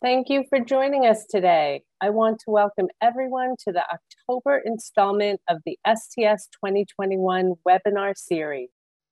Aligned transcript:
Thank 0.00 0.28
you 0.28 0.44
for 0.48 0.60
joining 0.60 1.06
us 1.06 1.26
today. 1.28 1.82
I 2.00 2.10
want 2.10 2.38
to 2.44 2.52
welcome 2.52 2.86
everyone 3.02 3.56
to 3.64 3.72
the 3.72 3.82
October 3.82 4.62
installment 4.64 5.40
of 5.48 5.58
the 5.66 5.76
STS 5.84 6.46
2021 6.64 7.54
webinar 7.66 8.16
series. 8.16 8.68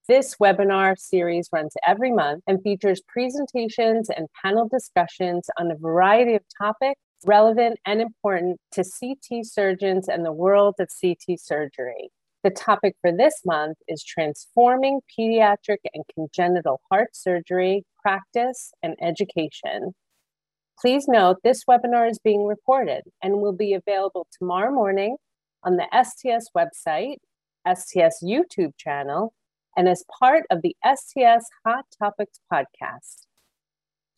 This 0.06 0.36
webinar 0.40 0.96
series 0.96 1.48
runs 1.52 1.74
every 1.84 2.12
month 2.12 2.44
and 2.46 2.62
features 2.62 3.02
presentations 3.08 4.08
and 4.10 4.28
panel 4.40 4.68
discussions 4.68 5.50
on 5.58 5.72
a 5.72 5.76
variety 5.76 6.36
of 6.36 6.42
topics 6.56 7.00
relevant 7.24 7.80
and 7.84 8.00
important 8.00 8.60
to 8.70 8.84
CT 8.84 9.44
surgeons 9.44 10.06
and 10.06 10.24
the 10.24 10.30
world 10.30 10.76
of 10.78 10.88
CT 11.02 11.40
surgery. 11.40 12.10
The 12.44 12.50
topic 12.50 12.94
for 13.00 13.10
this 13.10 13.40
month 13.44 13.78
is 13.88 14.04
transforming 14.04 15.00
pediatric 15.18 15.78
and 15.92 16.04
congenital 16.14 16.80
heart 16.92 17.16
surgery 17.16 17.84
practice 18.04 18.70
and 18.84 18.94
education. 19.02 19.92
Please 20.78 21.08
note 21.08 21.38
this 21.42 21.64
webinar 21.64 22.10
is 22.10 22.18
being 22.18 22.44
recorded 22.44 23.04
and 23.22 23.40
will 23.40 23.54
be 23.54 23.72
available 23.72 24.26
tomorrow 24.38 24.70
morning 24.70 25.16
on 25.62 25.78
the 25.78 25.86
STS 25.90 26.50
website, 26.54 27.16
STS 27.66 28.22
YouTube 28.22 28.76
channel, 28.76 29.32
and 29.74 29.88
as 29.88 30.04
part 30.20 30.44
of 30.50 30.60
the 30.60 30.76
STS 30.84 31.48
Hot 31.64 31.86
Topics 31.98 32.40
podcast. 32.52 33.24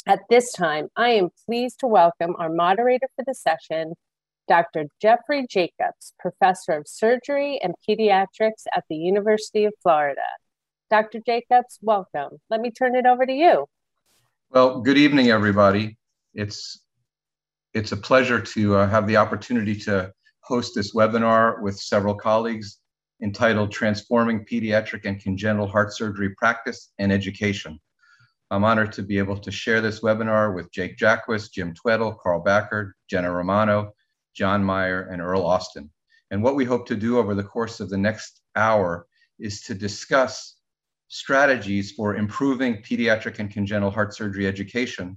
At 0.05 0.23
this 0.29 0.51
time, 0.53 0.89
I 0.97 1.11
am 1.11 1.29
pleased 1.47 1.79
to 1.81 1.87
welcome 1.87 2.35
our 2.41 2.51
moderator 2.51 3.07
for 3.15 3.25
the 3.25 3.35
session, 3.35 3.95
Dr. 4.49 4.87
Jeffrey 5.01 5.47
Jacobs, 5.49 6.13
Professor 6.19 6.73
of 6.73 6.89
Surgery 6.89 7.61
and 7.63 7.75
Pediatrics 7.89 8.65
at 8.75 8.83
the 8.91 8.97
University 8.97 9.65
of 9.65 9.75
Florida. 9.81 10.23
Dr. 10.91 11.21
Jacobs, 11.25 11.79
welcome. 11.83 12.39
Let 12.51 12.61
me 12.61 12.73
turn 12.73 12.97
it 12.97 13.07
over 13.07 13.25
to 13.25 13.33
you. 13.33 13.67
Well, 14.51 14.81
good 14.81 14.99
evening, 14.99 15.29
everybody. 15.29 15.99
It's 16.35 16.85
it's 17.75 17.93
a 17.93 17.97
pleasure 17.97 18.41
to 18.41 18.77
uh, 18.77 18.89
have 18.89 19.07
the 19.07 19.17
opportunity 19.17 19.75
to 19.75 20.13
host 20.41 20.75
this 20.75 20.95
webinar 20.95 21.61
with 21.63 21.79
several 21.79 22.15
colleagues 22.15 22.79
entitled 23.23 23.73
Transforming 23.73 24.45
Pediatric 24.45 25.05
and 25.05 25.21
Congenital 25.21 25.67
Heart 25.67 25.93
Surgery 25.93 26.35
Practice 26.37 26.93
and 26.99 27.13
Education. 27.13 27.79
I'm 28.51 28.65
honored 28.65 28.93
to 28.93 29.03
be 29.03 29.19
able 29.19 29.37
to 29.39 29.51
share 29.51 29.81
this 29.81 30.01
webinar 30.01 30.55
with 30.55 30.73
Jake 30.73 30.97
Jaquiss, 30.97 31.53
Jim 31.53 31.75
Tweddell, 31.75 32.19
Carl 32.19 32.41
Backer, 32.41 32.95
Jenna 33.11 33.31
Romano, 33.31 33.93
John 34.35 34.65
Mayer, 34.65 35.09
and 35.11 35.21
Erle 35.21 35.45
Austin. 35.45 35.91
And 36.31 36.43
what 36.43 36.55
we 36.55 36.65
hope 36.65 36.87
to 36.87 36.97
do 36.97 37.19
over 37.19 37.35
the 37.35 37.43
course 37.43 37.81
of 37.81 37.91
the 37.91 37.99
next 37.99 38.41
hour 38.57 39.07
is 39.39 39.63
to 39.63 39.75
discuss 39.75 40.57
strategies 41.09 41.93
for 41.93 42.17
improving 42.17 42.83
pediatric 42.83 43.39
and 43.39 43.51
congenital 43.51 43.91
heart 43.91 44.15
surgery 44.15 44.47
education 44.47 45.17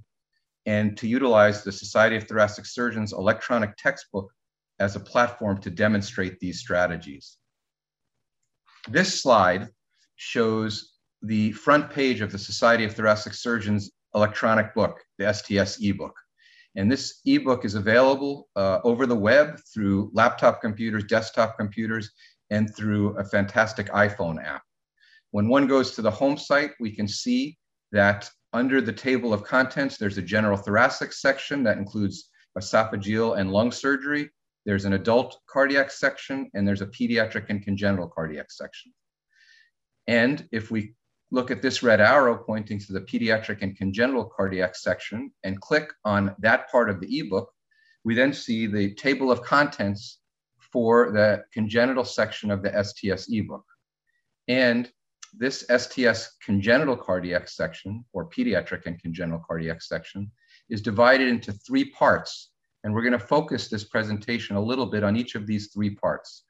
and 0.65 0.97
to 0.97 1.07
utilize 1.07 1.63
the 1.63 1.71
Society 1.71 2.15
of 2.15 2.27
Thoracic 2.27 2.65
Surgeons 2.65 3.13
electronic 3.13 3.75
textbook 3.77 4.31
as 4.79 4.95
a 4.95 4.99
platform 4.99 5.59
to 5.61 5.69
demonstrate 5.69 6.39
these 6.39 6.59
strategies. 6.59 7.37
This 8.87 9.21
slide 9.21 9.69
shows 10.15 10.93
the 11.21 11.51
front 11.51 11.91
page 11.91 12.21
of 12.21 12.31
the 12.31 12.39
Society 12.39 12.83
of 12.83 12.95
Thoracic 12.95 13.33
Surgeons 13.33 13.91
electronic 14.15 14.73
book, 14.73 14.99
the 15.17 15.31
STS 15.31 15.79
ebook. 15.81 16.15
And 16.75 16.91
this 16.91 17.21
ebook 17.25 17.65
is 17.65 17.75
available 17.75 18.47
uh, 18.55 18.79
over 18.83 19.05
the 19.05 19.15
web 19.15 19.59
through 19.73 20.09
laptop 20.13 20.61
computers, 20.61 21.03
desktop 21.03 21.57
computers, 21.57 22.09
and 22.49 22.73
through 22.75 23.17
a 23.17 23.23
fantastic 23.23 23.87
iPhone 23.89 24.43
app. 24.43 24.63
When 25.31 25.47
one 25.47 25.67
goes 25.67 25.91
to 25.91 26.01
the 26.01 26.11
home 26.11 26.37
site, 26.37 26.71
we 26.79 26.93
can 26.95 27.07
see 27.07 27.57
that 27.91 28.29
under 28.53 28.81
the 28.81 28.93
table 28.93 29.33
of 29.33 29.43
contents, 29.43 29.97
there's 29.97 30.17
a 30.17 30.21
general 30.21 30.57
thoracic 30.57 31.13
section 31.13 31.63
that 31.63 31.77
includes 31.77 32.29
esophageal 32.57 33.37
and 33.37 33.51
lung 33.51 33.71
surgery. 33.71 34.29
There's 34.65 34.85
an 34.85 34.93
adult 34.93 35.39
cardiac 35.47 35.89
section, 35.89 36.49
and 36.53 36.67
there's 36.67 36.81
a 36.81 36.87
pediatric 36.87 37.45
and 37.49 37.63
congenital 37.63 38.09
cardiac 38.09 38.51
section. 38.51 38.91
And 40.07 40.47
if 40.51 40.69
we 40.69 40.95
look 41.31 41.49
at 41.49 41.61
this 41.61 41.81
red 41.81 42.01
arrow 42.01 42.37
pointing 42.37 42.77
to 42.79 42.93
the 42.93 43.01
pediatric 43.01 43.61
and 43.61 43.77
congenital 43.77 44.25
cardiac 44.25 44.75
section 44.75 45.31
and 45.43 45.61
click 45.61 45.91
on 46.03 46.35
that 46.39 46.69
part 46.69 46.89
of 46.89 46.99
the 46.99 47.19
ebook, 47.19 47.51
we 48.03 48.15
then 48.15 48.33
see 48.33 48.67
the 48.67 48.93
table 48.95 49.31
of 49.31 49.41
contents 49.43 50.19
for 50.71 51.11
the 51.11 51.43
congenital 51.53 52.03
section 52.03 52.51
of 52.51 52.61
the 52.61 52.83
STS 52.83 53.27
ebook. 53.31 53.65
And 54.47 54.91
this 55.33 55.65
STS 55.69 56.37
congenital 56.43 56.97
cardiac 56.97 57.47
section, 57.47 58.03
or 58.13 58.29
pediatric 58.29 58.85
and 58.85 59.01
congenital 59.01 59.43
cardiac 59.47 59.81
section, 59.81 60.31
is 60.69 60.81
divided 60.81 61.27
into 61.27 61.51
three 61.51 61.85
parts. 61.91 62.51
And 62.83 62.93
we're 62.93 63.03
going 63.03 63.13
to 63.13 63.19
focus 63.19 63.69
this 63.69 63.83
presentation 63.83 64.55
a 64.55 64.61
little 64.61 64.87
bit 64.87 65.03
on 65.03 65.15
each 65.15 65.35
of 65.35 65.47
these 65.47 65.71
three 65.73 65.95
parts. 65.95 66.43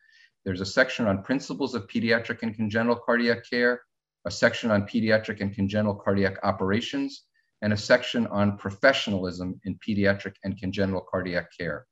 There's 0.46 0.62
a 0.62 0.66
section 0.66 1.08
on 1.08 1.24
principles 1.24 1.76
of 1.76 1.88
pediatric 1.88 2.42
and 2.42 2.56
congenital 2.56 2.96
cardiac 2.96 3.48
care, 3.48 3.82
a 4.26 4.32
section 4.32 4.72
on 4.72 4.88
pediatric 4.88 5.42
and 5.42 5.54
congenital 5.54 5.96
cardiac 5.96 6.38
operations, 6.44 7.26
and 7.62 7.74
a 7.74 7.78
section 7.78 8.26
on 8.28 8.58
professionalism 8.58 9.60
in 9.66 9.78
pediatric 9.88 10.34
and 10.44 10.60
congenital 10.60 11.02
cardiac 11.02 11.48
care. 11.58 11.86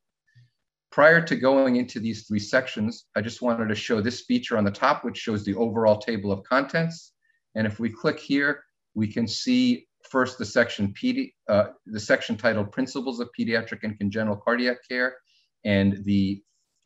Prior 0.92 1.22
to 1.22 1.36
going 1.36 1.76
into 1.76 2.00
these 2.00 2.28
three 2.28 2.40
sections, 2.40 3.06
I 3.16 3.22
just 3.22 3.42
wanted 3.42 3.68
to 3.68 3.76
show 3.76 4.02
this 4.02 4.22
feature 4.22 4.58
on 4.58 4.64
the 4.64 4.72
top, 4.72 5.04
which 5.04 5.18
shows 5.18 5.46
the 5.46 5.56
overall 5.56 6.00
table 6.00 6.32
of 6.32 6.44
contents. 6.44 7.14
And 7.56 7.68
if 7.68 7.80
we 7.80 7.90
click 7.90 8.20
here, 8.20 8.64
we 8.96 9.08
can 9.08 9.28
see 9.28 9.88
first 10.10 10.38
the 10.38 10.46
section, 10.46 10.94
PD, 10.94 11.34
uh, 11.48 11.68
the 11.86 12.00
section 12.00 12.38
titled 12.38 12.72
Principles 12.72 13.20
of 13.20 13.30
Pediatric 13.38 13.80
and 13.84 13.98
Congenital 13.98 14.38
Cardiac 14.38 14.78
Care 14.88 15.16
and 15.64 16.04
the 16.06 16.42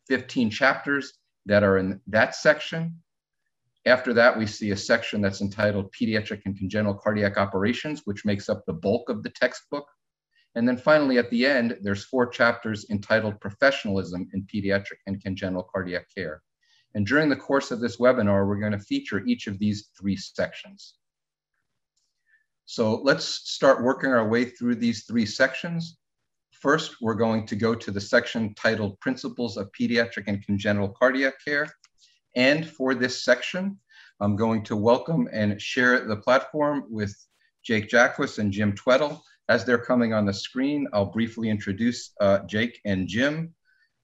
15 0.08 0.50
chapters 0.50 1.14
that 1.46 1.64
are 1.64 1.78
in 1.78 2.02
that 2.08 2.36
section. 2.36 2.98
After 3.86 4.14
that, 4.14 4.38
we 4.38 4.46
see 4.48 4.72
a 4.72 4.78
section 4.78 5.22
that's 5.22 5.42
entitled 5.42 5.94
Pediatric 5.94 6.42
and 6.46 6.58
Congenital 6.58 6.96
Cardiac 6.96 7.38
Operations, 7.38 8.02
which 8.06 8.26
makes 8.26 8.50
up 8.50 8.64
the 8.66 8.74
bulk 8.74 9.10
of 9.10 9.24
the 9.24 9.30
textbook. 9.30 9.86
And 10.56 10.68
then 10.68 10.78
finally, 10.78 11.18
at 11.18 11.30
the 11.30 11.46
end, 11.46 11.78
there's 11.82 12.06
four 12.06 12.28
chapters 12.28 12.86
entitled 12.90 13.42
Professionalism 13.42 14.30
in 14.34 14.46
Pediatric 14.46 15.00
and 15.08 15.22
Congenital 15.22 15.64
Cardiac 15.64 16.06
Care. 16.14 16.44
And 16.94 17.08
during 17.08 17.30
the 17.30 17.36
course 17.36 17.72
of 17.72 17.80
this 17.80 17.98
webinar, 17.98 18.48
we're 18.48 18.60
going 18.60 18.72
to 18.74 18.80
feature 18.80 19.26
each 19.26 19.48
of 19.48 19.58
these 19.58 19.90
three 20.00 20.16
sections. 20.16 20.96
So 22.66 23.02
let's 23.04 23.26
start 23.26 23.84
working 23.84 24.12
our 24.12 24.28
way 24.28 24.46
through 24.46 24.76
these 24.76 25.06
three 25.06 25.26
sections. 25.26 25.98
First, 26.52 26.98
we're 27.02 27.16
going 27.16 27.48
to 27.48 27.56
go 27.56 27.74
to 27.76 27.92
the 27.92 28.00
section 28.00 28.54
titled 28.54 29.00
Principles 29.00 29.58
of 29.58 29.72
Pediatric 29.78 30.26
and 30.28 30.46
Congenital 30.46 30.90
Cardiac 30.90 31.34
Care. 31.44 31.68
And 32.36 32.68
for 32.68 32.96
this 32.96 33.24
section, 33.24 33.80
I'm 34.22 34.36
going 34.36 34.64
to 34.66 34.76
welcome 34.76 35.28
and 35.34 35.62
share 35.62 36.08
the 36.08 36.16
platform 36.16 36.86
with 36.90 37.14
Jake 37.64 37.90
Jaquiss 37.90 38.38
and 38.40 38.52
Jim 38.52 38.74
Tweddell, 38.74 39.22
as 39.50 39.66
they're 39.66 39.78
coming 39.78 40.14
on 40.14 40.26
the 40.26 40.34
screen, 40.34 40.88
I'll 40.94 41.12
briefly 41.12 41.50
introduce 41.50 42.12
uh, 42.20 42.40
Jake 42.40 42.80
and 42.86 43.08
Jim. 43.08 43.54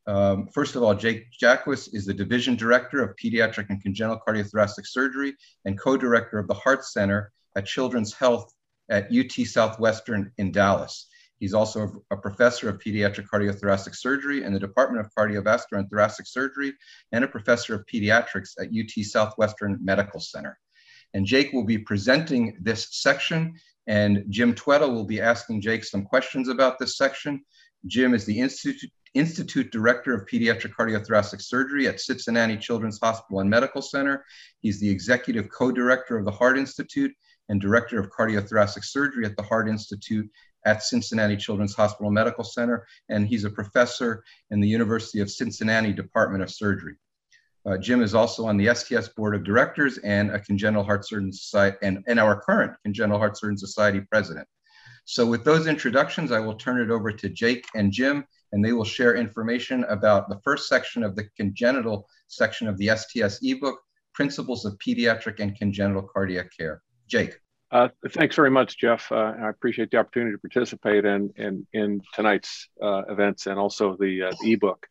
Um, 0.08 0.48
first 0.48 0.76
of 0.76 0.84
all, 0.84 0.96
Jake 0.96 1.28
Jaquiss 1.42 1.90
is 1.94 2.06
the 2.06 2.14
Division 2.14 2.56
Director 2.56 3.02
of 3.04 3.16
Pediatric 3.16 3.68
and 3.70 3.82
Congenital 3.82 4.20
Cardiothoracic 4.28 4.86
Surgery 4.86 5.36
and 5.66 5.80
co-director 5.80 6.40
of 6.40 6.48
the 6.48 6.54
Heart 6.54 6.84
Center 6.86 7.32
at 7.56 7.66
Children's 7.66 8.14
Health 8.14 8.52
at 8.90 9.12
UT 9.16 9.32
Southwestern 9.46 10.32
in 10.38 10.52
Dallas. 10.52 11.08
He's 11.40 11.54
also 11.54 12.04
a 12.12 12.18
professor 12.18 12.68
of 12.68 12.80
pediatric 12.80 13.28
cardiothoracic 13.32 13.96
surgery 13.96 14.44
in 14.44 14.52
the 14.52 14.60
Department 14.60 15.06
of 15.06 15.12
Cardiovascular 15.18 15.80
and 15.80 15.90
Thoracic 15.90 16.28
Surgery 16.28 16.74
and 17.14 17.24
a 17.24 17.30
professor 17.30 17.76
of 17.76 17.86
pediatrics 17.86 18.52
at 18.60 18.68
UT 18.68 19.06
Southwestern 19.06 19.80
Medical 19.82 20.20
Center. 20.20 20.60
And 21.14 21.26
Jake 21.26 21.54
will 21.54 21.64
be 21.64 21.78
presenting 21.78 22.58
this 22.60 22.90
section 22.92 23.54
and 23.90 24.24
Jim 24.30 24.54
Tweddell 24.54 24.94
will 24.94 25.04
be 25.04 25.20
asking 25.20 25.62
Jake 25.62 25.84
some 25.84 26.06
questions 26.06 26.48
about 26.48 26.78
this 26.78 26.96
section. 26.96 27.44
Jim 27.88 28.14
is 28.14 28.24
the 28.24 28.40
Institute, 28.40 28.92
Institute 29.16 29.72
Director 29.72 30.14
of 30.14 30.28
Pediatric 30.28 30.74
Cardiothoracic 30.78 31.42
Surgery 31.42 31.88
at 31.88 32.00
Cincinnati 32.00 32.56
Children's 32.56 33.00
Hospital 33.00 33.40
and 33.40 33.50
Medical 33.50 33.82
Center. 33.82 34.24
He's 34.62 34.80
the 34.80 34.90
Executive 34.90 35.50
Co-Director 35.50 36.20
of 36.20 36.26
the 36.26 36.32
Heart 36.32 36.60
Institute 36.60 37.12
and 37.50 37.60
Director 37.60 38.00
of 38.00 38.12
Cardiothoracic 38.12 38.86
Surgery 38.86 39.26
at 39.26 39.36
the 39.36 39.42
Heart 39.42 39.68
Institute 39.68 40.30
at 40.68 40.84
Cincinnati 40.84 41.36
Children's 41.36 41.74
Hospital 41.74 42.12
Medical 42.12 42.44
Center. 42.44 42.86
And 43.10 43.28
he's 43.28 43.44
a 43.44 43.50
professor 43.50 44.24
in 44.52 44.60
the 44.60 44.68
University 44.68 45.20
of 45.20 45.32
Cincinnati 45.32 45.94
Department 45.94 46.44
of 46.44 46.52
Surgery. 46.52 46.94
Uh, 47.66 47.78
Jim 47.78 48.02
is 48.02 48.16
also 48.16 48.46
on 48.46 48.58
the 48.58 48.74
STS 48.74 49.10
Board 49.10 49.36
of 49.36 49.44
Directors 49.44 49.98
and 50.00 50.32
a 50.32 50.40
Congenital 50.40 50.84
Heart 50.84 51.08
Surgeon 51.08 51.34
Society 51.34 51.78
and, 51.82 52.04
and 52.08 52.20
our 52.20 52.40
current 52.42 52.74
Congenital 52.84 53.20
Heart 53.20 53.38
Surgeon 53.38 53.58
Society 53.58 54.02
president. 54.02 54.48
So 55.06 55.26
with 55.26 55.44
those 55.44 55.68
introductions, 55.68 56.32
I 56.32 56.40
will 56.40 56.56
turn 56.56 56.80
it 56.80 56.92
over 56.92 57.12
to 57.12 57.30
Jake 57.30 57.66
and 57.76 57.92
Jim, 57.92 58.26
and 58.52 58.64
they 58.64 58.74
will 58.74 58.86
share 58.86 59.16
information 59.16 59.84
about 59.86 60.30
the 60.30 60.40
first 60.44 60.68
section 60.68 61.04
of 61.04 61.16
the 61.16 61.28
congenital 61.36 62.08
section 62.28 62.68
of 62.68 62.78
the 62.78 62.96
STS 62.96 63.40
ebook, 63.44 63.80
Principles 64.14 64.66
of 64.66 64.78
Pediatric 64.78 65.40
and 65.40 65.58
Congenital 65.58 66.04
Cardiac 66.04 66.50
Care. 66.56 66.82
Jake. 67.08 67.40
Uh, 67.72 67.88
thanks 68.10 68.36
very 68.36 68.50
much, 68.50 68.78
Jeff. 68.78 69.12
Uh, 69.12 69.34
I 69.42 69.50
appreciate 69.50 69.92
the 69.92 69.98
opportunity 69.98 70.32
to 70.34 70.40
participate 70.40 71.06
in 71.06 71.32
in, 71.38 71.68
in 71.74 72.02
tonight's 72.14 72.68
uh, 72.82 73.04
events 73.10 73.46
and 73.46 73.60
also 73.60 73.96
the, 74.00 74.24
uh, 74.24 74.32
the 74.42 74.54
ebook. 74.54 74.86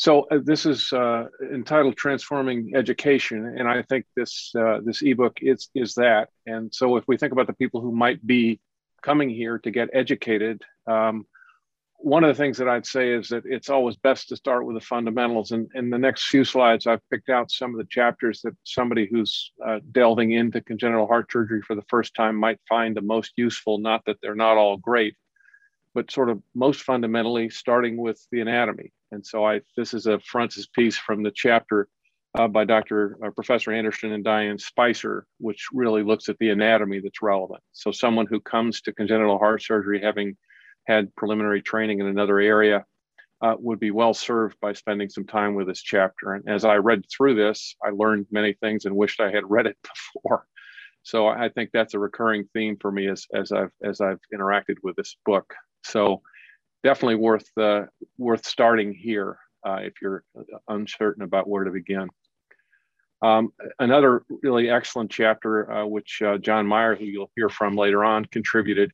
So 0.00 0.22
uh, 0.30 0.38
this 0.42 0.64
is 0.64 0.94
uh, 0.94 1.26
entitled 1.52 1.94
"Transforming 1.94 2.72
Education," 2.74 3.54
and 3.58 3.68
I 3.68 3.82
think 3.82 4.06
this 4.16 4.50
this 4.82 5.02
ebook 5.02 5.40
is 5.42 5.68
is 5.74 5.94
that. 5.96 6.30
And 6.46 6.74
so, 6.74 6.96
if 6.96 7.04
we 7.06 7.18
think 7.18 7.34
about 7.34 7.46
the 7.46 7.52
people 7.52 7.82
who 7.82 7.92
might 7.92 8.26
be 8.26 8.60
coming 9.02 9.28
here 9.28 9.58
to 9.58 9.70
get 9.70 9.90
educated, 9.92 10.62
um, 10.86 11.26
one 11.98 12.24
of 12.24 12.34
the 12.34 12.42
things 12.42 12.56
that 12.56 12.68
I'd 12.68 12.86
say 12.86 13.12
is 13.12 13.28
that 13.28 13.42
it's 13.44 13.68
always 13.68 13.96
best 13.96 14.30
to 14.30 14.36
start 14.36 14.64
with 14.64 14.74
the 14.76 14.80
fundamentals. 14.80 15.52
And 15.52 15.68
in 15.74 15.90
the 15.90 15.98
next 15.98 16.28
few 16.28 16.44
slides, 16.44 16.86
I've 16.86 17.06
picked 17.10 17.28
out 17.28 17.50
some 17.50 17.72
of 17.74 17.76
the 17.76 17.90
chapters 17.90 18.40
that 18.40 18.56
somebody 18.64 19.06
who's 19.06 19.52
uh, 19.62 19.80
delving 19.92 20.32
into 20.32 20.62
congenital 20.62 21.08
heart 21.08 21.30
surgery 21.30 21.60
for 21.60 21.76
the 21.76 21.84
first 21.90 22.14
time 22.14 22.36
might 22.36 22.58
find 22.66 22.96
the 22.96 23.02
most 23.02 23.32
useful. 23.36 23.76
Not 23.76 24.02
that 24.06 24.16
they're 24.22 24.34
not 24.34 24.56
all 24.56 24.78
great, 24.78 25.14
but 25.94 26.10
sort 26.10 26.30
of 26.30 26.42
most 26.54 26.82
fundamentally 26.82 27.50
starting 27.50 27.96
with 27.96 28.24
the 28.30 28.40
anatomy. 28.40 28.92
And 29.12 29.24
so 29.24 29.44
I 29.44 29.60
this 29.76 29.94
is 29.94 30.06
a 30.06 30.20
frontispiece 30.20 30.96
from 30.96 31.22
the 31.22 31.32
chapter 31.34 31.88
uh, 32.38 32.48
by 32.48 32.64
Dr. 32.64 33.18
Uh, 33.24 33.30
Professor 33.30 33.72
Anderson 33.72 34.12
and 34.12 34.22
Diane 34.22 34.58
Spicer, 34.58 35.26
which 35.38 35.66
really 35.72 36.02
looks 36.02 36.28
at 36.28 36.38
the 36.38 36.50
anatomy 36.50 37.00
that's 37.00 37.22
relevant. 37.22 37.62
So 37.72 37.90
someone 37.90 38.26
who 38.26 38.40
comes 38.40 38.80
to 38.82 38.92
congenital 38.92 39.38
heart 39.38 39.62
surgery 39.62 40.00
having 40.00 40.36
had 40.86 41.14
preliminary 41.16 41.62
training 41.62 42.00
in 42.00 42.06
another 42.06 42.38
area 42.38 42.84
uh, 43.42 43.54
would 43.58 43.80
be 43.80 43.90
well 43.90 44.14
served 44.14 44.56
by 44.60 44.72
spending 44.72 45.08
some 45.08 45.26
time 45.26 45.54
with 45.54 45.66
this 45.66 45.82
chapter. 45.82 46.34
And 46.34 46.48
as 46.48 46.64
I 46.64 46.76
read 46.76 47.04
through 47.10 47.34
this, 47.36 47.74
I 47.84 47.90
learned 47.90 48.26
many 48.30 48.52
things 48.54 48.84
and 48.84 48.94
wished 48.94 49.20
I 49.20 49.30
had 49.30 49.48
read 49.48 49.66
it 49.66 49.76
before. 50.14 50.46
So 51.02 51.28
I 51.28 51.48
think 51.48 51.70
that's 51.72 51.94
a 51.94 51.98
recurring 51.98 52.44
theme 52.52 52.76
for 52.78 52.92
me 52.92 53.08
as, 53.08 53.26
as 53.34 53.52
I've 53.52 53.70
as 53.82 54.02
I've 54.02 54.20
interacted 54.34 54.76
with 54.82 54.96
this 54.96 55.16
book. 55.24 55.54
So 55.82 56.22
definitely 56.82 57.16
worth 57.16 57.48
uh, 57.58 57.82
worth 58.18 58.46
starting 58.46 58.92
here 58.92 59.38
uh, 59.66 59.78
if 59.82 59.94
you're 60.00 60.24
uncertain 60.68 61.22
about 61.22 61.48
where 61.48 61.64
to 61.64 61.70
begin. 61.70 62.08
Um, 63.22 63.52
another 63.78 64.22
really 64.42 64.70
excellent 64.70 65.10
chapter, 65.10 65.70
uh, 65.70 65.86
which 65.86 66.22
uh, 66.22 66.38
John 66.38 66.66
Mayer, 66.66 66.96
who 66.96 67.04
you'll 67.04 67.30
hear 67.36 67.50
from 67.50 67.76
later 67.76 68.02
on, 68.02 68.24
contributed, 68.24 68.92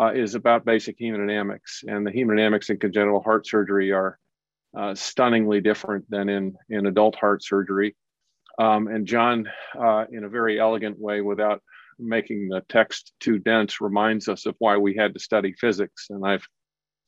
uh, 0.00 0.12
is 0.12 0.34
about 0.34 0.64
basic 0.64 0.98
hemodynamics. 0.98 1.84
And 1.86 2.04
the 2.04 2.10
hemodynamics 2.10 2.70
in 2.70 2.78
congenital 2.78 3.22
heart 3.22 3.46
surgery 3.46 3.92
are 3.92 4.18
uh, 4.76 4.96
stunningly 4.96 5.60
different 5.60 6.10
than 6.10 6.28
in, 6.28 6.56
in 6.68 6.86
adult 6.86 7.14
heart 7.16 7.44
surgery. 7.44 7.94
Um, 8.58 8.88
and 8.88 9.06
John, 9.06 9.48
in 10.10 10.24
a 10.24 10.28
very 10.28 10.58
elegant 10.58 10.98
way, 10.98 11.20
without 11.20 11.62
making 11.98 12.48
the 12.48 12.62
text 12.68 13.12
too 13.20 13.38
dense, 13.38 13.80
reminds 13.80 14.28
us 14.28 14.46
of 14.46 14.54
why 14.58 14.76
we 14.76 14.94
had 14.94 15.14
to 15.14 15.20
study 15.20 15.52
physics. 15.52 16.06
And 16.10 16.26
I've 16.26 16.46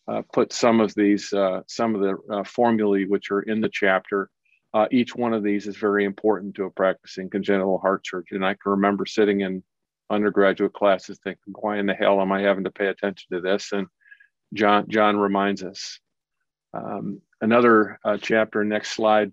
uh, 0.09 0.23
put 0.33 0.53
some 0.53 0.81
of 0.81 0.95
these, 0.95 1.33
uh, 1.33 1.61
some 1.69 1.95
of 1.95 2.01
the 2.01 2.35
uh, 2.35 2.45
formulae 2.45 3.05
which 3.05 3.31
are 3.31 3.43
in 3.43 3.61
the 3.61 3.71
chapter. 3.73 4.31
each 4.91 5.15
one 5.15 5.35
of 5.35 5.43
these 5.43 5.67
is 5.67 5.77
very 5.77 6.05
important 6.05 6.55
to 6.55 6.65
a 6.65 6.71
practicing 6.71 7.31
congenital 7.31 7.79
heart 7.79 8.07
surgeon. 8.07 8.37
And 8.37 8.47
I 8.47 8.55
can 8.55 8.73
remember 8.73 9.07
sitting 9.07 9.41
in 9.41 9.63
undergraduate 10.11 10.73
classes 10.73 11.19
thinking, 11.23 11.55
why 11.55 11.79
in 11.79 11.87
the 11.87 11.95
hell 11.95 12.21
am 12.21 12.33
I 12.33 12.43
having 12.43 12.65
to 12.65 12.71
pay 12.71 12.89
attention 12.89 13.29
to 13.33 13.41
this? 13.41 13.73
And 13.73 13.87
John, 14.53 14.87
John 14.89 15.17
reminds 15.17 15.63
us. 15.63 16.01
Um, 16.75 17.21
another 17.41 17.99
uh, 18.05 18.19
chapter, 18.21 18.65
next 18.65 18.91
slide, 18.93 19.33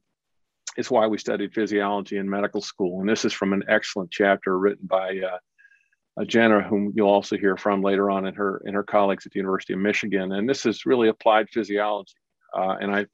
is 0.77 0.91
why 0.91 1.07
we 1.07 1.17
studied 1.17 1.53
physiology 1.53 2.17
in 2.17 2.29
medical 2.29 2.61
school. 2.61 2.99
And 2.99 3.09
this 3.09 3.25
is 3.25 3.33
from 3.33 3.53
an 3.53 3.63
excellent 3.67 4.11
chapter 4.11 4.57
written 4.57 4.85
by 4.87 5.19
uh, 5.19 6.25
Jenna, 6.25 6.61
whom 6.61 6.93
you'll 6.95 7.09
also 7.09 7.37
hear 7.37 7.57
from 7.57 7.81
later 7.81 8.09
on 8.09 8.25
in 8.25 8.33
her, 8.35 8.61
in 8.65 8.73
her 8.73 8.83
colleagues 8.83 9.25
at 9.25 9.31
the 9.31 9.39
University 9.39 9.73
of 9.73 9.79
Michigan. 9.79 10.31
And 10.31 10.47
this 10.47 10.65
is 10.65 10.85
really 10.85 11.09
applied 11.09 11.49
physiology. 11.49 12.13
Uh, 12.55 12.75
and 12.79 12.95
I 12.95 13.05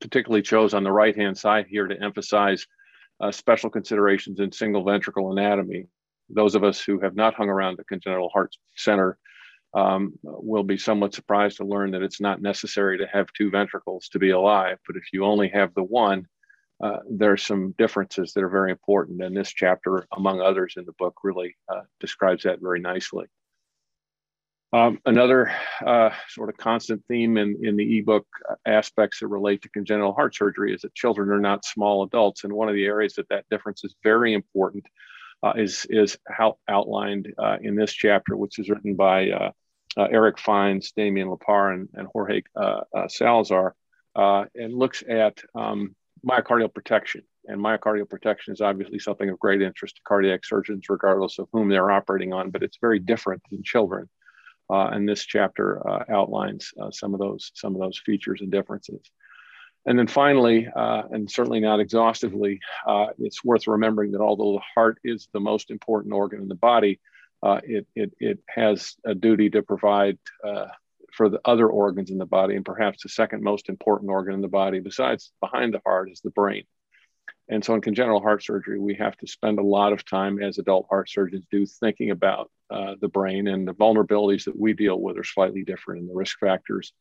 particularly 0.00 0.42
chose 0.42 0.74
on 0.74 0.84
the 0.84 0.92
right-hand 0.92 1.36
side 1.36 1.66
here 1.68 1.86
to 1.86 2.02
emphasize 2.02 2.66
uh, 3.20 3.30
special 3.30 3.70
considerations 3.70 4.40
in 4.40 4.50
single 4.50 4.84
ventricle 4.84 5.30
anatomy 5.32 5.86
those 6.32 6.54
of 6.54 6.64
us 6.64 6.80
who 6.80 7.00
have 7.00 7.14
not 7.14 7.34
hung 7.34 7.48
around 7.48 7.78
the 7.78 7.84
congenital 7.84 8.28
heart 8.30 8.54
center 8.76 9.18
um, 9.74 10.12
will 10.22 10.62
be 10.62 10.76
somewhat 10.76 11.14
surprised 11.14 11.58
to 11.58 11.64
learn 11.64 11.90
that 11.92 12.02
it's 12.02 12.20
not 12.20 12.42
necessary 12.42 12.98
to 12.98 13.06
have 13.06 13.32
two 13.32 13.50
ventricles 13.50 14.08
to 14.08 14.18
be 14.18 14.30
alive. 14.30 14.78
But 14.86 14.96
if 14.96 15.04
you 15.12 15.24
only 15.24 15.48
have 15.48 15.72
the 15.74 15.82
one, 15.82 16.26
uh, 16.80 16.98
there 17.10 17.32
are 17.32 17.36
some 17.36 17.74
differences 17.78 18.32
that 18.32 18.42
are 18.42 18.48
very 18.48 18.70
important. 18.70 19.22
And 19.22 19.36
this 19.36 19.52
chapter, 19.52 20.06
among 20.16 20.40
others 20.40 20.74
in 20.76 20.84
the 20.84 20.92
book, 20.98 21.14
really 21.22 21.56
uh, 21.68 21.82
describes 22.00 22.44
that 22.44 22.60
very 22.60 22.80
nicely. 22.80 23.26
Um, 24.74 24.98
another 25.04 25.52
uh, 25.86 26.10
sort 26.28 26.48
of 26.48 26.56
constant 26.56 27.04
theme 27.06 27.36
in, 27.36 27.58
in 27.62 27.76
the 27.76 27.98
ebook 27.98 28.26
aspects 28.66 29.20
that 29.20 29.26
relate 29.26 29.60
to 29.62 29.68
congenital 29.68 30.14
heart 30.14 30.34
surgery 30.34 30.72
is 30.74 30.80
that 30.80 30.94
children 30.94 31.28
are 31.28 31.40
not 31.40 31.66
small 31.66 32.04
adults. 32.04 32.44
And 32.44 32.52
one 32.54 32.70
of 32.70 32.74
the 32.74 32.86
areas 32.86 33.14
that 33.14 33.28
that 33.28 33.44
difference 33.50 33.84
is 33.84 33.94
very 34.02 34.32
important 34.32 34.86
uh, 35.42 35.52
is 35.56 35.86
is 35.90 36.16
how 36.26 36.56
outlined 36.68 37.34
uh, 37.36 37.58
in 37.60 37.74
this 37.74 37.92
chapter, 37.92 38.36
which 38.36 38.58
is 38.58 38.70
written 38.70 38.94
by 38.94 39.30
uh, 39.30 39.50
uh 39.96 40.08
Eric 40.10 40.36
Feins, 40.36 40.94
Damien 40.94 41.28
LaPar, 41.28 41.74
and, 41.74 41.88
and 41.94 42.08
Jorge 42.12 42.42
uh, 42.56 42.80
uh, 42.96 43.08
Salazar, 43.08 43.74
and 44.14 44.72
looks 44.72 45.02
at 45.08 45.38
um, 45.54 45.94
myocardial 46.28 46.72
protection. 46.72 47.22
And 47.46 47.60
myocardial 47.60 48.08
protection 48.08 48.52
is 48.52 48.60
obviously 48.60 48.98
something 48.98 49.28
of 49.28 49.38
great 49.38 49.62
interest 49.62 49.96
to 49.96 50.02
cardiac 50.06 50.44
surgeons, 50.44 50.86
regardless 50.88 51.38
of 51.38 51.48
whom 51.52 51.68
they're 51.68 51.90
operating 51.90 52.32
on, 52.32 52.50
but 52.50 52.62
it's 52.62 52.78
very 52.80 52.98
different 52.98 53.42
in 53.50 53.62
children. 53.62 54.08
and 54.70 55.08
this 55.08 55.24
chapter 55.24 55.82
outlines 56.10 56.72
some 56.90 57.14
of 57.14 57.20
those 57.20 57.50
some 57.54 57.74
of 57.74 57.80
those 57.80 58.00
features 58.06 58.40
and 58.40 58.50
differences. 58.50 59.10
And 59.84 59.98
then 59.98 60.06
finally, 60.06 60.68
uh, 60.74 61.02
and 61.10 61.30
certainly 61.30 61.60
not 61.60 61.80
exhaustively, 61.80 62.60
uh, 62.86 63.06
it's 63.18 63.44
worth 63.44 63.66
remembering 63.66 64.12
that 64.12 64.20
although 64.20 64.52
the 64.52 64.64
heart 64.74 64.98
is 65.02 65.28
the 65.32 65.40
most 65.40 65.70
important 65.70 66.14
organ 66.14 66.40
in 66.40 66.48
the 66.48 66.54
body, 66.54 67.00
uh, 67.42 67.60
it, 67.64 67.86
it, 67.96 68.12
it 68.20 68.38
has 68.48 68.94
a 69.04 69.14
duty 69.14 69.50
to 69.50 69.62
provide 69.62 70.18
uh, 70.46 70.66
for 71.12 71.28
the 71.28 71.40
other 71.44 71.68
organs 71.68 72.10
in 72.10 72.18
the 72.18 72.26
body, 72.26 72.56
and 72.56 72.64
perhaps 72.64 73.02
the 73.02 73.08
second 73.08 73.42
most 73.42 73.68
important 73.68 74.10
organ 74.10 74.34
in 74.34 74.40
the 74.40 74.48
body, 74.48 74.80
besides 74.80 75.32
behind 75.40 75.72
the 75.72 75.80
heart, 75.84 76.10
is 76.10 76.20
the 76.22 76.30
brain. 76.30 76.64
And 77.48 77.64
so 77.64 77.74
in 77.74 77.80
congenital 77.80 78.20
heart 78.20 78.42
surgery, 78.42 78.78
we 78.78 78.94
have 78.94 79.16
to 79.18 79.26
spend 79.26 79.58
a 79.58 79.62
lot 79.62 79.92
of 79.92 80.04
time, 80.04 80.42
as 80.42 80.58
adult 80.58 80.86
heart 80.88 81.10
surgeons 81.10 81.44
do, 81.50 81.66
thinking 81.66 82.10
about 82.10 82.50
uh, 82.70 82.94
the 83.00 83.08
brain 83.08 83.46
and 83.48 83.68
the 83.68 83.74
vulnerabilities 83.74 84.44
that 84.44 84.58
we 84.58 84.72
deal 84.72 84.98
with 84.98 85.18
are 85.18 85.24
slightly 85.24 85.62
different, 85.62 86.00
and 86.00 86.10
the 86.10 86.14
risk 86.14 86.38
factors 86.38 86.92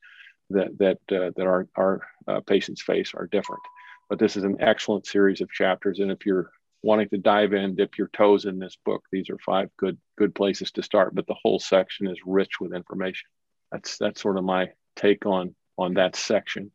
that 0.49 0.77
that 0.77 0.97
uh, 1.11 1.31
that 1.35 1.47
our 1.47 1.67
our 1.75 2.01
uh, 2.27 2.41
patients 2.41 2.81
face 2.81 3.13
are 3.13 3.27
different. 3.27 3.61
But 4.09 4.19
this 4.19 4.35
is 4.35 4.43
an 4.43 4.57
excellent 4.59 5.07
series 5.07 5.41
of 5.41 5.49
chapters, 5.51 5.99
and 5.99 6.11
if 6.11 6.25
you're 6.25 6.51
wanting 6.83 7.09
to 7.09 7.17
dive 7.17 7.53
in, 7.53 7.75
dip 7.75 7.97
your 7.97 8.09
toes 8.09 8.45
in 8.45 8.59
this 8.59 8.77
book, 8.83 9.03
these 9.11 9.29
are 9.29 9.37
five 9.37 9.69
good 9.77 9.97
good 10.17 10.35
places 10.35 10.71
to 10.71 10.83
start. 10.83 11.15
But 11.15 11.27
the 11.27 11.37
whole 11.41 11.59
section 11.59 12.07
is 12.07 12.19
rich 12.25 12.59
with 12.59 12.73
information. 12.73 13.29
That's 13.71 13.97
that's 13.97 14.21
sort 14.21 14.37
of 14.37 14.43
my 14.43 14.69
take 14.95 15.25
on 15.25 15.55
on 15.77 15.95
that 15.95 16.15
section. 16.15 16.71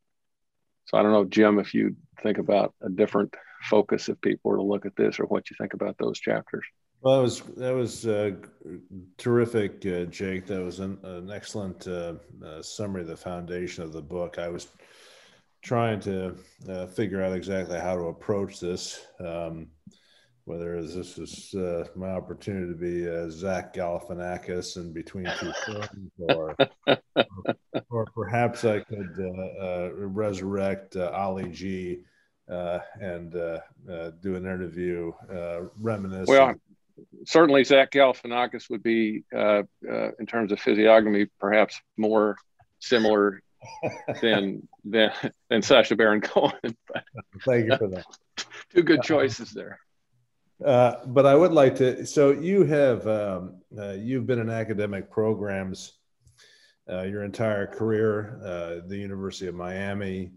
So 0.87 0.99
I 0.99 1.03
don't 1.03 1.13
know, 1.13 1.25
Jim, 1.25 1.59
if 1.59 1.75
you 1.75 1.97
think 2.23 2.39
about 2.39 2.75
a 2.81 2.89
different 2.89 3.35
focus 3.63 4.09
if 4.09 4.21
people 4.21 4.51
were 4.51 4.57
to 4.59 4.63
look 4.63 4.87
at 4.87 4.97
this, 4.97 5.19
or 5.19 5.25
what 5.25 5.51
you 5.51 5.57
think 5.59 5.75
about 5.75 5.97
those 5.99 6.19
chapters. 6.19 6.65
Well, 7.01 7.17
that 7.17 7.23
was 7.23 7.41
that 7.41 7.75
was 7.75 8.07
uh, 8.07 8.33
terrific, 9.19 9.85
uh, 9.87 10.05
Jake. 10.05 10.47
That 10.47 10.63
was 10.63 10.81
an, 10.81 10.99
an 11.03 11.31
excellent 11.31 11.87
uh, 11.87 12.15
uh 12.45 12.63
summary 12.63 13.03
of 13.03 13.09
the 13.09 13.17
foundation 13.17 13.85
of 13.85 13.93
the 13.93 14.03
book. 14.03 14.39
I 14.39 14.49
was 14.49 14.69
trying 15.63 16.01
to 16.01 16.37
uh, 16.69 16.87
figure 16.87 17.23
out 17.23 17.33
exactly 17.33 17.79
how 17.79 17.97
to 17.97 18.05
approach 18.05 18.61
this. 18.61 19.05
Um, 19.21 19.69
whether 20.47 20.81
this 20.81 21.19
is 21.19 21.55
uh, 21.55 21.85
my 21.97 22.11
opportunity 22.11 22.73
to 22.73 22.79
be 22.79 23.09
uh, 23.09 23.29
Zach 23.29 23.75
Galifianakis 23.75 24.77
in 24.77 24.93
between 24.93 25.29
two 25.39 25.53
ferns, 25.67 26.11
or, 26.21 26.57
or, 27.91 28.07
perhaps 28.15 28.65
I 28.65 28.79
could 28.79 29.13
uh, 29.19 29.65
uh, 29.65 29.91
resurrect 29.93 30.97
Ali 30.97 31.51
G. 31.51 32.05
and 32.49 33.33
do 33.33 34.37
an 34.37 34.47
interview, 34.47 35.13
reminiscing. 35.81 36.33
Well, 36.33 36.55
certainly 37.27 37.65
Zach 37.65 37.91
Galifianakis 37.91 38.71
would 38.71 38.85
be, 38.85 39.25
uh, 39.35 39.63
uh, 39.91 40.11
in 40.21 40.27
terms 40.27 40.53
of 40.53 40.61
physiognomy, 40.61 41.27
perhaps 41.41 41.81
more 41.97 42.37
similar 42.79 43.43
than 44.23 44.69
than 44.85 45.11
than 45.51 45.63
Sacha 45.63 45.97
Baron 45.97 46.21
Cohen. 46.21 46.77
Thank 47.45 47.67
you 47.67 47.77
for 47.77 47.89
that. 47.89 48.05
Two 48.73 48.85
good 48.85 49.03
choices 49.03 49.51
there. 49.51 49.81
Uh, 50.65 50.97
but 51.07 51.27
I 51.27 51.35
would 51.35 51.53
like 51.53 51.77
to. 51.77 52.07
So 52.07 52.31
you 52.31 52.65
have 52.65 53.07
um, 53.07 53.61
uh, 53.79 53.93
you've 53.93 54.27
been 54.27 54.39
in 54.39 54.51
academic 54.51 55.11
programs 55.11 55.93
uh, 56.91 57.03
your 57.03 57.25
entire 57.25 57.67
career. 57.67 58.41
Uh, 58.43 58.87
the 58.89 58.97
University 58.97 59.49
of 59.49 59.55
Miami, 59.55 60.33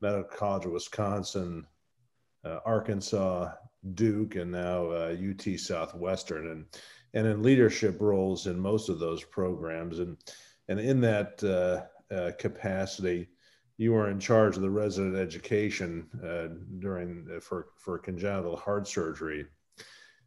Medical 0.00 0.36
College 0.36 0.66
of 0.66 0.72
Wisconsin, 0.72 1.66
Arkansas, 2.44 3.52
Duke 3.94 4.36
and 4.36 4.52
now 4.52 4.90
uh, 4.90 5.16
UT 5.30 5.58
Southwestern. 5.58 6.50
And 6.50 6.66
and 7.14 7.26
in 7.26 7.42
leadership 7.42 8.00
roles 8.00 8.46
in 8.46 8.58
most 8.58 8.88
of 8.88 8.98
those 8.98 9.22
programs. 9.22 9.98
And, 9.98 10.16
and 10.68 10.80
in 10.80 11.00
that 11.02 11.42
uh, 11.44 12.14
uh, 12.14 12.32
capacity, 12.38 13.28
you 13.78 13.92
were 13.92 14.10
in 14.10 14.20
charge 14.20 14.56
of 14.56 14.62
the 14.62 14.70
resident 14.70 15.16
education 15.16 16.08
uh, 16.24 16.54
during 16.78 17.26
uh, 17.34 17.40
for, 17.40 17.68
for 17.76 17.98
congenital 17.98 18.56
heart 18.56 18.86
surgery. 18.86 19.46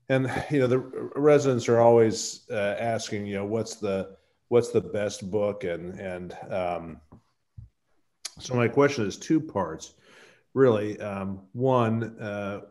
And 0.10 0.32
you 0.52 0.60
know 0.60 0.68
the 0.68 0.80
residents 1.16 1.68
are 1.70 1.80
always 1.80 2.42
uh, 2.52 2.76
asking, 2.80 3.26
you 3.26 3.36
know, 3.36 3.46
what's 3.46 3.76
the 3.76 4.16
what's 4.50 4.70
the 4.70 4.82
best 4.82 5.30
book, 5.32 5.64
and 5.64 6.00
and 6.00 6.38
um, 6.50 7.02
so 8.40 8.54
my 8.54 8.68
question 8.68 9.06
is 9.06 9.18
two 9.18 9.40
parts, 9.40 9.96
really. 10.54 11.00
Um, 11.00 11.42
one, 11.54 12.20
uh, 12.20 12.62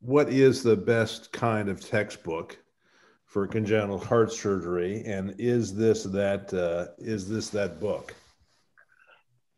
what 0.00 0.28
is 0.28 0.62
the 0.62 0.76
best 0.76 1.32
kind 1.32 1.68
of 1.68 1.80
textbook 1.80 2.58
for 3.24 3.46
congenital 3.46 3.98
heart 3.98 4.32
surgery, 4.32 5.02
and 5.04 5.34
is 5.38 5.74
this 5.74 6.04
that 6.04 6.54
uh, 6.54 6.92
is 6.98 7.28
this 7.28 7.48
that 7.50 7.80
book? 7.80 8.14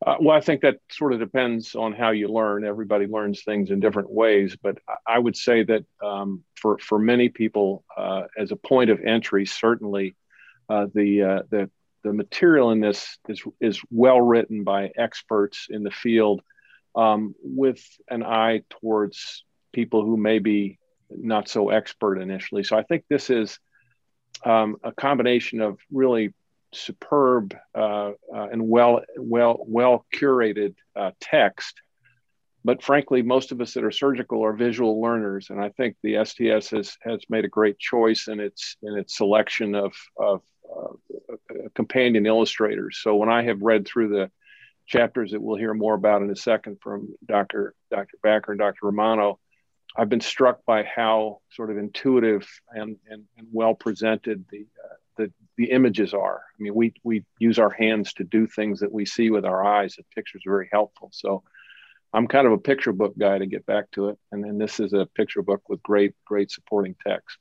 Uh, 0.08 0.16
well, 0.20 0.34
I 0.34 0.40
think 0.40 0.62
that 0.62 0.78
sort 0.90 1.12
of 1.12 1.18
depends 1.18 1.74
on 1.74 1.92
how 1.92 2.12
you 2.12 2.28
learn. 2.28 2.64
Everybody 2.64 3.06
learns 3.06 3.42
things 3.42 3.70
in 3.70 3.78
different 3.78 4.10
ways, 4.10 4.56
but 4.62 4.78
I 5.06 5.18
would 5.18 5.36
say 5.36 5.64
that 5.64 5.84
um, 6.02 6.44
for 6.54 6.78
for 6.78 6.98
many 6.98 7.28
people, 7.28 7.84
uh, 7.94 8.22
as 8.38 8.50
a 8.50 8.56
point 8.56 8.88
of 8.88 9.00
entry, 9.04 9.44
certainly 9.44 10.16
uh, 10.70 10.86
the 10.94 11.22
uh, 11.22 11.42
the 11.50 11.70
the 12.04 12.14
material 12.14 12.70
in 12.70 12.80
this 12.80 13.18
is 13.28 13.42
is 13.60 13.82
well 13.90 14.18
written 14.18 14.64
by 14.64 14.90
experts 14.96 15.66
in 15.68 15.82
the 15.82 15.90
field, 15.90 16.40
um, 16.94 17.34
with 17.42 17.84
an 18.08 18.22
eye 18.22 18.62
towards 18.70 19.44
people 19.74 20.06
who 20.06 20.16
may 20.16 20.38
be 20.38 20.78
not 21.10 21.50
so 21.50 21.68
expert 21.68 22.16
initially. 22.16 22.64
So 22.64 22.78
I 22.78 22.82
think 22.82 23.04
this 23.10 23.28
is 23.28 23.58
um, 24.42 24.76
a 24.82 24.90
combination 24.90 25.60
of 25.60 25.78
really 25.92 26.32
superb 26.72 27.56
uh, 27.74 28.10
uh, 28.34 28.48
and 28.52 28.68
well 28.68 29.00
well 29.18 29.58
well 29.66 30.06
curated 30.14 30.74
uh, 30.96 31.12
text. 31.20 31.80
But 32.64 32.82
frankly 32.82 33.22
most 33.22 33.52
of 33.52 33.60
us 33.60 33.74
that 33.74 33.84
are 33.84 33.90
surgical 33.90 34.44
are 34.44 34.52
visual 34.52 35.00
learners 35.00 35.48
and 35.48 35.60
i 35.60 35.70
think 35.70 35.96
the 36.02 36.22
sts 36.24 36.70
has 36.70 36.96
has 37.00 37.20
made 37.30 37.44
a 37.44 37.48
great 37.48 37.78
choice 37.78 38.28
in 38.28 38.40
its 38.40 38.76
in 38.82 38.98
its 38.98 39.16
selection 39.16 39.74
of 39.74 39.94
of 40.18 40.42
uh, 40.68 40.92
companion 41.74 42.26
illustrators. 42.26 42.98
So 43.02 43.16
when 43.16 43.30
i 43.30 43.42
have 43.44 43.62
read 43.62 43.86
through 43.86 44.08
the 44.08 44.30
chapters 44.86 45.30
that 45.32 45.40
we'll 45.40 45.56
hear 45.56 45.74
more 45.74 45.94
about 45.94 46.22
in 46.22 46.30
a 46.30 46.36
second 46.36 46.78
from 46.82 47.14
dr 47.26 47.74
dr 47.90 48.16
backer 48.22 48.52
and 48.52 48.58
dr 48.58 48.78
romano 48.82 49.38
i've 49.96 50.08
been 50.08 50.20
struck 50.20 50.64
by 50.64 50.82
how 50.82 51.40
sort 51.50 51.70
of 51.70 51.78
intuitive 51.78 52.46
and 52.70 52.96
and, 53.08 53.24
and 53.36 53.46
well 53.52 53.74
presented 53.74 54.44
the 54.50 54.66
uh, 54.84 54.94
the, 55.18 55.30
the 55.58 55.70
images 55.70 56.14
are. 56.14 56.40
I 56.58 56.62
mean, 56.62 56.74
we, 56.74 56.94
we 57.04 57.24
use 57.38 57.58
our 57.58 57.70
hands 57.70 58.14
to 58.14 58.24
do 58.24 58.46
things 58.46 58.80
that 58.80 58.90
we 58.90 59.04
see 59.04 59.30
with 59.30 59.44
our 59.44 59.62
eyes, 59.62 59.96
and 59.98 60.06
pictures 60.14 60.42
are 60.46 60.52
very 60.52 60.68
helpful. 60.72 61.10
So 61.12 61.42
I'm 62.14 62.26
kind 62.26 62.46
of 62.46 62.54
a 62.54 62.58
picture 62.58 62.92
book 62.92 63.18
guy 63.18 63.36
to 63.38 63.46
get 63.46 63.66
back 63.66 63.90
to 63.92 64.08
it. 64.08 64.18
And 64.32 64.42
then 64.42 64.56
this 64.56 64.80
is 64.80 64.94
a 64.94 65.06
picture 65.14 65.42
book 65.42 65.68
with 65.68 65.82
great, 65.82 66.14
great 66.24 66.50
supporting 66.50 66.94
text. 67.06 67.36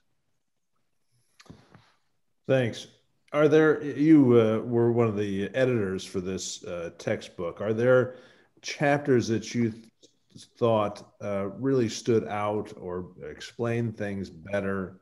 Thanks. 2.48 2.88
Are 3.32 3.48
there, 3.48 3.82
you 3.84 4.40
uh, 4.40 4.60
were 4.60 4.92
one 4.92 5.08
of 5.08 5.18
the 5.18 5.50
editors 5.54 6.04
for 6.06 6.22
this 6.22 6.64
uh, 6.64 6.92
textbook. 6.98 7.62
Are 7.62 7.74
there 7.74 8.16
chapters 8.62 9.28
that 9.28 9.54
you 9.54 9.72
th- 9.72 10.48
thought 10.58 11.14
uh, 11.22 11.48
really 11.60 11.90
stood 11.90 12.28
out 12.28 12.74
or 12.80 13.12
explained 13.30 13.98
things 13.98 14.30
better 14.30 15.02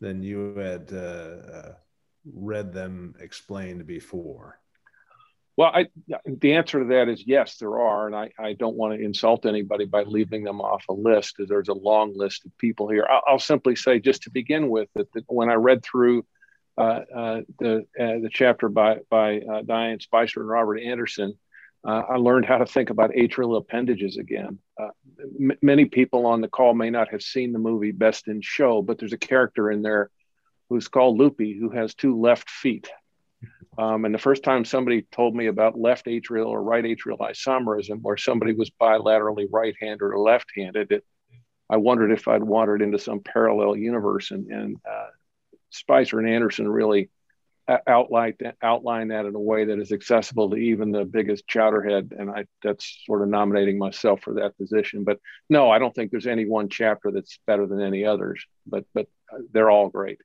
than 0.00 0.22
you 0.22 0.54
had 0.56 0.90
uh, 0.92 0.96
uh, 0.96 1.74
read 2.34 2.72
them 2.72 3.14
explained 3.20 3.86
before? 3.86 4.58
Well, 5.56 5.72
I, 5.72 5.86
the 6.26 6.52
answer 6.52 6.80
to 6.80 6.86
that 6.90 7.08
is 7.08 7.24
yes, 7.26 7.56
there 7.56 7.80
are. 7.80 8.06
And 8.06 8.14
I, 8.14 8.30
I 8.38 8.52
don't 8.52 8.76
want 8.76 8.94
to 8.94 9.04
insult 9.04 9.46
anybody 9.46 9.86
by 9.86 10.02
leaving 10.02 10.44
them 10.44 10.60
off 10.60 10.84
a 10.88 10.92
list, 10.92 11.34
because 11.36 11.48
there's 11.48 11.68
a 11.68 11.74
long 11.74 12.12
list 12.14 12.44
of 12.44 12.56
people 12.58 12.88
here. 12.88 13.06
I'll, 13.10 13.22
I'll, 13.26 13.38
simply 13.38 13.74
say, 13.74 13.98
just 13.98 14.24
to 14.24 14.30
begin 14.30 14.68
with, 14.68 14.88
that, 14.94 15.10
that 15.14 15.24
when 15.28 15.48
I 15.48 15.54
read 15.54 15.82
through 15.82 16.26
uh, 16.76 17.00
uh, 17.14 17.40
the, 17.58 17.86
uh, 17.98 18.20
the 18.20 18.30
chapter 18.30 18.68
by, 18.68 18.98
by 19.08 19.40
uh, 19.40 19.62
Diane 19.62 20.00
Spicer 20.00 20.40
and 20.40 20.48
Robert 20.48 20.78
Anderson, 20.78 21.38
uh, 21.86 22.02
I 22.10 22.16
learned 22.16 22.44
how 22.44 22.58
to 22.58 22.66
think 22.66 22.90
about 22.90 23.12
atrial 23.12 23.56
appendages 23.56 24.18
again. 24.18 24.58
Uh, 24.78 24.88
m- 25.40 25.58
many 25.62 25.86
people 25.86 26.26
on 26.26 26.42
the 26.42 26.48
call 26.48 26.74
may 26.74 26.90
not 26.90 27.08
have 27.12 27.22
seen 27.22 27.52
the 27.52 27.58
movie 27.58 27.92
Best 27.92 28.28
in 28.28 28.42
Show, 28.42 28.82
but 28.82 28.98
there's 28.98 29.14
a 29.14 29.18
character 29.18 29.70
in 29.70 29.80
there 29.80 30.10
who's 30.68 30.88
called 30.88 31.18
Loopy, 31.18 31.58
who 31.58 31.70
has 31.70 31.94
two 31.94 32.20
left 32.20 32.50
feet. 32.50 32.88
Um, 33.78 34.04
and 34.04 34.14
the 34.14 34.18
first 34.18 34.42
time 34.42 34.64
somebody 34.64 35.02
told 35.12 35.36
me 35.36 35.46
about 35.46 35.78
left 35.78 36.06
atrial 36.06 36.46
or 36.46 36.62
right 36.62 36.84
atrial 36.84 37.18
isomerism, 37.18 38.00
where 38.00 38.16
somebody 38.16 38.52
was 38.54 38.70
bilaterally 38.80 39.46
right-handed 39.50 40.02
or 40.02 40.18
left-handed, 40.18 41.02
I 41.68 41.76
wondered 41.76 42.12
if 42.12 42.26
I'd 42.28 42.42
wandered 42.42 42.80
into 42.80 42.98
some 42.98 43.20
parallel 43.20 43.76
universe. 43.76 44.30
And, 44.30 44.50
and 44.50 44.76
uh, 44.88 45.08
Spicer 45.70 46.18
and 46.18 46.28
Anderson 46.28 46.68
really 46.68 47.10
outlined 47.88 48.36
outline 48.62 49.08
that 49.08 49.26
in 49.26 49.34
a 49.34 49.40
way 49.40 49.64
that 49.64 49.80
is 49.80 49.90
accessible 49.90 50.50
to 50.50 50.56
even 50.56 50.92
the 50.92 51.04
biggest 51.04 51.48
chowderhead. 51.48 52.18
And 52.18 52.30
I 52.30 52.46
that's 52.62 53.02
sort 53.04 53.22
of 53.22 53.28
nominating 53.28 53.76
myself 53.76 54.20
for 54.22 54.34
that 54.34 54.56
position. 54.56 55.04
But 55.04 55.18
no, 55.50 55.70
I 55.70 55.78
don't 55.78 55.94
think 55.94 56.10
there's 56.10 56.28
any 56.28 56.46
one 56.46 56.68
chapter 56.68 57.10
that's 57.10 57.38
better 57.46 57.66
than 57.66 57.80
any 57.80 58.04
others. 58.04 58.44
But 58.66 58.84
but 58.94 59.08
uh, 59.32 59.38
they're 59.52 59.70
all 59.70 59.88
great. 59.88 60.20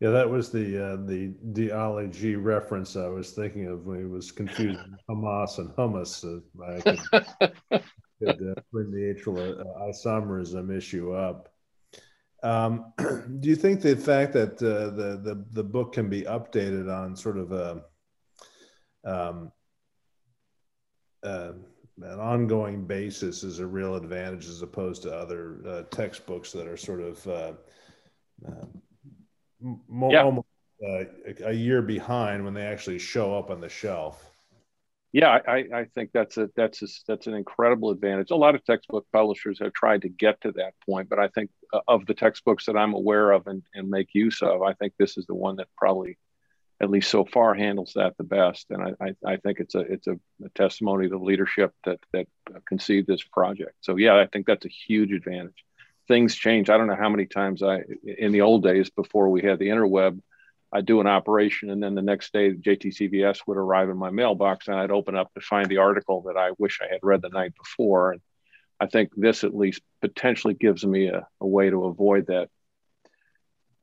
Yeah, 0.00 0.10
that 0.10 0.30
was 0.30 0.50
the 0.50 0.92
uh, 0.92 0.96
the 0.96 2.08
G 2.10 2.34
reference 2.34 2.96
I 2.96 3.08
was 3.08 3.32
thinking 3.32 3.66
of 3.66 3.84
when 3.84 3.98
he 3.98 4.06
was 4.06 4.32
confusing 4.32 4.96
Hamas 5.10 5.58
and 5.58 5.68
hummus. 5.76 6.24
Uh, 6.24 6.40
I 6.64 6.80
could, 6.80 7.84
could 8.18 8.56
uh, 8.56 8.60
bring 8.72 8.90
the 8.90 9.14
atrial 9.14 9.60
uh, 9.60 9.64
isomerism 9.82 10.74
issue 10.74 11.12
up. 11.12 11.52
Um, 12.42 12.94
do 13.40 13.48
you 13.50 13.56
think 13.56 13.82
the 13.82 13.94
fact 13.94 14.32
that 14.32 14.54
uh, 14.62 14.88
the, 14.96 15.20
the 15.22 15.44
the 15.50 15.64
book 15.64 15.92
can 15.92 16.08
be 16.08 16.22
updated 16.22 16.90
on 16.90 17.14
sort 17.14 17.36
of 17.36 17.52
a 17.52 17.82
um, 19.04 19.52
uh, 21.22 21.52
an 22.02 22.18
ongoing 22.18 22.86
basis 22.86 23.42
is 23.44 23.58
a 23.58 23.66
real 23.66 23.96
advantage 23.96 24.46
as 24.46 24.62
opposed 24.62 25.02
to 25.02 25.14
other 25.14 25.58
uh, 25.68 25.82
textbooks 25.94 26.52
that 26.52 26.66
are 26.66 26.76
sort 26.78 27.02
of 27.02 27.26
uh, 27.26 27.52
uh, 28.48 28.64
mo- 29.88 30.10
yeah. 30.10 30.22
almost 30.22 30.46
uh, 30.82 31.04
a 31.44 31.52
year 31.52 31.82
behind 31.82 32.44
when 32.44 32.54
they 32.54 32.64
actually 32.64 32.98
show 32.98 33.36
up 33.36 33.50
on 33.50 33.60
the 33.60 33.68
shelf. 33.68 34.26
Yeah, 35.12 35.40
I, 35.46 35.64
I 35.74 35.84
think 35.92 36.10
that's 36.12 36.36
a 36.36 36.48
that's 36.54 36.82
a, 36.82 36.86
that's 37.08 37.26
an 37.26 37.34
incredible 37.34 37.90
advantage. 37.90 38.30
A 38.30 38.36
lot 38.36 38.54
of 38.54 38.64
textbook 38.64 39.06
publishers 39.12 39.58
have 39.58 39.72
tried 39.72 40.02
to 40.02 40.08
get 40.08 40.40
to 40.42 40.52
that 40.52 40.74
point, 40.86 41.08
but 41.08 41.18
I 41.18 41.26
think 41.28 41.50
uh, 41.72 41.80
of 41.88 42.06
the 42.06 42.14
textbooks 42.14 42.66
that 42.66 42.76
I'm 42.76 42.94
aware 42.94 43.32
of 43.32 43.48
and, 43.48 43.62
and 43.74 43.90
make 43.90 44.10
use 44.14 44.40
of, 44.40 44.62
I 44.62 44.74
think 44.74 44.92
this 44.98 45.18
is 45.18 45.26
the 45.26 45.34
one 45.34 45.56
that 45.56 45.66
probably, 45.76 46.16
at 46.80 46.90
least 46.90 47.10
so 47.10 47.24
far, 47.24 47.54
handles 47.54 47.94
that 47.96 48.16
the 48.18 48.24
best. 48.24 48.66
And 48.70 48.82
I, 48.82 49.04
I, 49.04 49.32
I 49.32 49.36
think 49.38 49.58
it's 49.58 49.74
a 49.74 49.80
it's 49.80 50.06
a, 50.06 50.14
a 50.44 50.48
testimony 50.54 51.08
to 51.08 51.18
the 51.18 51.24
leadership 51.24 51.74
that 51.84 51.98
that 52.12 52.28
conceived 52.68 53.08
this 53.08 53.24
project. 53.24 53.74
So 53.80 53.96
yeah, 53.96 54.16
I 54.16 54.28
think 54.28 54.46
that's 54.46 54.64
a 54.64 54.70
huge 54.86 55.10
advantage 55.10 55.64
things 56.10 56.34
change. 56.34 56.68
I 56.68 56.76
don't 56.76 56.88
know 56.88 56.96
how 56.96 57.08
many 57.08 57.24
times 57.24 57.62
I, 57.62 57.84
in 58.04 58.32
the 58.32 58.40
old 58.40 58.64
days 58.64 58.90
before 58.90 59.28
we 59.28 59.42
had 59.42 59.60
the 59.60 59.68
interweb, 59.68 60.20
I'd 60.72 60.84
do 60.84 61.00
an 61.00 61.06
operation 61.06 61.70
and 61.70 61.80
then 61.80 61.94
the 61.94 62.02
next 62.02 62.32
day 62.32 62.52
JTCVS 62.52 63.42
would 63.46 63.56
arrive 63.56 63.88
in 63.88 63.96
my 63.96 64.10
mailbox 64.10 64.66
and 64.66 64.76
I'd 64.76 64.90
open 64.90 65.14
up 65.14 65.32
to 65.34 65.40
find 65.40 65.68
the 65.68 65.76
article 65.76 66.22
that 66.22 66.36
I 66.36 66.50
wish 66.58 66.80
I 66.82 66.90
had 66.90 66.98
read 67.04 67.22
the 67.22 67.28
night 67.28 67.52
before. 67.54 68.10
And 68.10 68.20
I 68.80 68.86
think 68.86 69.10
this 69.16 69.44
at 69.44 69.54
least 69.54 69.82
potentially 70.00 70.54
gives 70.54 70.84
me 70.84 71.06
a, 71.06 71.28
a 71.40 71.46
way 71.46 71.70
to 71.70 71.84
avoid 71.84 72.26
that 72.26 72.48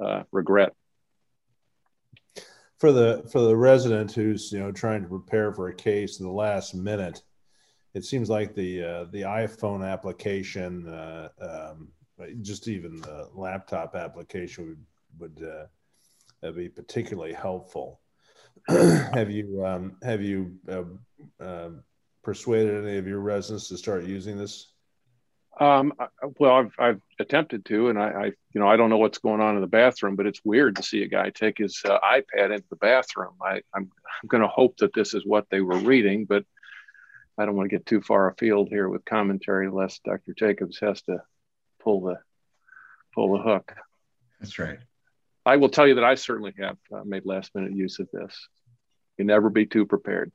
uh, 0.03 0.23
regret. 0.33 0.73
For 2.79 2.91
the 2.91 3.27
for 3.31 3.39
the 3.39 3.55
resident 3.55 4.11
who's 4.11 4.51
you 4.51 4.59
know 4.59 4.71
trying 4.71 5.01
to 5.01 5.09
prepare 5.09 5.51
for 5.53 5.69
a 5.69 5.75
case 5.75 6.19
in 6.19 6.25
the 6.25 6.31
last 6.31 6.75
minute, 6.75 7.23
it 7.95 8.05
seems 8.05 8.29
like 8.29 8.53
the 8.53 8.83
uh, 8.83 9.05
the 9.11 9.21
iPhone 9.21 9.83
application 9.83 10.87
uh, 10.87 11.29
um, 11.41 11.87
just 12.41 12.67
even 12.67 12.97
the 12.97 13.29
laptop 13.33 13.95
application 13.95 14.67
would 14.67 14.85
would 15.19 15.49
uh, 16.43 16.51
be 16.51 16.69
particularly 16.69 17.33
helpful. 17.33 18.01
have 18.67 19.31
you 19.31 19.65
um, 19.65 19.97
have 20.03 20.21
you 20.21 20.57
uh, 20.69 21.43
uh, 21.43 21.69
persuaded 22.23 22.85
any 22.85 22.97
of 22.97 23.07
your 23.07 23.19
residents 23.19 23.67
to 23.69 23.77
start 23.77 24.03
using 24.03 24.37
this? 24.37 24.73
Um, 25.59 25.93
well, 26.39 26.53
I've, 26.53 26.73
I've 26.77 27.01
attempted 27.19 27.65
to, 27.65 27.89
and 27.89 27.97
I, 27.97 28.09
I, 28.09 28.25
you 28.25 28.61
know, 28.61 28.67
I 28.67 28.77
don't 28.77 28.91
know 28.91 28.97
what's 28.97 29.17
going 29.17 29.41
on 29.41 29.55
in 29.55 29.61
the 29.61 29.67
bathroom, 29.67 30.15
but 30.15 30.27
it's 30.27 30.41
weird 30.45 30.75
to 30.75 30.83
see 30.83 31.01
a 31.01 31.07
guy 31.07 31.31
take 31.31 31.57
his 31.57 31.81
uh, 31.83 31.97
iPad 31.99 32.51
into 32.51 32.67
the 32.69 32.75
bathroom. 32.75 33.33
I, 33.41 33.61
I'm, 33.73 33.89
I'm 34.21 34.27
going 34.27 34.43
to 34.43 34.49
hope 34.49 34.77
that 34.77 34.93
this 34.93 35.15
is 35.15 35.25
what 35.25 35.47
they 35.49 35.61
were 35.61 35.79
reading, 35.79 36.25
but 36.25 36.43
I 37.39 37.45
don't 37.45 37.55
want 37.55 37.71
to 37.71 37.75
get 37.75 37.87
too 37.87 38.01
far 38.01 38.29
afield 38.29 38.69
here 38.69 38.87
with 38.87 39.03
commentary, 39.05 39.67
lest 39.69 40.03
Dr. 40.03 40.35
Jacobs 40.37 40.77
has 40.79 41.01
to 41.03 41.23
pull 41.87 42.01
the 42.01 42.17
pull 43.15 43.37
the 43.37 43.43
hook. 43.43 43.73
That's 44.41 44.59
right. 44.59 44.79
I 45.45 45.55
will 45.55 45.69
tell 45.69 45.87
you 45.87 45.95
that 45.95 46.03
I 46.03 46.15
certainly 46.15 46.53
have 46.59 46.77
uh, 46.93 47.03
made 47.05 47.25
last 47.25 47.55
minute 47.55 47.71
use 47.71 47.99
of 47.99 48.09
this. 48.11 48.49
You 49.17 49.23
never 49.23 49.49
be 49.49 49.65
too 49.65 49.85
prepared. 49.85 50.33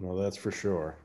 Well, 0.00 0.16
that's 0.16 0.38
for 0.38 0.50
sure. 0.50 0.96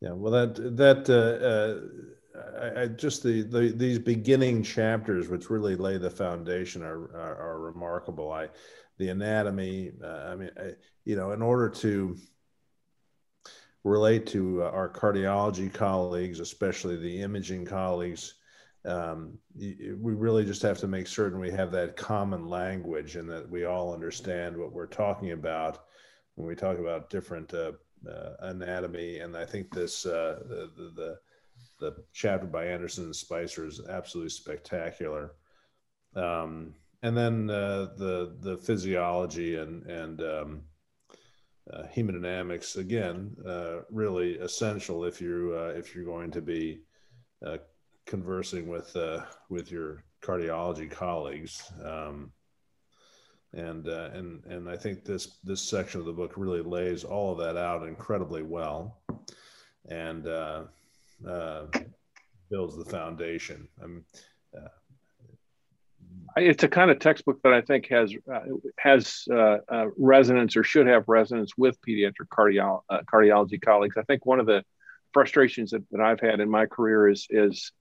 Yeah, 0.00 0.12
well, 0.12 0.32
that 0.32 0.76
that 0.76 1.02
uh, 1.10 2.38
uh, 2.38 2.78
I, 2.78 2.82
I, 2.82 2.86
just 2.86 3.22
the, 3.22 3.42
the 3.42 3.74
these 3.76 3.98
beginning 3.98 4.62
chapters, 4.62 5.28
which 5.28 5.50
really 5.50 5.76
lay 5.76 5.98
the 5.98 6.10
foundation, 6.10 6.82
are 6.82 7.14
are, 7.14 7.36
are 7.48 7.60
remarkable. 7.60 8.32
I 8.32 8.48
the 8.96 9.10
anatomy. 9.10 9.92
Uh, 10.02 10.06
I 10.06 10.34
mean, 10.36 10.50
I, 10.58 10.70
you 11.04 11.16
know, 11.16 11.32
in 11.32 11.42
order 11.42 11.68
to 11.68 12.16
relate 13.84 14.26
to 14.26 14.62
our 14.62 14.88
cardiology 14.88 15.72
colleagues, 15.72 16.40
especially 16.40 16.96
the 16.96 17.20
imaging 17.20 17.66
colleagues, 17.66 18.34
um, 18.86 19.38
we 19.56 19.94
really 19.96 20.44
just 20.44 20.62
have 20.62 20.78
to 20.78 20.86
make 20.86 21.06
certain 21.06 21.40
we 21.40 21.50
have 21.50 21.70
that 21.72 21.96
common 21.96 22.48
language 22.48 23.16
and 23.16 23.28
that 23.30 23.48
we 23.48 23.64
all 23.64 23.94
understand 23.94 24.56
what 24.56 24.72
we're 24.72 24.86
talking 24.86 25.32
about 25.32 25.84
when 26.34 26.46
we 26.46 26.54
talk 26.54 26.78
about 26.78 27.08
different 27.08 27.52
uh, 27.54 27.72
uh, 28.08 28.34
anatomy. 28.40 29.20
And 29.20 29.36
I 29.36 29.46
think 29.46 29.72
this 29.72 30.04
uh, 30.04 30.40
the, 30.46 30.70
the, 30.96 31.18
the 31.80 31.96
chapter 32.12 32.46
by 32.46 32.66
Anderson 32.66 33.04
and 33.04 33.16
Spicer 33.16 33.66
is 33.66 33.80
absolutely 33.88 34.30
spectacular. 34.30 35.32
Um, 36.14 36.74
and 37.02 37.16
then 37.16 37.50
uh, 37.50 37.88
the 37.96 38.36
the 38.40 38.56
physiology 38.56 39.56
and 39.56 39.84
and 39.86 40.22
um, 40.22 40.62
uh, 41.72 41.82
hemodynamics 41.94 42.76
again 42.76 43.34
uh, 43.46 43.80
really 43.90 44.34
essential 44.38 45.04
if 45.04 45.20
you 45.20 45.54
if 45.54 45.94
you're 45.94 46.04
going 46.04 46.30
to 46.30 46.42
be 46.42 46.80
conversing 48.06 48.68
with 48.68 48.94
uh, 48.96 49.22
with 49.48 49.70
your 49.70 50.04
cardiology 50.22 50.90
colleagues. 50.90 51.70
Um, 51.82 52.32
and 53.52 53.88
uh, 53.88 54.10
and 54.12 54.44
and 54.46 54.68
I 54.68 54.76
think 54.76 55.04
this 55.04 55.38
this 55.44 55.62
section 55.62 56.00
of 56.00 56.06
the 56.06 56.12
book 56.12 56.32
really 56.36 56.62
lays 56.62 57.04
all 57.04 57.32
of 57.32 57.38
that 57.38 57.56
out 57.56 57.86
incredibly 57.86 58.42
well, 58.42 58.98
and 59.88 60.26
uh, 60.26 60.64
uh, 61.28 61.66
builds 62.50 62.76
the 62.76 62.84
foundation. 62.84 63.68
Uh, 63.82 64.02
it's 66.36 66.64
a 66.64 66.68
kind 66.68 66.90
of 66.90 66.98
textbook 66.98 67.40
that 67.42 67.52
I 67.52 67.60
think 67.60 67.88
has 67.88 68.14
uh, 68.32 68.40
has 68.78 69.24
uh, 69.30 69.58
uh, 69.68 69.86
resonance 69.96 70.56
or 70.56 70.64
should 70.64 70.86
have 70.86 71.04
resonance 71.06 71.52
with 71.56 71.80
pediatric 71.80 72.28
cardio- 72.32 72.82
uh, 72.88 73.00
cardiology 73.12 73.60
colleagues. 73.60 73.96
I 73.96 74.02
think 74.02 74.26
one 74.26 74.40
of 74.40 74.46
the 74.46 74.64
frustrations 75.12 75.70
that, 75.70 75.84
that 75.92 76.00
I've 76.00 76.20
had 76.20 76.40
in 76.40 76.50
my 76.50 76.66
career 76.66 77.08
is 77.08 77.26
is 77.30 77.72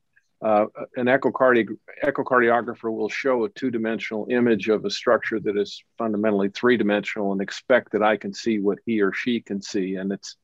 uh, 0.44 0.66
an 0.98 1.06
echocardi- 1.06 1.78
echocardiographer 2.04 2.92
will 2.92 3.10
show 3.10 3.46
a 3.46 3.50
two-dimensional 3.50 4.28
image 4.30 4.68
of 4.68 4.84
a 4.84 4.90
structure 4.90 5.40
that 5.40 5.56
is 5.56 5.82
fundamentally 5.98 6.50
three-dimensional 6.50 7.32
and 7.32 7.42
expect 7.42 7.94
that 7.94 8.04
I 8.04 8.18
can 8.18 8.34
see 8.34 8.60
what 8.60 8.80
he 8.86 9.02
or 9.02 9.14
she 9.14 9.40
can 9.40 9.62
see. 9.62 9.96
And 9.96 10.12
it's 10.12 10.36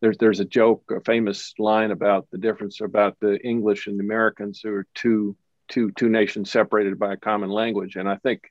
there's 0.00 0.18
there's 0.18 0.40
a 0.40 0.44
joke, 0.44 0.90
a 0.90 1.00
famous 1.00 1.54
line 1.58 1.90
about 1.90 2.26
the 2.30 2.38
difference 2.38 2.80
about 2.80 3.16
the 3.20 3.38
English 3.38 3.86
and 3.86 3.98
the 3.98 4.04
Americans 4.04 4.60
who 4.62 4.72
are 4.72 4.86
two 4.94 5.36
two 5.68 5.90
two 5.92 6.08
nations 6.08 6.50
separated 6.50 6.98
by 6.98 7.12
a 7.12 7.18
common 7.18 7.50
language. 7.50 7.96
And 7.96 8.08
I 8.08 8.16
think 8.16 8.42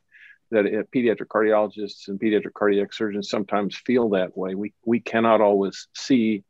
that 0.51 0.65
pediatric 0.93 1.27
cardiologists 1.27 2.07
and 2.07 2.19
pediatric 2.19 2.53
cardiac 2.53 2.93
surgeons 2.93 3.29
sometimes 3.29 3.75
feel 3.75 4.09
that 4.09 4.37
way. 4.37 4.55
We 4.55 4.73
we 4.85 4.99
cannot 4.99 5.41
always 5.41 5.87
see 5.95 6.43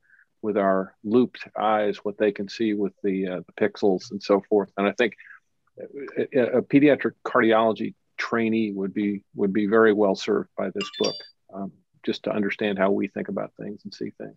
with 0.44 0.58
our 0.58 0.94
looped 1.04 1.48
eyes 1.58 1.98
what 2.04 2.18
they 2.18 2.32
can 2.32 2.50
see 2.50 2.74
with 2.74 2.94
the, 3.02 3.28
uh, 3.28 3.40
the 3.48 3.54
pixels 3.54 4.12
and 4.12 4.22
so 4.22 4.42
forth. 4.50 4.70
And 4.78 4.86
I 4.86 4.92
think 4.92 5.14
a, 6.36 6.58
a, 6.58 6.62
pediatric 6.62 7.14
cardiology 7.26 7.96
trainee 8.18 8.72
would 8.74 8.94
be 8.94 9.24
would 9.36 9.54
be 9.54 9.66
very 9.66 9.94
well 9.94 10.16
served 10.16 10.50
by 10.56 10.70
this 10.70 10.90
book, 11.00 11.16
um, 11.54 11.72
just 12.06 12.24
to 12.24 12.32
understand 12.32 12.78
how 12.78 12.92
we 12.92 13.08
think 13.08 13.30
about 13.30 13.54
things 13.60 13.82
and 13.86 13.94
see 13.94 14.12
things. 14.18 14.36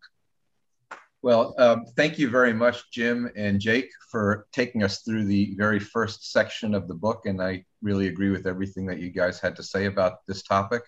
Well, 1.22 1.54
um, 1.58 1.84
thank 1.96 2.18
you 2.18 2.28
very 2.28 2.52
much, 2.52 2.90
Jim 2.90 3.30
and 3.36 3.60
Jake, 3.60 3.90
for 4.10 4.46
taking 4.52 4.84
us 4.84 5.00
through 5.00 5.24
the 5.24 5.54
very 5.56 5.80
first 5.80 6.30
section 6.30 6.74
of 6.74 6.86
the 6.86 6.94
book. 6.94 7.26
And 7.26 7.42
I 7.42 7.64
really 7.82 8.08
agree 8.08 8.30
with 8.30 8.46
everything 8.46 8.86
that 8.86 9.00
you 9.00 9.10
guys 9.10 9.40
had 9.40 9.56
to 9.56 9.62
say 9.62 9.86
about 9.86 10.26
this 10.28 10.42
topic. 10.42 10.82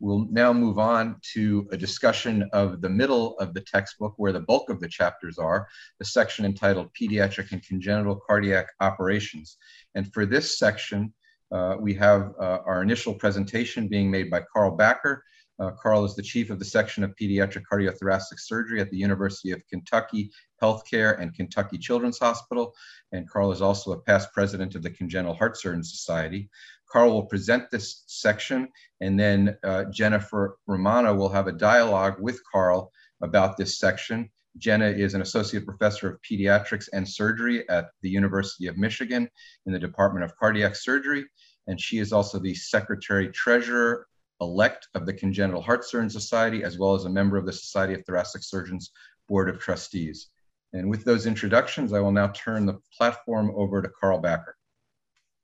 We'll 0.00 0.26
now 0.30 0.52
move 0.52 0.78
on 0.78 1.16
to 1.34 1.68
a 1.72 1.76
discussion 1.76 2.48
of 2.52 2.80
the 2.80 2.88
middle 2.88 3.38
of 3.38 3.52
the 3.52 3.60
textbook 3.60 4.14
where 4.16 4.32
the 4.32 4.40
bulk 4.40 4.70
of 4.70 4.80
the 4.80 4.88
chapters 4.88 5.38
are, 5.38 5.68
the 5.98 6.04
section 6.06 6.44
entitled 6.44 6.88
Pediatric 6.94 7.52
and 7.52 7.62
Congenital 7.62 8.16
Cardiac 8.26 8.66
Operations. 8.80 9.58
And 9.94 10.12
for 10.12 10.24
this 10.24 10.58
section, 10.58 11.12
uh, 11.52 11.76
we 11.78 11.94
have 11.94 12.32
uh, 12.40 12.58
our 12.64 12.82
initial 12.82 13.14
presentation 13.14 13.88
being 13.88 14.10
made 14.10 14.30
by 14.30 14.42
Carl 14.52 14.76
Backer. 14.76 15.22
Uh, 15.60 15.70
Carl 15.72 16.04
is 16.06 16.14
the 16.14 16.22
chief 16.22 16.48
of 16.48 16.58
the 16.58 16.64
section 16.64 17.04
of 17.04 17.14
pediatric 17.16 17.64
cardiothoracic 17.70 18.38
surgery 18.38 18.80
at 18.80 18.90
the 18.90 18.96
University 18.96 19.50
of 19.50 19.62
Kentucky 19.68 20.30
Healthcare 20.62 21.20
and 21.20 21.34
Kentucky 21.34 21.76
Children's 21.76 22.18
Hospital. 22.18 22.74
And 23.12 23.28
Carl 23.28 23.52
is 23.52 23.60
also 23.60 23.92
a 23.92 24.00
past 24.00 24.32
president 24.32 24.74
of 24.74 24.82
the 24.82 24.90
Congenital 24.90 25.34
Heart 25.34 25.58
Surgeons 25.58 25.92
Society. 25.92 26.48
Carl 26.90 27.12
will 27.12 27.26
present 27.26 27.70
this 27.70 28.04
section, 28.06 28.68
and 29.00 29.20
then 29.20 29.56
uh, 29.62 29.84
Jennifer 29.92 30.56
Romano 30.66 31.14
will 31.14 31.28
have 31.28 31.46
a 31.46 31.52
dialogue 31.52 32.16
with 32.18 32.40
Carl 32.50 32.90
about 33.22 33.56
this 33.56 33.78
section. 33.78 34.30
Jenna 34.56 34.88
is 34.88 35.14
an 35.14 35.22
associate 35.22 35.66
professor 35.66 36.08
of 36.10 36.20
pediatrics 36.22 36.88
and 36.92 37.08
surgery 37.08 37.68
at 37.68 37.90
the 38.02 38.10
University 38.10 38.66
of 38.66 38.76
Michigan 38.76 39.28
in 39.66 39.72
the 39.72 39.78
Department 39.78 40.24
of 40.24 40.36
Cardiac 40.36 40.74
Surgery, 40.74 41.24
and 41.68 41.80
she 41.80 41.98
is 41.98 42.12
also 42.12 42.40
the 42.40 42.54
secretary 42.54 43.28
treasurer 43.28 44.08
elect 44.40 44.88
of 44.94 45.06
the 45.06 45.12
Congenital 45.12 45.60
Heart 45.60 45.84
Surgeon 45.84 46.10
Society, 46.10 46.64
as 46.64 46.78
well 46.78 46.94
as 46.94 47.04
a 47.04 47.10
member 47.10 47.36
of 47.36 47.46
the 47.46 47.52
Society 47.52 47.94
of 47.94 48.04
Thoracic 48.04 48.42
Surgeons 48.42 48.90
Board 49.28 49.48
of 49.48 49.58
Trustees. 49.58 50.30
And 50.72 50.88
with 50.88 51.04
those 51.04 51.26
introductions, 51.26 51.92
I 51.92 52.00
will 52.00 52.12
now 52.12 52.28
turn 52.28 52.66
the 52.66 52.78
platform 52.96 53.52
over 53.56 53.82
to 53.82 53.88
Carl 53.88 54.20
Backer. 54.20 54.56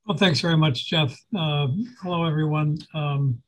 Well, 0.05 0.17
thanks 0.17 0.39
very 0.39 0.55
much, 0.55 0.87
Jeff. 0.87 1.11
Uh, 1.37 1.67
hello, 2.01 2.25
everyone. 2.25 2.79
Um, 2.93 3.41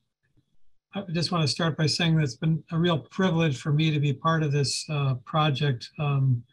I 0.94 1.04
just 1.12 1.32
want 1.32 1.44
to 1.44 1.48
start 1.48 1.78
by 1.78 1.86
saying 1.86 2.18
that 2.18 2.24
it's 2.24 2.36
been 2.36 2.64
a 2.72 2.78
real 2.78 3.00
privilege 3.00 3.58
for 3.58 3.72
me 3.72 3.92
to 3.92 4.00
be 4.00 4.12
part 4.12 4.44
of 4.44 4.52
this 4.52 4.86
uh, 4.90 5.16
project. 5.26 5.90
Um, 6.00 6.44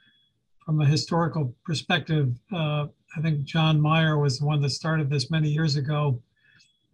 from 0.64 0.80
a 0.80 0.86
historical 0.86 1.54
perspective, 1.64 2.36
uh, 2.52 2.86
I 3.16 3.20
think 3.22 3.44
John 3.44 3.80
Mayer 3.80 4.18
was 4.18 4.38
the 4.38 4.46
one 4.46 4.60
that 4.62 4.70
started 4.70 5.08
this 5.08 5.30
many 5.30 5.48
years 5.48 5.76
ago. 5.76 6.22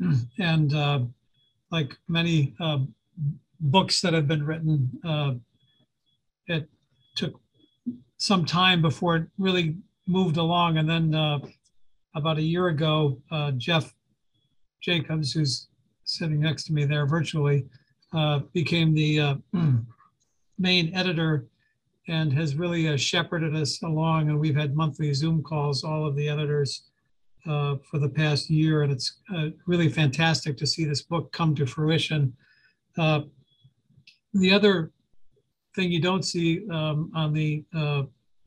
And 0.39 0.75
uh, 0.75 1.01
like 1.73 1.97
many 2.07 2.55
uh, 2.61 2.79
books 3.59 4.01
that 4.03 4.13
have 4.13 4.29
been 4.29 4.45
written, 4.45 4.91
uh, 5.05 5.33
it 6.47 6.69
took 7.17 7.41
some 8.19 8.45
time 8.45 8.81
before 8.81 9.17
it 9.17 9.27
really 9.39 9.77
moved 10.07 10.37
along. 10.37 10.79
And 10.79 10.89
then 10.89 11.15
about 12.15 12.39
a 12.39 12.43
year 12.43 12.69
ago, 12.69 13.19
uh, 13.31 13.53
Jeff 13.53 13.95
Jacobs, 14.83 15.33
who's 15.33 15.69
sitting 16.05 16.41
next 16.41 16.65
to 16.65 16.73
me 16.73 16.85
there 16.85 17.07
virtually, 17.07 17.65
uh, 18.13 18.41
became 18.53 18.95
the 18.95 19.21
uh, 19.21 19.35
main 20.59 20.95
editor 20.95 21.47
and 22.09 22.33
has 22.33 22.57
really 22.57 22.89
uh, 22.89 22.97
shepherded 22.97 23.55
us 23.55 23.81
along. 23.83 24.29
And 24.29 24.39
we've 24.39 24.57
had 24.57 24.77
monthly 24.77 25.15
Zoom 25.15 25.43
calls, 25.43 25.85
all 25.85 26.07
of 26.07 26.17
the 26.17 26.29
editors, 26.29 26.91
uh, 27.49 27.77
for 27.91 27.99
the 27.99 28.09
past 28.09 28.51
year. 28.51 28.83
And 28.83 28.93
it's 28.93 29.19
uh, 29.35 29.49
really 29.67 29.89
fantastic 29.89 30.57
to 30.59 30.67
see 30.67 30.85
this 30.85 31.03
book 31.03 31.33
come 31.33 31.55
to 31.57 31.67
fruition. 31.67 32.35
the 32.97 34.53
other 34.53 34.93
thing 35.75 35.91
you 35.91 36.01
don't 36.01 36.25
see 36.25 36.69
um, 36.71 37.11
on 37.15 37.33
the 37.33 37.65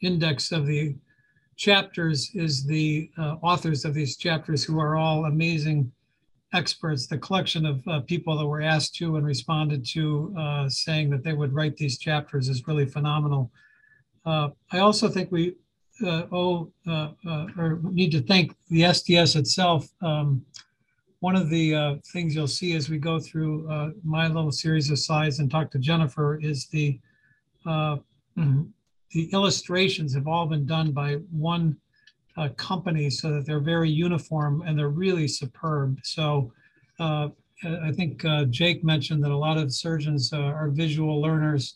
index 0.01 0.51
of 0.51 0.65
the 0.65 0.95
chapters 1.55 2.31
is 2.33 2.65
the 2.65 3.09
uh, 3.17 3.35
authors 3.41 3.85
of 3.85 3.93
these 3.93 4.17
chapters 4.17 4.63
who 4.63 4.79
are 4.79 4.95
all 4.95 5.25
amazing 5.25 5.91
experts, 6.53 7.07
the 7.07 7.17
collection 7.17 7.65
of 7.65 7.85
uh, 7.87 7.99
people 8.01 8.37
that 8.37 8.45
were 8.45 8.61
asked 8.61 8.95
to 8.95 9.17
and 9.17 9.25
responded 9.25 9.85
to 9.85 10.33
uh, 10.37 10.69
saying 10.69 11.09
that 11.09 11.23
they 11.23 11.33
would 11.33 11.53
write 11.53 11.75
these 11.75 11.97
chapters 11.97 12.49
is 12.49 12.67
really 12.67 12.85
phenomenal. 12.85 13.51
Uh, 14.25 14.49
I 14.71 14.79
also 14.79 15.07
think 15.09 15.31
we 15.31 15.49
uh, 15.49 15.53
owe 16.03 16.71
uh, 16.87 17.09
or 17.57 17.79
need 17.83 18.11
to 18.11 18.21
thank 18.21 18.55
the 18.69 18.91
STS 18.93 19.35
itself. 19.35 19.87
Um, 20.01 20.45
one 21.19 21.35
of 21.35 21.49
the 21.49 21.99
things 22.13 22.35
you'll 22.35 22.47
see 22.47 22.75
as 22.75 22.89
we 22.89 22.97
go 22.97 23.19
through 23.19 23.93
my 24.03 24.27
little 24.27 24.51
series 24.51 24.91
of 24.91 24.99
slides 24.99 25.39
and 25.39 25.49
talk 25.49 25.71
to 25.71 25.79
Jennifer 25.79 26.39
is 26.41 26.67
the 26.67 26.99
the 29.15 29.29
illustrations 29.31 30.13
have 30.13 30.27
all 30.27 30.45
been 30.45 30.65
done 30.65 30.91
by 30.91 31.13
one 31.31 31.77
uh, 32.37 32.49
company 32.57 33.09
so 33.09 33.31
that 33.31 33.45
they're 33.45 33.59
very 33.59 33.89
uniform 33.89 34.61
and 34.65 34.77
they're 34.77 34.89
really 34.89 35.27
superb. 35.27 35.99
So 36.03 36.51
uh, 36.99 37.29
I 37.63 37.91
think 37.91 38.23
uh, 38.25 38.45
Jake 38.45 38.83
mentioned 38.83 39.23
that 39.23 39.31
a 39.31 39.37
lot 39.37 39.57
of 39.57 39.73
surgeons 39.73 40.33
uh, 40.33 40.39
are 40.39 40.69
visual 40.69 41.21
learners 41.21 41.75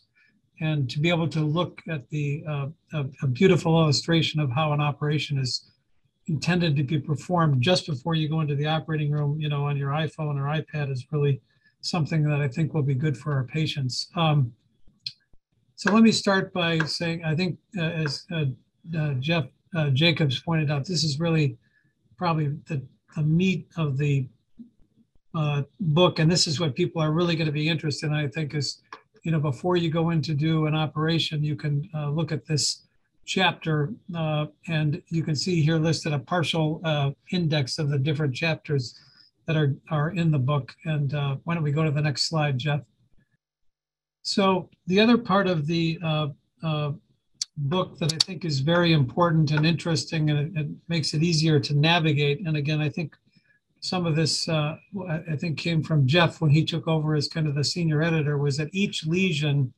and 0.60 0.90
to 0.90 1.00
be 1.00 1.08
able 1.08 1.28
to 1.28 1.40
look 1.40 1.80
at 1.88 2.08
the 2.10 2.44
uh, 2.48 2.66
a, 2.92 3.04
a, 3.22 3.26
beautiful 3.26 3.80
illustration 3.80 4.40
of 4.40 4.50
how 4.50 4.72
an 4.72 4.80
operation 4.80 5.38
is 5.38 5.70
intended 6.28 6.76
to 6.76 6.84
be 6.84 6.98
performed 6.98 7.62
just 7.62 7.86
before 7.86 8.14
you 8.14 8.28
go 8.28 8.40
into 8.40 8.54
the 8.54 8.66
operating 8.66 9.10
room, 9.10 9.40
you 9.40 9.48
know, 9.48 9.64
on 9.64 9.76
your 9.76 9.90
iPhone 9.90 10.36
or 10.36 10.44
iPad 10.44 10.90
is 10.90 11.06
really 11.10 11.40
something 11.80 12.22
that 12.22 12.40
I 12.40 12.48
think 12.48 12.74
will 12.74 12.82
be 12.82 12.94
good 12.94 13.16
for 13.16 13.32
our 13.32 13.44
patients. 13.44 14.08
Um, 14.14 14.52
so 15.76 15.92
let 15.92 16.02
me 16.02 16.12
start 16.12 16.52
by 16.52 16.78
saying 16.80 17.24
I 17.24 17.34
think 17.34 17.58
uh, 17.76 17.82
as 17.82 18.26
uh, 18.30 18.44
uh 18.96 19.14
Jeff 19.14 19.46
uh, 19.74 19.90
Jacobs 19.90 20.40
pointed 20.40 20.70
out, 20.70 20.84
this 20.84 21.04
is 21.04 21.18
really 21.18 21.56
probably 22.18 22.48
the, 22.68 22.82
the 23.16 23.22
meat 23.22 23.66
of 23.76 23.96
the 23.96 24.28
uh, 25.34 25.62
book, 25.80 26.18
and 26.18 26.30
this 26.30 26.46
is 26.46 26.60
what 26.60 26.74
people 26.74 27.00
are 27.00 27.12
really 27.12 27.36
going 27.36 27.46
to 27.46 27.52
be 27.52 27.68
interested 27.68 28.06
in. 28.08 28.12
I 28.12 28.28
think 28.28 28.54
is 28.54 28.82
you 29.22 29.32
know, 29.32 29.40
before 29.40 29.76
you 29.76 29.90
go 29.90 30.10
in 30.10 30.22
to 30.22 30.34
do 30.34 30.66
an 30.66 30.74
operation, 30.74 31.44
you 31.44 31.56
can 31.56 31.88
uh, 31.94 32.10
look 32.10 32.32
at 32.32 32.46
this 32.46 32.86
chapter 33.26 33.92
uh, 34.16 34.46
and 34.68 35.02
you 35.08 35.22
can 35.22 35.36
see 35.36 35.62
here 35.62 35.78
listed 35.78 36.12
a 36.12 36.18
partial 36.18 36.80
uh, 36.84 37.10
index 37.30 37.78
of 37.78 37.88
the 37.88 37.98
different 37.98 38.34
chapters 38.34 38.98
that 39.46 39.56
are, 39.56 39.74
are 39.90 40.10
in 40.10 40.30
the 40.30 40.38
book. 40.38 40.74
And 40.84 41.14
uh, 41.14 41.36
why 41.44 41.54
don't 41.54 41.62
we 41.62 41.72
go 41.72 41.84
to 41.84 41.90
the 41.90 42.00
next 42.00 42.28
slide, 42.28 42.58
Jeff? 42.58 42.80
So 44.22 44.68
the 44.86 45.00
other 45.00 45.18
part 45.18 45.46
of 45.46 45.66
the 45.66 45.98
uh, 46.02 46.28
uh, 46.62 46.92
book 47.56 47.98
that 47.98 48.12
I 48.12 48.16
think 48.18 48.44
is 48.44 48.60
very 48.60 48.92
important 48.92 49.50
and 49.50 49.66
interesting 49.66 50.30
and 50.30 50.56
it, 50.56 50.60
it 50.60 50.68
makes 50.88 51.14
it 51.14 51.22
easier 51.22 51.60
to 51.60 51.74
navigate. 51.74 52.46
And 52.46 52.56
again, 52.56 52.80
I 52.80 52.88
think 52.88 53.16
some 53.80 54.06
of 54.06 54.14
this, 54.14 54.48
uh, 54.48 54.76
I 55.08 55.36
think, 55.36 55.58
came 55.58 55.82
from 55.82 56.06
Jeff 56.06 56.40
when 56.40 56.50
he 56.50 56.64
took 56.64 56.86
over 56.86 57.14
as 57.14 57.28
kind 57.28 57.46
of 57.46 57.54
the 57.54 57.64
senior 57.64 58.02
editor, 58.02 58.36
was 58.36 58.58
that 58.58 58.68
each 58.72 59.06
lesion 59.06 59.72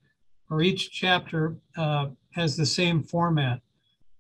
or 0.51 0.61
each 0.61 0.91
chapter 0.91 1.57
uh, 1.77 2.09
has 2.33 2.57
the 2.57 2.67
same 2.67 3.03
format. 3.03 3.61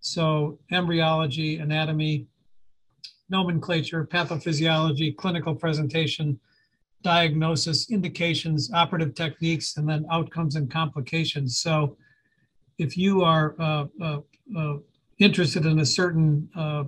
So 0.00 0.58
embryology, 0.70 1.58
anatomy, 1.58 2.26
nomenclature, 3.28 4.06
pathophysiology, 4.06 5.16
clinical 5.16 5.54
presentation, 5.54 6.38
diagnosis, 7.02 7.90
indications, 7.90 8.72
operative 8.72 9.14
techniques, 9.14 9.76
and 9.76 9.88
then 9.88 10.06
outcomes 10.12 10.54
and 10.54 10.70
complications. 10.70 11.58
So 11.58 11.96
if 12.78 12.96
you 12.96 13.22
are 13.22 13.56
uh, 13.58 13.86
uh, 14.00 14.20
uh 14.56 14.76
interested 15.18 15.66
in 15.66 15.80
a 15.80 15.86
certain 15.86 16.48
uh, 16.56 16.84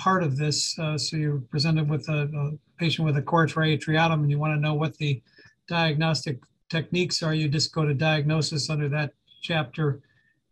part 0.00 0.22
of 0.22 0.36
this. 0.36 0.78
Uh, 0.78 0.96
so 0.96 1.16
you're 1.16 1.42
presented 1.50 1.88
with 1.88 2.08
a, 2.08 2.22
a 2.34 2.78
patient 2.78 3.04
with 3.04 3.16
a 3.18 3.22
cor 3.22 3.46
triatriatum 3.46 4.14
and 4.14 4.30
you 4.30 4.38
want 4.38 4.54
to 4.54 4.60
know 4.60 4.74
what 4.74 4.96
the 4.96 5.22
diagnostic 5.68 6.38
techniques 6.70 7.22
are, 7.22 7.34
you 7.34 7.48
just 7.48 7.74
go 7.74 7.84
to 7.84 7.92
diagnosis 7.94 8.70
under 8.70 8.88
that 8.88 9.12
chapter. 9.42 10.00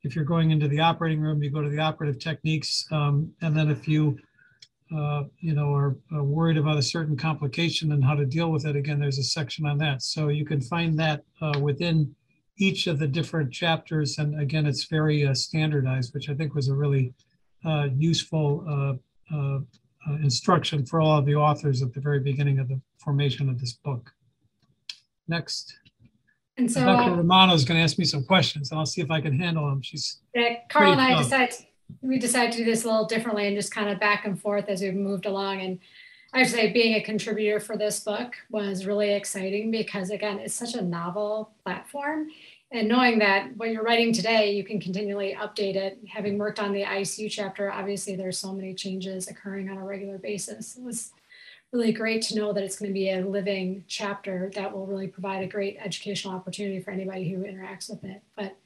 If 0.03 0.15
you're 0.15 0.25
going 0.25 0.51
into 0.51 0.69
the 0.69 0.81
operating 0.81 1.21
room, 1.21 1.43
you 1.43 1.51
go 1.51 1.63
to 1.63 1.71
the 1.71 1.79
operative 1.79 2.21
techniques. 2.21 2.87
Um, 2.91 3.33
and 3.41 3.57
then 3.57 3.71
if 3.71 3.89
you, 3.89 4.19
uh, 4.95 5.25
you 5.41 5.55
know, 5.55 5.73
are, 5.75 5.97
are, 6.13 6.23
worried 6.23 6.57
about 6.57 6.79
a 6.79 6.83
certain 6.83 7.17
complication 7.17 7.93
and 7.93 8.05
how 8.05 8.15
to 8.15 8.27
deal 8.27 8.51
with 8.51 8.67
it, 8.67 8.77
again, 8.77 9.01
there's 9.01 9.19
a 9.19 9.25
section 9.25 9.67
on 9.67 9.79
that. 9.79 10.03
So 10.03 10.29
you 10.29 10.45
can 10.45 10.61
find 10.61 10.99
that 10.99 11.25
uh, 11.41 11.59
within 11.61 12.15
each 12.59 12.87
of 12.87 12.99
the 12.99 13.07
different 13.07 13.53
chapters. 13.53 14.19
And 14.19 14.41
again, 14.41 14.67
it's 14.67 14.85
very 14.85 15.27
uh, 15.27 15.35
standardized, 15.35 16.15
which 16.15 16.29
I 16.29 16.35
think 16.35 16.55
was 16.55 16.69
a 16.69 16.75
really 16.75 17.13
uh, 17.65 17.89
useful 17.97 18.99
uh, 19.33 19.59
uh, 20.09 20.15
instruction 20.23 20.87
for 20.87 21.01
all 21.01 21.19
of 21.19 21.27
the 21.27 21.35
authors 21.35 21.83
at 21.83 21.93
the 21.93 22.01
very 22.01 22.21
beginning 22.21 22.59
of 22.59 22.69
the 22.69 22.81
formation 22.99 23.49
of 23.49 23.59
this 23.61 23.73
book. 23.73 24.13
Next. 25.27 25.77
And 26.57 26.71
so 26.71 26.85
Dr. 26.85 27.15
Romano 27.15 27.55
is 27.55 27.65
going 27.65 27.79
to 27.79 27.85
ask 27.85 27.99
me 27.99 28.05
some 28.05 28.25
questions, 28.25 28.71
and 28.71 28.81
I'll 28.81 28.87
see 28.87 29.01
if 29.01 29.11
I 29.11 29.21
can 29.21 29.39
handle 29.39 29.69
them. 29.69 29.81
She's 29.81 30.21
yeah, 30.35 30.57
Carl 30.69 30.93
and 30.93 31.01
I 31.01 31.17
decided 31.17 31.55
we 32.03 32.19
decided 32.19 32.53
to 32.53 32.59
do 32.59 32.65
this 32.65 32.85
a 32.85 32.89
little 32.89 33.07
differently 33.07 33.47
and 33.47 33.57
just 33.57 33.73
kind 33.73 33.89
of 33.89 33.99
back 34.01 34.25
and 34.27 34.41
forth 34.41 34.69
as 34.69 34.83
we've 34.83 34.95
moved 34.95 35.27
along. 35.27 35.61
And 35.61 35.79
I 36.33 36.41
would 36.41 36.49
say 36.49 36.73
being 36.73 36.95
a 36.95 37.01
contributor 37.01 37.61
for 37.61 37.77
this 37.77 38.01
book 38.01 38.35
was 38.51 38.87
really 38.87 39.13
exciting 39.13 39.71
because 39.71 40.11
again, 40.11 40.39
it's 40.39 40.55
such 40.55 40.75
a 40.75 40.83
novel 40.83 41.53
platform 41.65 42.29
and 42.71 42.89
knowing 42.89 43.19
that 43.21 43.57
what 43.57 43.71
you're 43.71 43.83
writing 43.83 44.13
today, 44.13 44.53
you 44.53 44.63
can 44.63 44.79
continually 44.79 45.37
update 45.39 45.75
it. 45.75 45.99
Having 46.07 46.39
worked 46.39 46.61
on 46.61 46.73
the 46.73 46.83
ICU 46.83 47.31
chapter, 47.31 47.73
obviously 47.73 48.15
there's 48.15 48.39
so 48.39 48.53
many 48.53 48.75
changes 48.75 49.29
occurring 49.29 49.71
on 49.71 49.79
a 49.79 49.85
regular 49.85 50.19
basis. 50.19 50.77
It 50.77 50.83
was 50.83 51.13
really 51.73 51.93
great 51.93 52.23
to 52.23 52.35
know 52.35 52.53
that 52.53 52.63
it's 52.63 52.79
going 52.79 52.91
to 52.91 52.95
be 52.95 53.11
a 53.11 53.25
living 53.25 53.85
chapter 53.89 54.51
that 54.55 54.73
will 54.73 54.87
really 54.87 55.09
provide 55.09 55.43
a 55.43 55.49
great 55.49 55.79
educational 55.83 56.35
opportunity 56.35 56.81
for 56.81 56.91
anybody 56.91 57.31
who 57.31 57.43
interacts 57.43 57.89
with 57.89 58.05
it. 58.05 58.23
But 58.37 58.57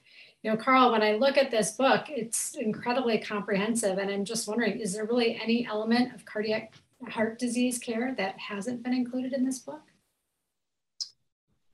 you 0.43 0.51
know, 0.51 0.57
Carl, 0.57 0.91
when 0.91 1.03
I 1.03 1.13
look 1.13 1.39
at 1.39 1.53
this 1.53 1.71
book, 1.73 2.07
it's 2.09 2.57
incredibly 2.57 3.19
comprehensive, 3.19 3.99
and 3.99 4.11
I'm 4.11 4.25
just 4.25 4.49
wondering, 4.49 4.81
is 4.81 4.95
there 4.95 5.05
really 5.05 5.41
any 5.41 5.65
element 5.65 6.13
of 6.15 6.25
cardiac 6.25 6.75
heart 7.09 7.39
disease 7.39 7.79
care 7.79 8.13
that 8.17 8.39
hasn't 8.39 8.83
been 8.83 8.93
included 8.93 9.33
in 9.33 9.45
this 9.45 9.61
book? 9.61 9.83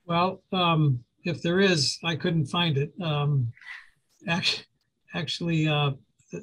Well, 0.05 0.43
um, 0.53 1.05
if 1.25 1.43
there 1.43 1.61
is, 1.61 1.99
I 2.05 2.17
couldn't 2.17 2.47
find 2.47 2.77
it. 2.77 2.93
Um, 3.03 3.53
actually, 4.29 4.65
actually 5.15 5.69
uh, 5.69 5.93
the 6.33 6.41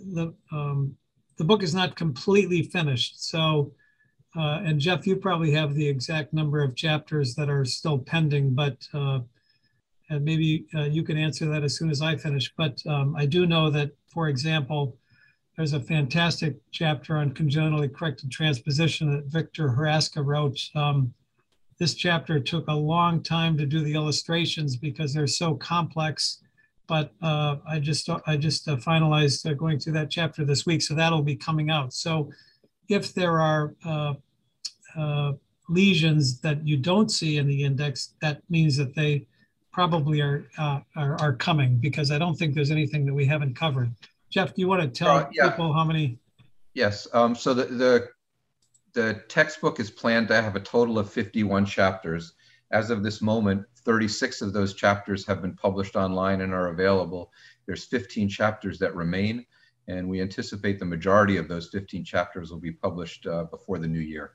the, 0.51 0.55
um, 0.55 0.95
the, 1.37 1.43
book 1.43 1.63
is 1.63 1.75
not 1.75 1.95
completely 1.95 2.63
finished. 2.63 3.23
So, 3.29 3.73
uh, 4.37 4.61
and 4.63 4.79
Jeff, 4.79 5.07
you 5.07 5.15
probably 5.15 5.51
have 5.51 5.73
the 5.73 5.87
exact 5.87 6.33
number 6.33 6.61
of 6.61 6.75
chapters 6.75 7.35
that 7.35 7.49
are 7.49 7.65
still 7.65 7.99
pending, 7.99 8.53
but 8.53 8.77
uh, 8.93 9.19
and 10.09 10.23
maybe 10.23 10.65
uh, 10.75 10.83
you 10.83 11.03
can 11.03 11.17
answer 11.17 11.45
that 11.45 11.63
as 11.63 11.77
soon 11.77 11.89
as 11.89 12.01
I 12.01 12.15
finish. 12.15 12.53
But 12.55 12.79
um, 12.85 13.15
I 13.15 13.25
do 13.25 13.45
know 13.45 13.69
that, 13.71 13.91
for 14.07 14.27
example, 14.27 14.97
there's 15.57 15.73
a 15.73 15.79
fantastic 15.79 16.57
chapter 16.71 17.17
on 17.17 17.31
congenitally 17.31 17.87
corrected 17.87 18.29
transposition 18.29 19.11
that 19.15 19.25
Victor 19.25 19.69
Hraska 19.69 20.23
wrote. 20.23 20.59
Um, 20.75 21.13
this 21.79 21.93
chapter 21.93 22.39
took 22.39 22.67
a 22.67 22.73
long 22.73 23.21
time 23.21 23.57
to 23.57 23.65
do 23.65 23.81
the 23.83 23.93
illustrations 23.93 24.75
because 24.75 25.13
they're 25.13 25.27
so 25.27 25.55
complex. 25.55 26.41
But 26.87 27.11
uh, 27.21 27.57
I 27.67 27.79
just 27.79 28.09
I 28.27 28.37
just 28.37 28.67
uh, 28.67 28.77
finalized 28.77 29.49
uh, 29.49 29.53
going 29.53 29.79
through 29.79 29.93
that 29.93 30.11
chapter 30.11 30.45
this 30.45 30.65
week, 30.65 30.81
so 30.81 30.93
that'll 30.93 31.23
be 31.23 31.35
coming 31.35 31.71
out. 31.71 31.93
So 31.93 32.31
if 32.89 33.13
there 33.13 33.41
are 33.41 33.73
uh, 33.83 34.13
uh, 34.95 35.33
lesions 35.67 36.39
that 36.41 36.65
you 36.65 36.77
don't 36.77 37.09
see 37.09 37.37
in 37.37 37.47
the 37.47 37.63
index, 37.63 38.13
that 38.21 38.41
means 38.49 38.77
that 38.77 38.93
they 38.95 39.25
probably 39.71 40.21
are, 40.21 40.45
uh, 40.57 40.79
are, 40.95 41.19
are 41.19 41.33
coming 41.33 41.77
because 41.77 42.11
I 42.11 42.17
don't 42.17 42.35
think 42.35 42.53
there's 42.55 42.71
anything 42.71 43.05
that 43.05 43.13
we 43.13 43.25
haven't 43.25 43.55
covered. 43.55 43.91
Jeff, 44.29 44.53
do 44.53 44.61
you 44.61 44.67
want 44.67 44.81
to 44.81 44.87
tell 44.87 45.29
yeah. 45.33 45.49
people 45.49 45.73
how 45.73 45.83
many? 45.83 46.17
Yes. 46.73 47.07
Um, 47.13 47.35
so 47.35 47.53
the, 47.53 47.65
the 47.65 48.09
the 48.95 49.21
textbook 49.27 49.79
is 49.79 49.91
planned 49.91 50.29
to 50.29 50.41
have 50.41 50.55
a 50.55 50.59
total 50.59 50.97
of 50.97 51.11
51 51.11 51.65
chapters. 51.65 52.33
As 52.71 52.89
of 52.89 53.03
this 53.03 53.21
moment, 53.21 53.63
36 53.83 54.41
of 54.41 54.53
those 54.53 54.73
chapters 54.73 55.27
have 55.27 55.41
been 55.41 55.53
published 55.53 55.95
online 55.95 56.41
and 56.41 56.53
are 56.53 56.69
available. 56.69 57.31
There's 57.67 57.83
15 57.83 58.29
chapters 58.29 58.79
that 58.79 58.95
remain, 58.95 59.45
and 59.87 60.09
we 60.09 60.21
anticipate 60.21 60.79
the 60.79 60.85
majority 60.85 61.37
of 61.37 61.47
those 61.47 61.69
15 61.69 62.03
chapters 62.05 62.49
will 62.49 62.59
be 62.59 62.71
published 62.71 63.27
uh, 63.27 63.43
before 63.43 63.77
the 63.77 63.87
new 63.87 63.99
year. 63.99 64.31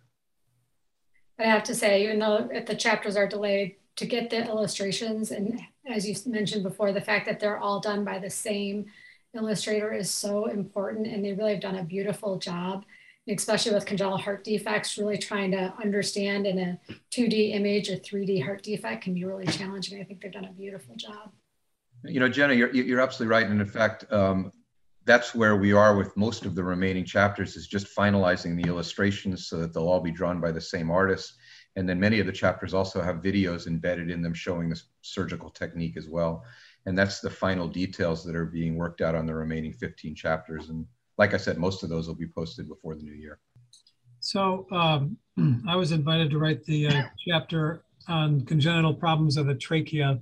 I 1.39 1.45
have 1.45 1.65
to 1.65 1.75
say, 1.75 2.05
even 2.05 2.19
though 2.19 2.49
if 2.53 2.67
the 2.67 2.77
chapters 2.77 3.17
are 3.17 3.27
delayed, 3.27 3.77
to 3.97 4.07
get 4.07 4.31
the 4.31 4.47
illustrations, 4.47 5.31
and 5.31 5.61
as 5.87 6.09
you 6.09 6.15
mentioned 6.31 6.63
before, 6.63 6.93
the 6.93 7.01
fact 7.01 7.27
that 7.27 7.41
they're 7.41 7.59
all 7.59 7.81
done 7.81 8.05
by 8.05 8.19
the 8.19 8.31
same 8.31 8.87
illustrator 9.35 9.93
is 9.93 10.11
so 10.11 10.47
important, 10.47 11.07
and 11.07 11.25
they 11.25 11.33
really 11.33 11.53
have 11.55 11.63
done 11.63 11.77
a 11.77 11.83
beautiful 11.83 12.39
job 12.39 12.85
especially 13.31 13.73
with 13.73 13.87
congenital 13.87 14.19
heart 14.19 14.45
defects, 14.45 14.99
really 14.99 15.19
trying 15.19 15.51
to 15.53 15.73
understand 15.83 16.47
in 16.47 16.59
a 16.59 16.81
2D 17.11 17.55
image 17.55 17.89
a 17.89 17.97
3D 17.97 18.43
heart 18.45 18.63
defect 18.63 19.05
can 19.05 19.15
be 19.15 19.25
really 19.25 19.47
challenging. 19.47 20.01
I 20.01 20.05
think 20.05 20.21
they've 20.21 20.33
done 20.33 20.47
a 20.47 20.53
beautiful 20.53 20.95
job. 20.97 21.31
You 22.05 22.21
know, 22.21 22.29
Jenna, 22.29 22.55
you're, 22.55 22.73
you're 22.73 23.01
absolutely 23.01 23.31
right. 23.31 23.47
And 23.47 23.61
in 23.61 23.67
fact, 23.67 24.11
um, 24.11 24.53
that's 25.05 25.35
where 25.35 25.57
we 25.57 25.73
are 25.73 25.97
with 25.97 26.17
most 26.17 26.47
of 26.47 26.55
the 26.55 26.63
remaining 26.63 27.05
chapters 27.05 27.57
is 27.57 27.67
just 27.67 27.95
finalizing 27.97 28.57
the 28.57 28.69
illustrations 28.69 29.47
so 29.47 29.59
that 29.59 29.73
they'll 29.73 29.89
all 29.89 30.01
be 30.01 30.11
drawn 30.11 30.41
by 30.41 30.53
the 30.53 30.61
same 30.61 30.91
artist. 30.91 31.35
And 31.77 31.89
then 31.89 32.01
many 32.01 32.21
of 32.21 32.27
the 32.27 32.33
chapters 32.33 32.75
also 32.75 33.01
have 33.01 33.17
videos 33.17 33.67
embedded 33.67 34.11
in 34.11 34.23
them 34.23 34.35
showing 34.35 34.69
the 34.69 34.81
surgical 35.03 35.51
technique 35.51 35.97
as 35.97 36.09
well. 36.09 36.45
And 36.87 36.99
that's 36.99 37.21
the 37.21 37.31
final 37.31 37.69
details 37.69 38.25
that 38.25 38.35
are 38.35 38.47
being 38.47 38.77
worked 38.77 39.01
out 39.01 39.15
on 39.15 39.27
the 39.27 39.35
remaining 39.35 39.73
15 39.73 40.15
chapters. 40.15 40.69
And 40.69 40.87
like 41.21 41.35
I 41.35 41.37
said, 41.37 41.59
most 41.59 41.83
of 41.83 41.91
those 41.91 42.09
will 42.09 42.15
be 42.15 42.27
posted 42.27 42.67
before 42.67 42.95
the 42.95 43.03
new 43.03 43.13
year. 43.13 43.39
So 44.21 44.67
um, 44.73 45.19
I 45.69 45.77
was 45.77 45.93
invited 45.93 46.31
to 46.31 46.39
write 46.39 46.65
the 46.65 46.87
uh, 46.87 47.03
chapter 47.29 47.83
on 48.09 48.47
congenital 48.47 48.95
problems 48.95 49.37
of 49.37 49.47
the 49.47 49.55
trachea. 49.55 50.19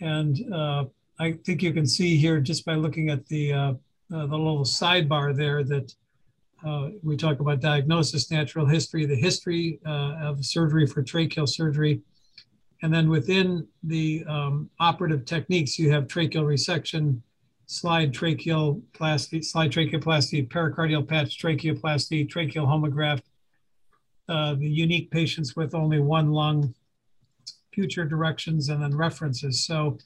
And 0.00 0.36
uh, 0.52 0.84
I 1.18 1.32
think 1.46 1.62
you 1.62 1.72
can 1.72 1.86
see 1.86 2.18
here 2.18 2.40
just 2.40 2.66
by 2.66 2.74
looking 2.74 3.08
at 3.08 3.26
the, 3.28 3.54
uh, 3.54 3.72
uh 4.14 4.26
the 4.26 4.36
little 4.36 4.64
sidebar 4.64 5.34
there 5.34 5.64
that 5.64 5.94
uh, 6.62 6.90
we 7.02 7.16
talk 7.16 7.40
about 7.40 7.60
diagnosis, 7.60 8.30
natural 8.30 8.66
history, 8.66 9.06
the 9.06 9.16
history 9.16 9.80
uh, 9.86 10.28
of 10.28 10.44
surgery 10.44 10.86
for 10.86 11.02
tracheal 11.02 11.48
surgery. 11.48 12.02
And 12.82 12.92
then 12.92 13.08
within 13.08 13.66
the 13.82 14.24
um, 14.28 14.68
operative 14.78 15.24
techniques, 15.24 15.78
you 15.78 15.90
have 15.90 16.04
tracheal 16.06 16.44
resection, 16.44 17.22
slide 17.68 18.12
tracheoplasty, 18.14 19.44
slide 19.44 19.70
tracheoplasty, 19.70 20.48
pericardial 20.48 21.06
patch 21.06 21.38
tracheoplasty, 21.38 22.26
tracheal 22.26 22.66
homograft, 22.66 23.22
uh, 24.28 24.54
the 24.54 24.66
unique 24.66 25.10
patients 25.10 25.54
with 25.54 25.74
only 25.74 26.00
one 26.00 26.32
lung, 26.32 26.74
future 27.70 28.06
directions, 28.06 28.70
and 28.70 28.82
then 28.82 28.96
references. 28.96 29.66
So 29.66 29.98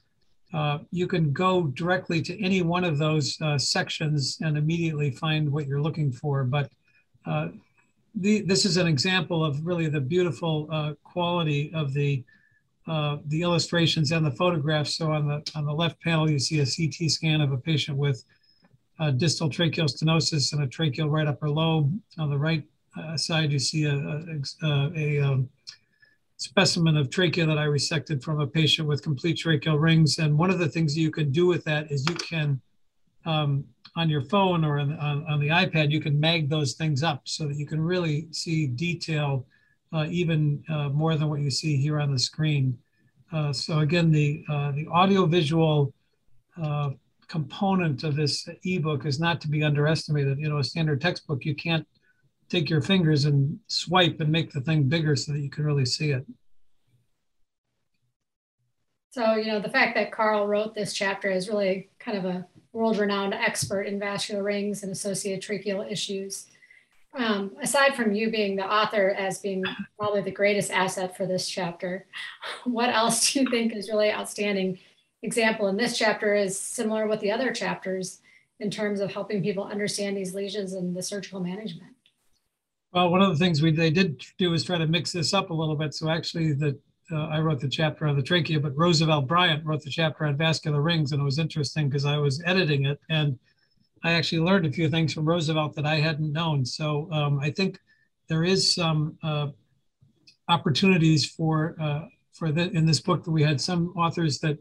uh, 0.53 0.79
you 0.91 1.07
can 1.07 1.33
go 1.33 1.69
directly 1.69 2.21
to 2.23 2.45
any 2.45 2.63
one 2.63 2.83
of 2.83 2.99
those 2.99 3.41
uh, 3.41 3.57
sections 3.57 4.39
and 4.43 4.59
immediately 4.59 5.13
find 5.13 5.51
what 5.51 5.69
you're 5.69 5.81
looking 5.81 6.11
for. 6.11 6.43
But 6.43 6.69
uh, 7.27 7.49
the, 8.17 8.41
this 8.43 8.65
is 8.65 8.77
an 8.77 8.89
example 8.89 9.45
of 9.45 9.65
really 9.65 9.89
the 9.89 10.01
beautiful 10.01 10.69
uh, 10.71 10.95
quality 11.05 11.71
of 11.75 11.95
the 11.95 12.25
uh, 12.87 13.19
the 13.27 13.43
illustrations 13.43 14.11
and 14.11 14.25
the 14.25 14.31
photographs. 14.31 14.97
So 14.97 15.13
on 15.13 15.29
the 15.29 15.43
on 15.55 15.65
the 15.65 15.73
left 15.73 16.01
panel, 16.03 16.31
you 16.31 16.39
see 16.39 16.61
a 16.61 16.67
CT 16.67 17.11
scan 17.11 17.41
of 17.41 17.53
a 17.53 17.59
patient 17.59 17.97
with 17.97 18.25
distal 19.17 19.51
tracheal 19.51 19.89
stenosis 19.89 20.53
and 20.53 20.63
a 20.63 20.67
tracheal 20.67 21.11
right 21.11 21.27
upper 21.27 21.51
lobe. 21.51 21.99
On 22.19 22.31
the 22.31 22.39
right 22.39 22.65
side, 23.17 23.53
you 23.53 23.59
see 23.59 23.85
a, 23.85 23.95
a, 23.95 24.67
a, 24.67 24.93
a 24.97 25.21
um, 25.21 25.49
specimen 26.43 26.97
of 26.97 27.09
trachea 27.09 27.47
that 27.47 27.59
I 27.59 27.67
resected 27.67 28.23
from 28.23 28.41
a 28.41 28.47
patient 28.47 28.89
with 28.89 29.03
complete 29.03 29.39
tracheal 29.39 29.81
rings. 29.81 30.19
And 30.19 30.37
one 30.37 30.51
of 30.51 30.59
the 30.59 30.69
things 30.69 30.99
you 30.99 31.11
can 31.11 31.31
do 31.31 31.47
with 31.47 31.65
that 31.65 31.91
is 31.91 32.05
you 32.09 32.17
can, 32.17 32.61
um, 33.25 33.65
on 33.95 34.09
your 34.09 34.23
phone 34.23 34.65
or 34.65 34.79
on, 34.79 34.99
on, 34.99 35.25
on, 35.27 35.41
the 35.41 35.49
iPad, 35.49 35.91
you 35.91 36.01
can 36.01 36.19
mag 36.19 36.49
those 36.49 36.75
things 36.75 37.03
up 37.03 37.23
so 37.25 37.47
that 37.47 37.57
you 37.57 37.67
can 37.67 37.81
really 37.81 38.27
see 38.33 38.67
detail 38.67 39.47
uh, 39.47 39.52
even 40.09 40.63
uh, 40.69 40.89
more 40.89 41.17
than 41.17 41.29
what 41.29 41.41
you 41.41 41.51
see 41.51 41.77
here 41.77 42.01
on 42.01 42.13
the 42.13 42.19
screen. 42.19 42.79
Uh, 43.33 43.53
so 43.53 43.81
again, 43.81 44.11
the, 44.11 44.45
uh, 44.51 44.73
the 44.73 44.87
audio-visual 44.89 45.93
uh, 46.63 46.91
component 47.29 48.05
of 48.05 48.15
this 48.15 48.47
ebook 48.65 49.07
is 49.07 49.19
not 49.19 49.41
to 49.41 49.49
be 49.49 49.63
underestimated. 49.63 50.39
You 50.39 50.49
know, 50.51 50.59
a 50.59 50.65
standard 50.65 51.01
textbook, 51.01 51.45
you 51.45 51.55
can't 51.55 51.87
take 52.49 52.69
your 52.69 52.83
fingers 52.83 53.25
and 53.25 53.59
swipe 53.69 54.21
and 54.21 54.31
make 54.31 54.53
the 54.53 54.61
thing 54.61 54.85
bigger 54.85 55.17
so 55.17 55.33
that 55.33 55.41
you 55.41 55.49
can 55.49 55.65
really 55.65 55.87
see 55.87 56.11
it. 56.11 56.27
So, 59.11 59.35
you 59.35 59.47
know, 59.47 59.61
the 59.61 59.69
fact 59.69 59.95
that 59.97 60.11
Carl 60.11 60.47
wrote 60.47 60.75
this 60.75 60.93
chapter 60.93 61.31
is 61.31 61.49
really 61.49 61.91
kind 61.99 62.17
of 62.17 62.25
a 62.25 62.47
world 62.73 62.99
renowned 62.99 63.35
expert 63.35 63.83
in 63.83 63.99
vascular 63.99 64.43
rings 64.43 64.83
and 64.83 64.93
associated 64.93 65.43
tracheal 65.43 65.91
issues. 65.91 66.47
Um, 67.15 67.53
aside 67.61 67.95
from 67.95 68.15
you 68.15 68.31
being 68.31 68.57
the 68.57 68.65
author 68.65 69.11
as 69.11 69.39
being 69.39 69.65
probably 69.99 70.23
the 70.23 70.31
greatest 70.31 70.71
asset 70.71 71.17
for 71.17 71.27
this 71.27 71.47
chapter, 71.49 72.07
what 72.65 72.89
else 72.89 73.33
do 73.33 73.41
you 73.41 73.51
think 73.51 73.75
is 73.75 73.89
really 73.89 74.11
outstanding 74.11 74.79
example 75.23 75.69
in 75.69 75.77
this 75.77 75.97
chapter 75.97 76.35
is 76.35 76.59
similar 76.59 77.07
with 77.07 77.21
the 77.21 77.31
other 77.31 77.53
chapters 77.53 78.21
in 78.61 78.71
terms 78.71 79.01
of 79.01 79.13
helping 79.13 79.43
people 79.43 79.65
understand 79.65 80.17
these 80.17 80.35
lesions 80.35 80.73
and 80.73 80.97
the 80.97 81.03
surgical 81.03 81.41
management? 81.41 81.93
Well, 82.93 83.11
one 83.11 83.23
of 83.23 83.31
the 83.31 83.37
things 83.37 83.63
we 83.63 83.73
they 83.73 83.91
did 83.91 84.23
do 84.39 84.53
is 84.53 84.65
try 84.65 84.79
to 84.79 84.87
mix 84.87 85.13
this 85.13 85.33
up 85.33 85.51
a 85.51 85.55
little 85.55 85.77
bit. 85.77 85.95
So 85.95 86.11
actually, 86.11 86.53
the 86.53 86.79
uh, 87.11 87.27
I 87.27 87.41
wrote 87.41 87.61
the 87.61 87.69
chapter 87.69 88.07
on 88.07 88.17
the 88.17 88.23
trachea, 88.23 88.61
but 88.61 88.77
Roosevelt 88.77 89.27
Bryant 89.27 89.65
wrote 89.67 89.83
the 89.83 89.91
chapter 89.91 90.25
on 90.25 90.37
vascular 90.37 90.81
rings, 90.81 91.13
and 91.13 91.21
it 91.21 91.25
was 91.25 91.39
interesting 91.39 91.89
because 91.89 92.05
I 92.05 92.17
was 92.17 92.43
editing 92.47 92.87
it, 92.87 93.01
and 93.11 93.39
I 94.05 94.13
actually 94.13 94.41
learned 94.41 94.67
a 94.67 94.73
few 94.73 94.89
things 94.89 95.13
from 95.13 95.25
Roosevelt 95.25 95.75
that 95.77 95.87
I 95.87 95.97
hadn't 95.97 96.33
known. 96.33 96.65
So 96.65 97.11
um, 97.13 97.39
I 97.39 97.51
think 97.51 97.79
there 98.29 98.45
is 98.45 98.75
some 98.75 99.17
uh, 99.23 99.49
opportunities 100.49 101.27
for 101.27 101.77
uh, 101.81 102.03
for 102.33 102.51
the, 102.51 102.71
in 102.71 102.87
this 102.87 103.01
book 103.01 103.25
that 103.25 103.31
we 103.31 103.43
had 103.43 103.61
some 103.61 103.93
authors 103.97 104.39
that 104.39 104.59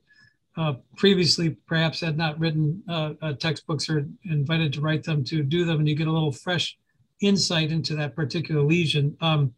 uh, 0.58 0.73
previously 0.97 1.51
perhaps 1.65 2.01
had 2.01 2.17
not 2.17 2.38
written 2.38 2.84
uh, 2.89 3.13
uh, 3.21 3.34
textbooks 3.34 3.89
or 3.89 4.06
invited 4.25 4.73
to 4.73 4.82
write 4.82 5.04
them 5.04 5.23
to 5.23 5.43
do 5.43 5.63
them, 5.63 5.80
and 5.80 5.88
you 5.88 5.95
get 5.95 6.08
a 6.08 6.12
little 6.12 6.32
fresh 6.32 6.77
insight 7.21 7.71
into 7.71 7.95
that 7.95 8.15
particular 8.15 8.62
lesion. 8.62 9.15
Um, 9.21 9.54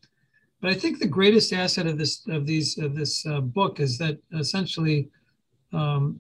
but 0.62 0.70
I 0.70 0.76
think 0.76 1.00
the 1.00 1.08
greatest 1.08 1.52
asset 1.52 1.88
of 1.88 1.98
this 1.98 2.26
of 2.28 2.46
these 2.46 2.78
of 2.78 2.96
this 2.96 3.26
uh, 3.26 3.42
book 3.42 3.80
is 3.80 3.98
that 3.98 4.18
essentially, 4.34 5.10
um, 5.74 6.20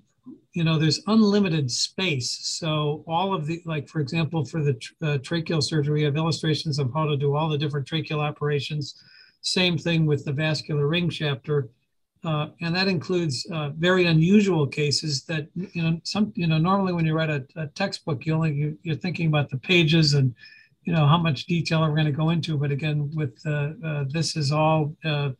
you 0.54 0.63
know, 0.63 0.78
there's 0.78 1.02
unlimited 1.08 1.70
space. 1.70 2.30
So 2.44 3.04
all 3.08 3.34
of 3.34 3.48
the 3.48 3.62
like, 3.66 3.88
for 3.89 4.00
example, 4.00 4.46
for 4.46 4.63
the 4.63 4.74
uh, 5.02 5.18
tracheal 5.18 5.63
surgery, 5.63 6.02
we 6.02 6.04
have 6.04 6.16
illustrations 6.16 6.78
of 6.78 6.94
how 6.94 7.06
to 7.08 7.18
do 7.18 7.36
all 7.36 7.50
the 7.50 7.58
different 7.58 7.88
tracheal 7.88 8.20
operations. 8.20 9.02
Same 9.42 9.78
thing 9.78 10.06
with 10.06 10.24
the 10.26 10.32
vascular 10.32 10.88
ring 10.88 11.10
chapter. 11.10 11.70
Uh, 12.24 12.48
and 12.62 12.74
that 12.74 12.88
includes 12.88 13.46
uh, 13.52 13.70
very 13.72 14.06
unusual 14.06 14.66
cases 14.66 15.24
that 15.26 15.48
you 15.56 15.82
know 15.82 16.00
some 16.04 16.32
you 16.36 16.48
know 16.48 16.58
normally 16.58 16.94
when 16.94 17.06
you 17.06 17.13
write 17.13 17.30
a, 17.30 17.46
a 17.58 17.68
textbook 17.68 18.26
you 18.26 18.34
only 18.34 18.78
you, 18.84 18.94
are 18.94 18.96
thinking 18.96 19.28
about 19.28 19.50
the 19.50 19.58
pages 19.58 20.13
and 20.13 20.34
you 20.84 20.94
know 20.94 21.06
how 21.06 21.18
much 21.18 21.48
detail 21.48 21.80
are 21.80 21.89
we 21.89 21.96
going 21.96 22.06
to 22.06 22.18
go 22.18 22.30
into 22.30 22.58
but 22.58 22.72
again 22.72 23.12
with 23.13 23.38
uh, 23.46 24.06
this 24.08 24.38
is 24.38 24.54
all 24.54 24.96
uh, 25.04 25.32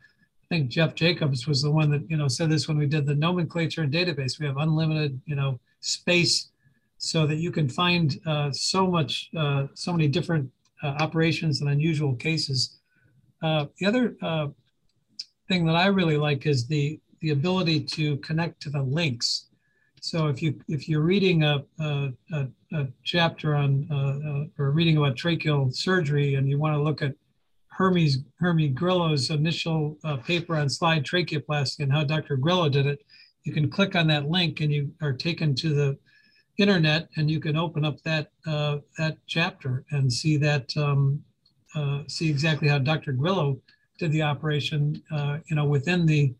think 0.54 0.70
jeff 0.70 0.94
jacobs 0.94 1.48
was 1.48 1.64
the 1.64 1.72
one 1.72 1.90
that 1.90 2.08
you 2.12 2.18
know 2.18 2.28
said 2.28 2.50
this 2.50 2.68
when 2.68 2.78
we 2.78 2.86
did 2.86 3.08
the 3.08 3.16
nomenclature 3.16 3.82
and 3.82 3.92
database. 3.92 4.40
We 4.40 4.46
have 4.46 4.58
unlimited 4.58 5.20
you 5.26 5.36
know 5.36 5.60
space 5.80 6.50
so 6.98 7.26
that 7.26 7.38
you 7.38 7.52
can 7.52 7.68
find 7.68 8.20
uh, 8.26 8.52
so 8.52 8.86
much 8.86 9.32
uh, 9.36 9.68
so 9.74 9.92
many 9.92 10.08
different 10.08 10.50
uh, 10.84 10.96
operations 11.06 11.62
and 11.62 11.70
unusual 11.70 12.16
cases. 12.16 12.78
The 13.42 13.86
other 13.86 14.16
thing 15.50 15.66
that 15.66 15.76
i 15.76 15.88
really 15.88 16.18
like 16.18 16.46
is 16.46 16.68
the 16.68 17.00
the 17.22 17.32
ability 17.32 17.80
to 17.98 18.18
connect 18.18 18.62
to 18.62 18.70
the 18.70 18.82
links. 18.82 19.48
So 20.02 20.28
if 20.28 20.42
you 20.44 20.60
if 20.68 20.88
you're 20.90 21.08
reading 21.14 21.44
a, 21.44 21.64
a, 21.80 22.12
a, 22.74 22.88
chapter 23.04 23.56
on 23.56 23.88
uh, 23.90 23.96
uh, 24.30 24.46
or 24.60 24.72
reading 24.72 24.98
about 24.98 25.16
tracheal 25.16 25.74
surgery 25.74 26.36
and 26.36 26.48
you 26.50 26.60
want 26.60 26.76
to 26.76 26.82
look 26.82 27.02
at 27.02 27.16
Hermes 27.76 28.20
Hermes 28.40 28.74
Grillo's 28.74 29.30
initial 29.30 29.98
uh, 30.04 30.18
paper 30.18 30.56
on 30.56 30.70
slide 30.70 31.04
tracheoplasty 31.04 31.80
and 31.80 31.92
how 31.92 32.04
Dr. 32.04 32.38
Grillo 32.38 32.70
did 32.70 32.86
it, 32.86 33.04
you 33.44 33.54
can 33.54 33.70
click 33.70 33.96
on 33.96 34.08
that 34.08 34.30
link 34.30 34.62
and 34.62 34.72
you 34.72 34.92
are 35.02 35.14
taken 35.14 35.56
to 35.56 35.74
the 35.74 35.98
internet 36.58 37.10
and 37.18 37.30
you 37.30 37.40
can 37.40 37.58
open 37.58 37.84
up 37.84 38.02
that 38.04 38.30
uh, 38.46 38.78
that 38.98 39.18
chapter 39.28 39.86
and 39.92 40.12
see 40.12 40.38
that 40.38 40.76
um, 40.78 41.22
uh, 41.76 42.04
see 42.08 42.30
exactly 42.30 42.68
how 42.68 42.78
Dr. 42.78 43.12
Grillo 43.12 43.60
did 43.98 44.12
the 44.12 44.22
operation, 44.22 45.02
uh, 45.12 45.40
you 45.48 45.56
know, 45.56 45.66
within 45.66 46.06
the 46.06 46.34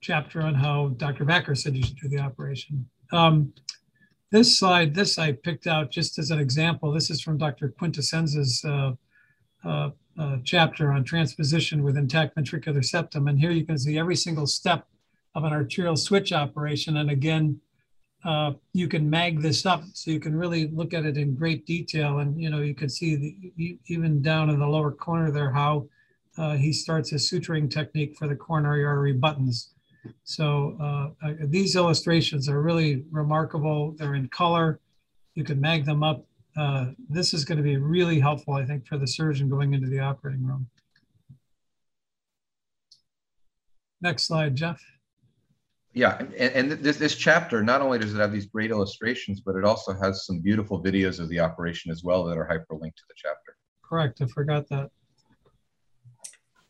chapter 0.00 0.40
on 0.42 0.54
how 0.54 0.88
Dr. 0.96 1.24
Backer 1.24 1.54
said 1.54 1.76
you 1.76 1.82
should 1.82 1.98
do 1.98 2.08
the 2.08 2.18
operation. 2.18 2.88
Um, 3.12 3.52
this 4.30 4.58
slide, 4.58 4.94
this 4.94 5.18
I 5.18 5.32
picked 5.32 5.66
out 5.66 5.90
just 5.90 6.18
as 6.18 6.30
an 6.30 6.38
example. 6.38 6.90
This 6.90 7.10
is 7.10 7.20
from 7.20 7.36
Dr. 7.36 7.74
Quintessenza's 7.78 8.64
uh, 8.64 8.92
uh, 9.64 9.90
uh, 10.18 10.36
chapter 10.44 10.92
on 10.92 11.04
transposition 11.04 11.82
with 11.82 11.96
intact 11.96 12.36
ventricular 12.36 12.84
septum. 12.84 13.28
And 13.28 13.38
here 13.38 13.50
you 13.50 13.64
can 13.64 13.78
see 13.78 13.98
every 13.98 14.16
single 14.16 14.46
step 14.46 14.86
of 15.34 15.44
an 15.44 15.52
arterial 15.52 15.96
switch 15.96 16.32
operation. 16.32 16.98
And 16.98 17.10
again, 17.10 17.60
uh, 18.24 18.52
you 18.72 18.88
can 18.88 19.08
mag 19.08 19.40
this 19.40 19.66
up 19.66 19.82
so 19.94 20.10
you 20.10 20.20
can 20.20 20.36
really 20.36 20.68
look 20.68 20.94
at 20.94 21.04
it 21.04 21.16
in 21.16 21.34
great 21.34 21.66
detail. 21.66 22.18
And, 22.18 22.40
you 22.40 22.50
know, 22.50 22.60
you 22.60 22.74
can 22.74 22.88
see 22.88 23.16
the, 23.16 23.78
even 23.86 24.22
down 24.22 24.50
in 24.50 24.60
the 24.60 24.66
lower 24.66 24.92
corner 24.92 25.30
there 25.30 25.50
how 25.50 25.88
uh, 26.38 26.56
he 26.56 26.72
starts 26.72 27.10
his 27.10 27.28
suturing 27.28 27.70
technique 27.70 28.16
for 28.16 28.28
the 28.28 28.36
coronary 28.36 28.84
artery 28.84 29.12
buttons. 29.12 29.70
So 30.24 30.76
uh, 30.80 31.26
uh, 31.26 31.34
these 31.42 31.76
illustrations 31.76 32.48
are 32.48 32.62
really 32.62 33.04
remarkable. 33.10 33.94
They're 33.98 34.14
in 34.14 34.28
color. 34.28 34.80
You 35.34 35.44
can 35.44 35.60
mag 35.60 35.84
them 35.84 36.02
up. 36.02 36.24
Uh, 36.56 36.86
this 37.08 37.32
is 37.32 37.44
going 37.44 37.56
to 37.56 37.64
be 37.64 37.76
really 37.76 38.20
helpful, 38.20 38.54
I 38.54 38.64
think, 38.64 38.86
for 38.86 38.98
the 38.98 39.06
surgeon 39.06 39.48
going 39.48 39.72
into 39.72 39.88
the 39.88 40.00
operating 40.00 40.46
room. 40.46 40.68
Next 44.00 44.24
slide, 44.24 44.56
Jeff. 44.56 44.82
Yeah, 45.94 46.18
and, 46.18 46.32
and 46.32 46.70
this, 46.72 46.96
this 46.96 47.16
chapter, 47.16 47.62
not 47.62 47.82
only 47.82 47.98
does 47.98 48.14
it 48.14 48.18
have 48.18 48.32
these 48.32 48.46
great 48.46 48.70
illustrations, 48.70 49.40
but 49.40 49.56
it 49.56 49.64
also 49.64 49.92
has 49.94 50.26
some 50.26 50.40
beautiful 50.40 50.82
videos 50.82 51.20
of 51.20 51.28
the 51.28 51.38
operation 51.38 51.90
as 51.90 52.02
well 52.02 52.24
that 52.24 52.36
are 52.36 52.46
hyperlinked 52.46 52.96
to 52.96 53.04
the 53.08 53.14
chapter. 53.16 53.56
Correct, 53.82 54.20
I 54.20 54.26
forgot 54.26 54.68
that. 54.70 54.90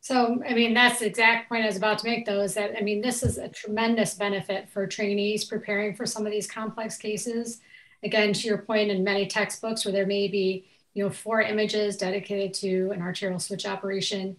So, 0.01 0.43
I 0.49 0.55
mean, 0.55 0.75
that's 0.75 0.99
the 0.99 1.07
exact 1.07 1.49
point 1.49 1.63
I 1.63 1.69
was 1.69 1.77
about 1.77 1.99
to 2.01 2.09
make, 2.09 2.27
though, 2.27 2.41
is 2.41 2.55
that, 2.55 2.77
I 2.77 2.83
mean, 2.83 3.01
this 3.01 3.23
is 3.23 3.39
a 3.39 3.49
tremendous 3.49 4.15
benefit 4.15 4.69
for 4.69 4.87
trainees 4.89 5.45
preparing 5.45 5.95
for 5.95 6.05
some 6.05 6.27
of 6.27 6.33
these 6.33 6.49
complex 6.49 6.97
cases. 6.97 7.61
Again, 8.05 8.33
to 8.33 8.47
your 8.47 8.59
point, 8.59 8.91
in 8.91 9.05
many 9.05 9.27
textbooks 9.27 9.85
where 9.85 9.93
there 9.93 10.07
may 10.07 10.29
be, 10.29 10.67
you 10.95 11.05
know, 11.05 11.11
four 11.11 11.41
images 11.41 11.97
dedicated 11.97 12.53
to 12.55 12.91
an 12.91 13.01
arterial 13.01 13.39
switch 13.39 13.65
operation. 13.65 14.37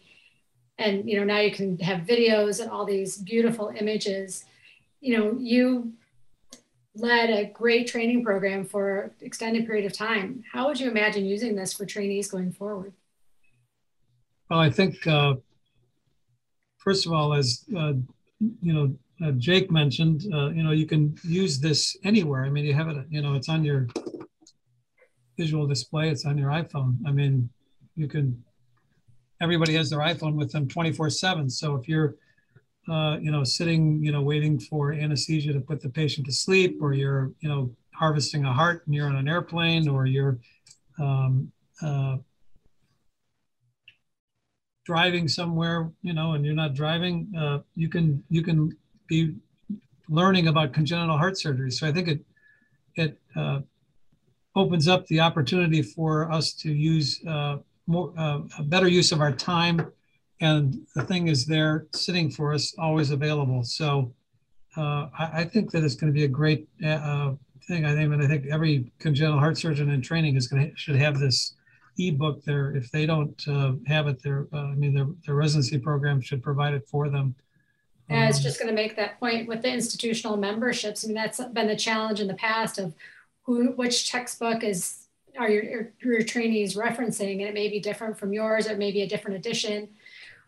And, 0.77 1.09
you 1.09 1.17
know, 1.17 1.23
now 1.23 1.39
you 1.39 1.51
can 1.51 1.77
have 1.79 2.01
videos 2.01 2.59
and 2.59 2.69
all 2.69 2.85
these 2.85 3.17
beautiful 3.17 3.71
images. 3.75 4.45
You 5.01 5.17
know, 5.17 5.37
you 5.39 5.93
led 6.95 7.29
a 7.29 7.45
great 7.45 7.87
training 7.87 8.23
program 8.23 8.65
for 8.65 9.11
extended 9.21 9.65
period 9.65 9.85
of 9.85 9.93
time. 9.93 10.43
How 10.51 10.67
would 10.67 10.79
you 10.79 10.89
imagine 10.89 11.25
using 11.25 11.55
this 11.55 11.73
for 11.73 11.85
trainees 11.85 12.29
going 12.29 12.51
forward? 12.51 12.93
Well, 14.49 14.59
I 14.59 14.69
think 14.69 15.05
uh, 15.07 15.35
first 16.77 17.05
of 17.05 17.13
all, 17.13 17.33
as 17.33 17.65
uh, 17.75 17.93
you 18.61 18.73
know, 18.73 18.95
uh, 19.21 19.31
Jake 19.31 19.71
mentioned, 19.71 20.25
uh, 20.33 20.49
you 20.49 20.63
know, 20.63 20.71
you 20.71 20.85
can 20.85 21.15
use 21.23 21.59
this 21.59 21.95
anywhere. 22.03 22.45
I 22.45 22.49
mean, 22.49 22.65
you 22.65 22.73
have 22.73 22.89
it, 22.89 23.05
you 23.09 23.21
know, 23.21 23.35
it's 23.35 23.49
on 23.49 23.63
your 23.63 23.87
visual 25.37 25.67
display, 25.67 26.09
it's 26.09 26.25
on 26.25 26.37
your 26.37 26.49
iPhone. 26.49 26.97
I 27.05 27.11
mean, 27.11 27.49
you 27.95 28.07
can, 28.07 28.43
everybody 29.41 29.73
has 29.75 29.89
their 29.89 29.99
iPhone 29.99 30.35
with 30.35 30.51
them 30.51 30.67
24 30.67 31.09
seven. 31.11 31.49
So 31.49 31.75
if 31.75 31.87
you're, 31.87 32.15
uh, 32.89 33.17
you 33.21 33.31
know, 33.31 33.43
sitting, 33.43 34.03
you 34.03 34.11
know, 34.11 34.21
waiting 34.21 34.59
for 34.59 34.91
anesthesia 34.93 35.53
to 35.53 35.61
put 35.61 35.81
the 35.81 35.89
patient 35.89 36.25
to 36.27 36.33
sleep, 36.33 36.79
or 36.81 36.93
you're, 36.93 37.31
you 37.39 37.47
know, 37.47 37.71
harvesting 37.93 38.45
a 38.45 38.51
heart 38.51 38.83
and 38.85 38.95
you're 38.95 39.07
on 39.07 39.15
an 39.15 39.27
airplane, 39.27 39.87
or 39.87 40.05
you're 40.05 40.39
um, 40.99 41.51
uh, 41.81 42.17
driving 44.85 45.27
somewhere, 45.27 45.91
you 46.01 46.13
know, 46.13 46.33
and 46.33 46.45
you're 46.45 46.55
not 46.55 46.73
driving, 46.73 47.31
uh, 47.37 47.59
you 47.75 47.87
can 47.87 48.21
you 48.29 48.41
can 48.41 48.75
be 49.13 49.35
learning 50.09 50.47
about 50.47 50.73
congenital 50.73 51.17
heart 51.17 51.37
surgery. 51.37 51.71
So 51.71 51.87
I 51.87 51.91
think 51.91 52.07
it 52.07 52.21
it 52.95 53.19
uh, 53.35 53.59
opens 54.55 54.87
up 54.87 55.05
the 55.07 55.19
opportunity 55.19 55.81
for 55.81 56.31
us 56.31 56.53
to 56.61 56.69
use 56.71 57.07
uh, 57.27 57.57
more 57.87 58.13
uh, 58.17 58.39
a 58.59 58.63
better 58.63 58.87
use 58.87 59.11
of 59.11 59.19
our 59.21 59.31
time 59.31 59.77
and 60.43 60.85
the 60.93 61.03
thing 61.03 61.29
is 61.29 61.45
there 61.45 61.87
sitting 61.93 62.29
for 62.29 62.53
us, 62.53 62.75
always 62.77 63.11
available. 63.11 63.63
So 63.63 64.13
uh, 64.75 65.07
I, 65.17 65.29
I, 65.35 65.43
think 65.45 65.71
that 65.71 65.85
it's 65.85 65.95
going 65.95 66.11
to 66.11 66.13
be 66.13 66.25
a 66.25 66.35
great 66.41 66.67
uh, 66.85 67.33
thing. 67.67 67.85
I 67.85 67.93
think, 67.93 68.11
and 68.11 68.21
I 68.21 68.27
think 68.27 68.47
every 68.47 68.91
congenital 68.99 69.39
heart 69.39 69.57
surgeon 69.57 69.89
in 69.89 70.01
training 70.01 70.35
is 70.35 70.47
going 70.47 70.69
to 70.69 70.75
should 70.75 70.97
have 70.97 71.17
this 71.17 71.55
ebook 71.97 72.43
there. 72.43 72.75
If 72.75 72.91
they 72.91 73.05
don't 73.05 73.41
uh, 73.47 73.73
have 73.87 74.07
it, 74.07 74.21
their 74.21 74.47
uh, 74.51 74.71
I 74.73 74.75
mean, 74.75 74.93
their, 74.93 75.07
their 75.25 75.35
residency 75.35 75.77
program 75.77 76.19
should 76.19 76.43
provide 76.43 76.73
it 76.73 76.87
for 76.89 77.07
them. 77.07 77.35
Yeah, 78.09 78.27
it's 78.27 78.37
um, 78.37 78.43
just 78.43 78.59
going 78.59 78.69
to 78.69 78.75
make 78.75 78.95
that 78.95 79.19
point 79.19 79.47
with 79.47 79.61
the 79.61 79.71
institutional 79.71 80.37
memberships. 80.37 81.03
I 81.03 81.07
mean, 81.07 81.15
that's 81.15 81.43
been 81.43 81.67
the 81.67 81.75
challenge 81.75 82.19
in 82.19 82.27
the 82.27 82.33
past 82.33 82.77
of 82.77 82.93
who, 83.43 83.71
which 83.71 84.11
textbook 84.11 84.63
is 84.63 84.99
are 85.37 85.49
your, 85.49 85.91
your 86.01 86.21
trainees 86.21 86.75
referencing, 86.75 87.39
and 87.39 87.41
it 87.41 87.53
may 87.53 87.67
be 87.67 87.79
different 87.79 88.17
from 88.17 88.33
yours, 88.33 88.67
or 88.67 88.73
it 88.73 88.77
may 88.77 88.91
be 88.91 89.01
a 89.01 89.07
different 89.07 89.37
edition. 89.37 89.89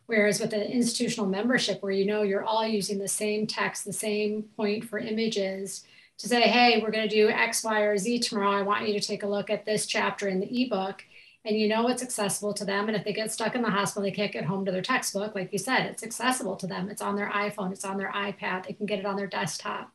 Whereas 0.06 0.40
with 0.40 0.54
an 0.54 0.62
institutional 0.62 1.26
membership 1.28 1.82
where 1.82 1.92
you 1.92 2.06
know 2.06 2.22
you're 2.22 2.44
all 2.44 2.66
using 2.66 3.00
the 3.00 3.08
same 3.08 3.48
text, 3.48 3.86
the 3.86 3.94
same 3.94 4.44
point 4.56 4.86
for 4.86 5.00
images 5.00 5.84
to 6.20 6.28
say, 6.28 6.42
hey, 6.42 6.82
we're 6.82 6.92
going 6.92 7.08
to 7.08 7.16
do 7.16 7.30
X, 7.30 7.64
Y, 7.64 7.82
or 7.82 7.98
Z 7.98 8.20
tomorrow. 8.20 8.52
I 8.52 8.62
want 8.62 8.88
you 8.88 8.94
to 8.94 9.06
take 9.06 9.24
a 9.24 9.28
look 9.28 9.50
at 9.50 9.66
this 9.66 9.86
chapter 9.86 10.28
in 10.28 10.40
the 10.40 10.64
ebook. 10.64 11.04
And 11.46 11.58
you 11.58 11.68
know 11.68 11.88
it's 11.88 12.02
accessible 12.02 12.54
to 12.56 12.66
them. 12.66 12.88
And 12.88 12.98
if 12.98 13.04
they 13.04 13.14
get 13.14 13.32
stuck 13.32 13.56
in 13.56 13.62
the 13.62 13.70
hospital, 13.70 14.04
they 14.04 14.12
can't 14.12 14.32
get 14.32 14.46
home 14.46 14.66
to 14.66 14.72
their 14.72 14.82
textbook. 14.82 15.36
Like 15.36 15.54
you 15.54 15.60
said, 15.60 15.86
it's 15.86 16.04
accessible 16.04 16.56
to 16.58 16.68
them. 16.68 16.90
It's 16.90 17.02
on 17.02 17.16
their 17.16 17.30
iPhone, 17.30 17.72
it's 17.72 17.86
on 17.86 17.98
their 17.98 18.12
iPad. 18.12 18.66
They 18.66 18.74
can 18.74 18.86
get 18.86 19.00
it 19.00 19.06
on 19.06 19.16
their 19.16 19.28
desktop. 19.28 19.92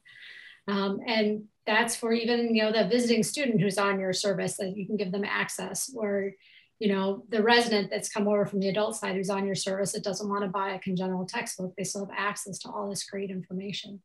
Um, 0.68 1.00
and 1.06 1.44
that's 1.66 1.96
for 1.96 2.12
even 2.12 2.54
you 2.54 2.62
know 2.62 2.72
the 2.72 2.88
visiting 2.88 3.22
student 3.22 3.60
who's 3.60 3.78
on 3.78 3.98
your 3.98 4.12
service 4.12 4.56
that 4.58 4.76
you 4.76 4.86
can 4.86 4.96
give 4.96 5.12
them 5.12 5.24
access 5.24 5.92
or 5.94 6.32
you 6.80 6.88
know, 6.88 7.24
the 7.28 7.42
resident 7.42 7.90
that's 7.90 8.08
come 8.08 8.26
over 8.26 8.46
from 8.46 8.58
the 8.58 8.70
adult 8.70 8.96
side 8.96 9.14
who's 9.14 9.28
on 9.28 9.46
your 9.46 9.54
service 9.54 9.92
that 9.92 10.02
doesn't 10.02 10.30
want 10.30 10.42
to 10.42 10.48
buy 10.48 10.70
a 10.70 10.78
congenital 10.78 11.26
textbook, 11.26 11.74
they 11.76 11.84
still 11.84 12.06
have 12.06 12.16
access 12.16 12.58
to 12.60 12.70
all 12.70 12.88
this 12.88 13.04
great 13.04 13.30
information. 13.30 14.00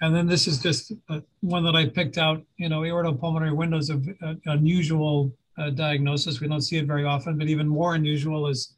And 0.00 0.14
then 0.14 0.26
this 0.26 0.46
is 0.46 0.62
just 0.62 0.92
uh, 1.08 1.20
one 1.40 1.64
that 1.64 1.76
I 1.76 1.86
picked 1.86 2.16
out, 2.16 2.42
you 2.56 2.68
know, 2.68 2.80
aortopulmonary 2.80 3.54
windows 3.54 3.90
of 3.90 4.08
uh, 4.22 4.34
unusual 4.46 5.32
uh, 5.58 5.70
diagnosis. 5.70 6.40
We 6.40 6.48
don't 6.48 6.62
see 6.62 6.78
it 6.78 6.86
very 6.86 7.04
often, 7.04 7.36
but 7.36 7.48
even 7.48 7.68
more 7.68 7.94
unusual 7.94 8.46
is 8.46 8.76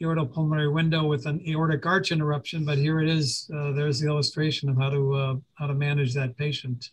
aortopulmonary 0.00 0.72
window 0.72 1.04
with 1.04 1.26
an 1.26 1.42
aortic 1.46 1.84
arch 1.84 2.10
interruption. 2.10 2.64
But 2.64 2.78
here 2.78 3.00
it 3.00 3.08
is. 3.08 3.50
Uh, 3.54 3.72
there's 3.72 4.00
the 4.00 4.06
illustration 4.06 4.68
of 4.68 4.76
how 4.76 4.90
to 4.90 5.14
uh, 5.14 5.34
how 5.54 5.66
to 5.66 5.74
manage 5.74 6.14
that 6.14 6.36
patient. 6.36 6.90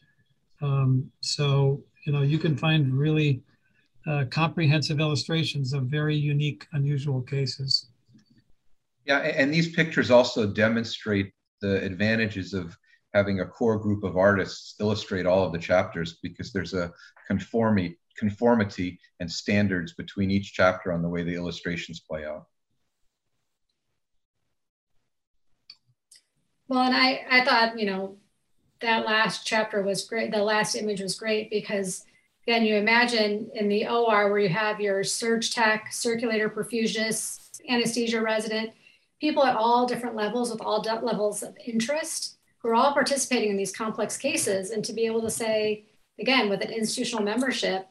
Um, 0.61 1.09
so 1.21 1.83
you 2.05 2.11
know, 2.11 2.21
you 2.21 2.37
can 2.37 2.57
find 2.57 2.93
really 2.93 3.41
uh, 4.07 4.25
comprehensive 4.29 4.99
illustrations 4.99 5.73
of 5.73 5.83
very 5.83 6.15
unique, 6.15 6.67
unusual 6.73 7.21
cases. 7.21 7.87
Yeah, 9.05 9.19
and 9.19 9.53
these 9.53 9.73
pictures 9.73 10.11
also 10.11 10.47
demonstrate 10.47 11.31
the 11.61 11.81
advantages 11.83 12.53
of 12.53 12.77
having 13.13 13.39
a 13.39 13.45
core 13.45 13.77
group 13.77 14.03
of 14.03 14.17
artists 14.17 14.75
illustrate 14.79 15.25
all 15.25 15.45
of 15.45 15.53
the 15.53 15.59
chapters 15.59 16.19
because 16.23 16.51
there's 16.51 16.73
a 16.73 16.91
conformity, 17.27 17.97
conformity 18.17 18.99
and 19.19 19.31
standards 19.31 19.93
between 19.93 20.31
each 20.31 20.53
chapter 20.53 20.91
on 20.91 21.01
the 21.01 21.09
way 21.09 21.23
the 21.23 21.35
illustrations 21.35 21.99
play 21.99 22.25
out. 22.25 22.45
Well, 26.67 26.81
and 26.81 26.95
I, 26.95 27.25
I 27.29 27.45
thought, 27.45 27.77
you 27.77 27.85
know, 27.85 28.17
that 28.81 29.05
last 29.05 29.45
chapter 29.45 29.81
was 29.81 30.05
great. 30.05 30.31
The 30.31 30.43
last 30.43 30.75
image 30.75 31.01
was 31.01 31.15
great 31.15 31.49
because 31.49 32.05
Again, 32.45 32.65
you 32.65 32.75
imagine 32.75 33.49
in 33.55 33.69
the 33.69 33.87
OR 33.87 34.29
where 34.29 34.39
you 34.39 34.49
have 34.49 34.81
your 34.81 35.01
surge 35.03 35.51
tech, 35.51 35.93
circulator 35.93 36.49
perfusionist, 36.49 37.61
anesthesia 37.69 38.19
resident, 38.19 38.71
people 39.21 39.45
at 39.45 39.55
all 39.55 39.85
different 39.85 40.17
levels 40.17 40.51
with 40.51 40.59
all 40.59 40.81
levels 40.81 41.41
of 41.41 41.55
interest 41.65 42.37
who 42.63 42.69
are 42.69 42.75
all 42.75 42.93
participating 42.93 43.49
in 43.49 43.57
these 43.57 43.75
complex 43.75 44.17
cases. 44.17 44.71
And 44.71 44.83
to 44.85 44.93
be 44.93 45.05
able 45.05 45.21
to 45.21 45.29
say, 45.29 45.83
again, 46.17 46.49
with 46.49 46.61
an 46.61 46.71
institutional 46.71 47.23
membership, 47.23 47.87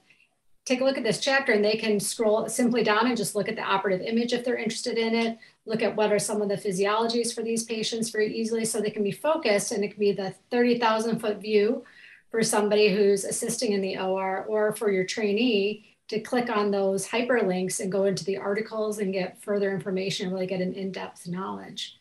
take 0.65 0.81
a 0.81 0.85
look 0.85 0.97
at 0.97 1.05
this 1.05 1.21
chapter 1.21 1.53
and 1.53 1.65
they 1.65 1.77
can 1.77 2.01
scroll 2.01 2.49
simply 2.49 2.83
down 2.83 3.07
and 3.07 3.17
just 3.17 3.35
look 3.35 3.49
at 3.49 3.57
the 3.57 3.63
operative 3.63 4.07
image 4.07 4.33
if 4.33 4.45
they're 4.45 4.57
interested 4.57 4.97
in 4.97 5.15
it, 5.15 5.39
look 5.67 5.83
at 5.83 5.95
what 5.95 6.13
are 6.13 6.19
some 6.19 6.41
of 6.41 6.49
the 6.49 6.57
physiologies 6.57 7.35
for 7.35 7.43
these 7.43 7.65
patients 7.65 8.11
very 8.11 8.35
easily 8.35 8.65
so 8.65 8.81
they 8.81 8.91
can 8.91 9.05
be 9.05 9.13
focused 9.13 9.73
and 9.73 9.85
it 9.85 9.89
can 9.89 10.01
be 10.01 10.13
the 10.13 10.35
30,000 10.51 11.19
foot 11.19 11.39
view 11.39 11.85
for 12.31 12.43
somebody 12.43 12.95
who's 12.95 13.25
assisting 13.25 13.73
in 13.73 13.81
the 13.83 13.99
OR 13.99 14.45
or 14.49 14.75
for 14.75 14.91
your 14.91 15.05
trainee 15.05 15.85
to 16.09 16.21
click 16.21 16.49
on 16.49 16.71
those 16.71 17.09
hyperlinks 17.09 17.81
and 17.81 17.93
go 17.93 18.05
into 18.05 18.25
the 18.25 18.37
articles 18.37 18.99
and 18.99 19.13
get 19.13 19.41
further 19.43 19.73
information 19.73 20.27
and 20.27 20.35
really 20.35 20.47
get 20.47 20.61
an 20.61 20.75
in-depth 20.75 21.27
knowledge. 21.29 21.99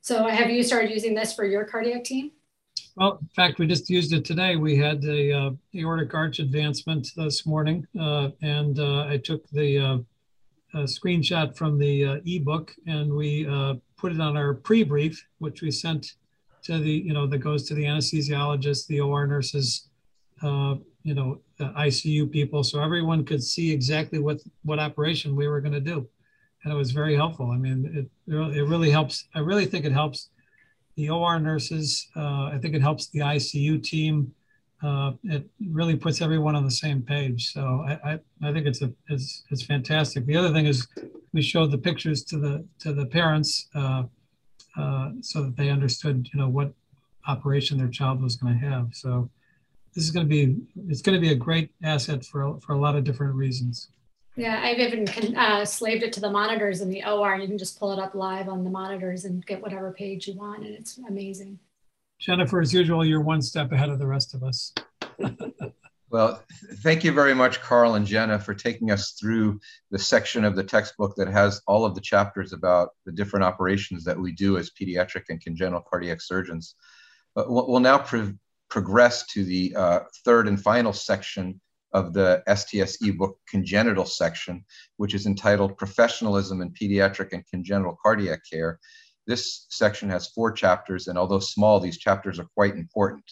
So 0.00 0.26
have 0.26 0.50
you 0.50 0.62
started 0.62 0.90
using 0.90 1.14
this 1.14 1.34
for 1.34 1.44
your 1.44 1.64
cardiac 1.64 2.04
team? 2.04 2.32
Well, 2.96 3.18
in 3.20 3.28
fact, 3.28 3.58
we 3.58 3.66
just 3.66 3.88
used 3.88 4.12
it 4.12 4.24
today. 4.24 4.56
We 4.56 4.76
had 4.76 5.00
the 5.00 5.32
uh, 5.32 5.50
aortic 5.78 6.12
arch 6.14 6.38
advancement 6.38 7.08
this 7.16 7.46
morning, 7.46 7.86
uh, 7.98 8.30
and 8.42 8.78
uh, 8.78 9.06
I 9.06 9.18
took 9.18 9.48
the 9.50 10.04
uh, 10.74 10.78
screenshot 10.78 11.56
from 11.56 11.78
the 11.78 12.04
uh, 12.04 12.16
ebook 12.26 12.72
and 12.86 13.12
we 13.12 13.46
uh, 13.46 13.74
put 13.96 14.12
it 14.12 14.20
on 14.20 14.36
our 14.36 14.54
pre-brief, 14.54 15.24
which 15.38 15.62
we 15.62 15.70
sent 15.70 16.14
to 16.62 16.78
the, 16.78 16.90
you 16.90 17.12
know, 17.12 17.26
that 17.26 17.38
goes 17.38 17.64
to 17.68 17.74
the 17.74 17.84
anesthesiologist, 17.84 18.86
the 18.86 19.00
OR 19.00 19.26
nurses, 19.26 19.88
uh, 20.42 20.76
you 21.02 21.14
know, 21.14 21.40
ICU 21.60 22.30
people, 22.30 22.62
so 22.62 22.80
everyone 22.80 23.24
could 23.24 23.42
see 23.42 23.72
exactly 23.72 24.18
what 24.18 24.40
what 24.62 24.78
operation 24.78 25.34
we 25.34 25.48
were 25.48 25.60
going 25.60 25.72
to 25.72 25.80
do, 25.80 26.06
and 26.64 26.72
it 26.72 26.76
was 26.76 26.90
very 26.90 27.14
helpful. 27.14 27.50
I 27.50 27.56
mean, 27.56 27.90
it 27.94 28.32
it 28.32 28.66
really 28.68 28.90
helps. 28.90 29.24
I 29.34 29.40
really 29.40 29.66
think 29.66 29.84
it 29.84 29.92
helps 29.92 30.30
the 30.96 31.10
OR 31.10 31.38
nurses. 31.38 32.08
Uh, 32.16 32.44
I 32.44 32.58
think 32.60 32.74
it 32.74 32.82
helps 32.82 33.08
the 33.08 33.20
ICU 33.20 33.82
team. 33.82 34.34
Uh, 34.82 35.12
it 35.24 35.48
really 35.68 35.96
puts 35.96 36.22
everyone 36.22 36.56
on 36.56 36.64
the 36.64 36.70
same 36.70 37.02
page. 37.02 37.52
So 37.52 37.84
I, 37.86 38.12
I, 38.12 38.20
I 38.42 38.52
think 38.52 38.66
it's 38.66 38.82
a 38.82 38.90
it's, 39.08 39.44
it's 39.50 39.62
fantastic. 39.62 40.26
The 40.26 40.36
other 40.36 40.52
thing 40.52 40.66
is 40.66 40.86
we 41.32 41.42
showed 41.42 41.70
the 41.70 41.78
pictures 41.78 42.24
to 42.24 42.38
the 42.38 42.64
to 42.80 42.92
the 42.92 43.06
parents 43.06 43.68
uh, 43.74 44.04
uh, 44.76 45.10
so 45.20 45.42
that 45.42 45.56
they 45.56 45.68
understood, 45.68 46.28
you 46.32 46.40
know, 46.40 46.48
what 46.48 46.72
operation 47.26 47.78
their 47.78 47.88
child 47.88 48.22
was 48.22 48.36
going 48.36 48.58
to 48.58 48.66
have. 48.66 48.90
So 48.92 49.28
this 49.94 50.04
is 50.04 50.10
going 50.10 50.26
to 50.26 50.30
be, 50.30 50.56
it's 50.88 51.02
going 51.02 51.16
to 51.16 51.20
be 51.20 51.32
a 51.32 51.36
great 51.36 51.70
asset 51.82 52.24
for, 52.24 52.58
for 52.60 52.74
a 52.74 52.78
lot 52.78 52.96
of 52.96 53.04
different 53.04 53.34
reasons. 53.34 53.88
Yeah, 54.40 54.58
I've 54.62 54.78
even 54.78 55.36
uh, 55.36 55.66
slaved 55.66 56.02
it 56.02 56.14
to 56.14 56.20
the 56.20 56.30
monitors 56.30 56.80
in 56.80 56.88
the 56.88 57.04
OR 57.04 57.34
and 57.34 57.42
you 57.42 57.48
can 57.48 57.58
just 57.58 57.78
pull 57.78 57.92
it 57.92 57.98
up 57.98 58.14
live 58.14 58.48
on 58.48 58.64
the 58.64 58.70
monitors 58.70 59.26
and 59.26 59.44
get 59.44 59.60
whatever 59.60 59.92
page 59.92 60.26
you 60.26 60.34
want. 60.34 60.64
And 60.64 60.74
it's 60.74 60.96
amazing. 61.06 61.58
Jennifer, 62.18 62.62
as 62.62 62.72
usual, 62.72 63.04
you're 63.04 63.20
one 63.20 63.42
step 63.42 63.70
ahead 63.70 63.90
of 63.90 63.98
the 63.98 64.06
rest 64.06 64.34
of 64.34 64.42
us. 64.42 64.72
Well, 66.12 66.42
thank 66.82 67.04
you 67.04 67.12
very 67.12 67.34
much, 67.34 67.60
Carl 67.60 67.94
and 67.94 68.04
Jenna, 68.04 68.36
for 68.40 68.52
taking 68.52 68.90
us 68.90 69.12
through 69.12 69.60
the 69.92 69.98
section 69.98 70.44
of 70.44 70.56
the 70.56 70.64
textbook 70.64 71.14
that 71.14 71.28
has 71.28 71.62
all 71.68 71.84
of 71.84 71.94
the 71.94 72.00
chapters 72.00 72.52
about 72.52 72.88
the 73.06 73.12
different 73.12 73.44
operations 73.44 74.02
that 74.06 74.18
we 74.18 74.32
do 74.32 74.58
as 74.58 74.70
pediatric 74.70 75.26
and 75.28 75.40
congenital 75.40 75.80
cardiac 75.88 76.20
surgeons. 76.20 76.74
But 77.36 77.48
we'll 77.48 77.78
now 77.78 77.98
pro 77.98 78.32
progress 78.68 79.24
to 79.26 79.44
the 79.44 79.72
uh, 79.76 80.00
third 80.24 80.48
and 80.48 80.60
final 80.60 80.92
section 80.92 81.60
of 81.92 82.12
the 82.12 82.42
STS 82.54 82.98
ebook 83.02 83.38
congenital 83.48 84.04
section, 84.04 84.64
which 84.96 85.14
is 85.14 85.26
entitled 85.26 85.78
Professionalism 85.78 86.62
in 86.62 86.72
Pediatric 86.72 87.32
and 87.32 87.46
Congenital 87.46 87.98
Cardiac 88.02 88.40
Care. 88.50 88.78
This 89.26 89.66
section 89.70 90.08
has 90.10 90.28
four 90.28 90.52
chapters, 90.52 91.08
and 91.08 91.18
although 91.18 91.40
small, 91.40 91.80
these 91.80 91.98
chapters 91.98 92.38
are 92.38 92.48
quite 92.54 92.74
important. 92.74 93.24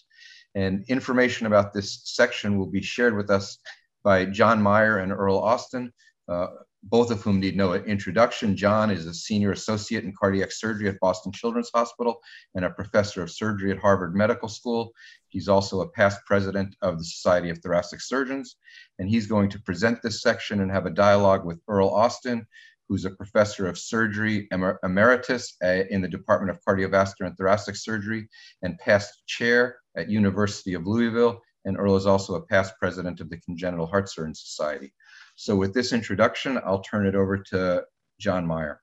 And 0.54 0.84
information 0.88 1.46
about 1.46 1.72
this 1.72 2.02
section 2.04 2.58
will 2.58 2.70
be 2.70 2.82
shared 2.82 3.16
with 3.16 3.30
us 3.30 3.58
by 4.02 4.24
John 4.24 4.62
Mayer 4.62 4.98
and 4.98 5.12
Erle 5.12 5.42
Austin, 5.42 5.92
uh, 6.28 6.46
both 6.84 7.10
of 7.10 7.20
whom 7.22 7.40
need 7.40 7.56
no 7.56 7.74
introduction. 7.74 8.56
John 8.56 8.90
is 8.90 9.06
a 9.06 9.14
senior 9.14 9.52
associate 9.52 10.04
in 10.04 10.14
cardiac 10.18 10.52
surgery 10.52 10.88
at 10.88 11.00
Boston 11.00 11.32
Children's 11.32 11.70
Hospital 11.74 12.20
and 12.54 12.64
a 12.64 12.70
professor 12.70 13.22
of 13.22 13.30
surgery 13.30 13.70
at 13.72 13.78
Harvard 13.78 14.14
Medical 14.14 14.48
School. 14.48 14.92
He's 15.28 15.48
also 15.48 15.80
a 15.80 15.88
past 15.88 16.20
president 16.26 16.76
of 16.80 16.98
the 16.98 17.04
Society 17.04 17.50
of 17.50 17.58
Thoracic 17.58 18.00
Surgeons, 18.00 18.56
and 18.98 19.08
he's 19.08 19.26
going 19.26 19.50
to 19.50 19.62
present 19.62 20.02
this 20.02 20.22
section 20.22 20.60
and 20.60 20.70
have 20.70 20.86
a 20.86 20.90
dialogue 20.90 21.44
with 21.44 21.60
Erle 21.68 21.92
Austin, 21.92 22.46
who's 22.88 23.04
a 23.04 23.10
professor 23.10 23.66
of 23.66 23.78
surgery 23.78 24.48
emer 24.52 24.78
emeritus 24.82 25.56
uh, 25.62 25.82
in 25.90 26.00
the 26.00 26.08
Department 26.08 26.50
of 26.50 26.62
Cardiovascular 26.64 27.26
and 27.26 27.36
Thoracic 27.36 27.76
Surgery 27.76 28.28
and 28.62 28.78
past 28.78 29.26
chair 29.26 29.76
at 29.96 30.08
University 30.08 30.74
of 30.74 30.86
Louisville. 30.86 31.40
And 31.64 31.76
Erle 31.76 31.96
is 31.96 32.06
also 32.06 32.36
a 32.36 32.46
past 32.46 32.74
president 32.78 33.20
of 33.20 33.28
the 33.28 33.36
Congenital 33.40 33.86
Heart 33.86 34.08
Surgeon 34.08 34.34
Society. 34.34 34.94
So 35.40 35.54
with 35.54 35.72
this 35.72 35.92
introduction, 35.92 36.58
I'll 36.66 36.80
turn 36.80 37.06
it 37.06 37.14
over 37.14 37.38
to 37.38 37.84
John 38.18 38.44
Mayer. 38.44 38.80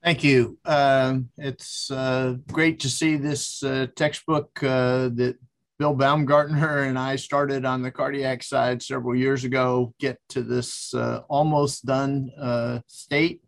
Thank 0.00 0.22
you. 0.22 0.60
Uh, 0.64 1.18
it's 1.36 1.90
uh, 1.90 2.36
great 2.52 2.78
to 2.80 2.88
see 2.88 3.16
this 3.16 3.64
uh, 3.64 3.88
textbook 3.96 4.62
uh, 4.62 5.08
that 5.14 5.38
Bill 5.80 5.96
Baumgartner 5.96 6.82
and 6.82 6.96
I 6.96 7.16
started 7.16 7.64
on 7.64 7.82
the 7.82 7.90
cardiac 7.90 8.44
side 8.44 8.80
several 8.80 9.16
years 9.16 9.42
ago 9.42 9.92
get 9.98 10.20
to 10.28 10.42
this 10.42 10.94
uh, 10.94 11.22
almost 11.28 11.84
done 11.84 12.30
uh, 12.40 12.78
state. 12.86 13.42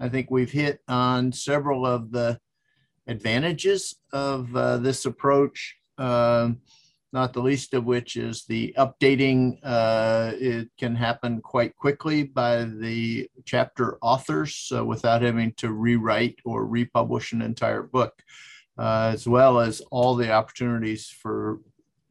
I 0.00 0.08
think 0.08 0.32
we've 0.32 0.50
hit 0.50 0.80
on 0.88 1.30
several 1.30 1.86
of 1.86 2.10
the 2.10 2.40
advantages 3.06 3.94
of 4.12 4.50
this 4.82 5.06
approach. 5.06 5.76
Um, 5.96 6.58
not 7.12 7.32
the 7.32 7.42
least 7.42 7.74
of 7.74 7.84
which 7.84 8.16
is 8.16 8.44
the 8.44 8.74
updating. 8.78 9.58
Uh, 9.62 10.32
it 10.34 10.68
can 10.78 10.94
happen 10.94 11.40
quite 11.40 11.74
quickly 11.76 12.22
by 12.22 12.64
the 12.64 13.28
chapter 13.44 13.98
authors 14.00 14.70
uh, 14.74 14.84
without 14.84 15.22
having 15.22 15.52
to 15.54 15.72
rewrite 15.72 16.38
or 16.44 16.66
republish 16.66 17.32
an 17.32 17.42
entire 17.42 17.82
book, 17.82 18.22
uh, 18.78 19.10
as 19.12 19.26
well 19.26 19.58
as 19.58 19.80
all 19.90 20.14
the 20.14 20.30
opportunities 20.30 21.08
for 21.08 21.58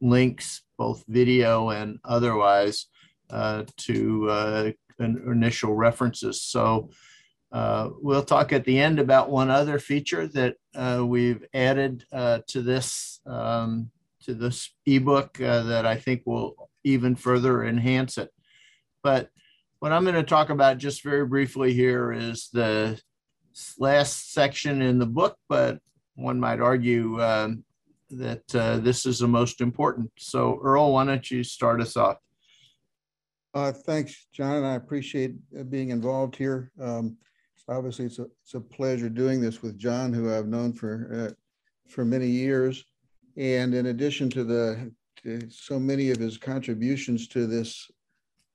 links, 0.02 0.62
both 0.76 1.04
video 1.08 1.70
and 1.70 1.98
otherwise, 2.04 2.86
uh, 3.30 3.64
to 3.76 4.28
uh, 4.28 4.70
initial 4.98 5.74
references. 5.74 6.42
So 6.42 6.90
uh, 7.52 7.90
we'll 8.00 8.22
talk 8.22 8.52
at 8.52 8.64
the 8.64 8.78
end 8.78 8.98
about 8.98 9.30
one 9.30 9.50
other 9.50 9.78
feature 9.78 10.26
that 10.28 10.56
we've 11.06 11.44
added 11.54 12.04
to 12.10 12.62
this 12.62 13.20
um, 13.26 13.90
to 14.24 14.34
this 14.34 14.70
ebook 14.86 15.40
uh, 15.40 15.62
that 15.64 15.86
I 15.86 15.96
think 15.96 16.22
will 16.24 16.70
even 16.84 17.16
further 17.16 17.64
enhance 17.64 18.18
it. 18.18 18.30
But 19.02 19.28
what 19.78 19.92
I'm 19.92 20.04
going 20.04 20.14
to 20.14 20.22
talk 20.22 20.50
about 20.50 20.78
just 20.78 21.02
very 21.02 21.24
briefly 21.26 21.72
here 21.72 22.12
is 22.12 22.48
the 22.52 23.00
last 23.78 24.32
section 24.32 24.82
in 24.82 24.98
the 24.98 25.06
book, 25.06 25.36
but 25.48 25.78
one 26.14 26.38
might 26.38 26.60
argue 26.60 27.22
um, 27.22 27.64
that 28.10 28.54
uh, 28.54 28.78
this 28.78 29.06
is 29.06 29.20
the 29.20 29.28
most 29.28 29.60
important. 29.60 30.10
So, 30.18 30.60
Erle, 30.64 30.92
why 30.92 31.04
don't 31.06 31.30
you 31.30 31.42
start 31.42 31.80
us 31.80 31.96
off? 31.96 32.18
Uh, 33.54 33.72
thanks, 33.72 34.26
John. 34.32 34.56
and 34.56 34.66
I 34.66 34.74
appreciate 34.74 35.34
uh, 35.58 35.64
being 35.64 35.90
involved 35.90 36.36
here. 36.36 36.70
Um, 36.80 37.16
obviously, 37.68 38.04
it's 38.04 38.18
a, 38.18 38.26
it's 38.42 38.54
a 38.54 38.60
pleasure 38.60 39.08
doing 39.08 39.40
this 39.40 39.62
with 39.62 39.78
John, 39.78 40.12
who 40.12 40.32
I've 40.32 40.46
known 40.46 40.72
for 40.72 41.30
uh, 41.30 41.34
for 41.88 42.04
many 42.04 42.26
years. 42.26 42.84
And 43.40 43.72
in 43.72 43.86
addition 43.86 44.28
to 44.30 44.44
the 44.44 44.92
to 45.22 45.48
so 45.48 45.80
many 45.80 46.10
of 46.10 46.18
his 46.18 46.36
contributions 46.36 47.26
to 47.28 47.46
this 47.46 47.90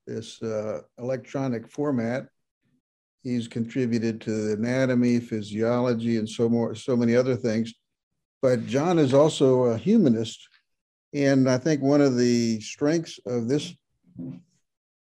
this 0.05 0.39
uh, 0.43 0.81
electronic 0.99 1.67
format, 1.67 2.27
he's 3.23 3.47
contributed 3.47 4.21
to 4.21 4.53
anatomy, 4.53 5.19
physiology, 5.19 6.17
and 6.17 6.29
so 6.29 6.47
more 6.47 6.75
so 6.75 6.95
many 6.95 7.15
other 7.15 7.35
things. 7.35 7.73
But 8.43 8.67
John 8.67 8.99
is 8.99 9.11
also 9.11 9.63
a 9.63 9.77
humanist, 9.77 10.47
and 11.15 11.49
I 11.49 11.57
think 11.57 11.81
one 11.81 12.01
of 12.01 12.15
the 12.15 12.61
strengths 12.61 13.19
of 13.25 13.47
this 13.47 13.73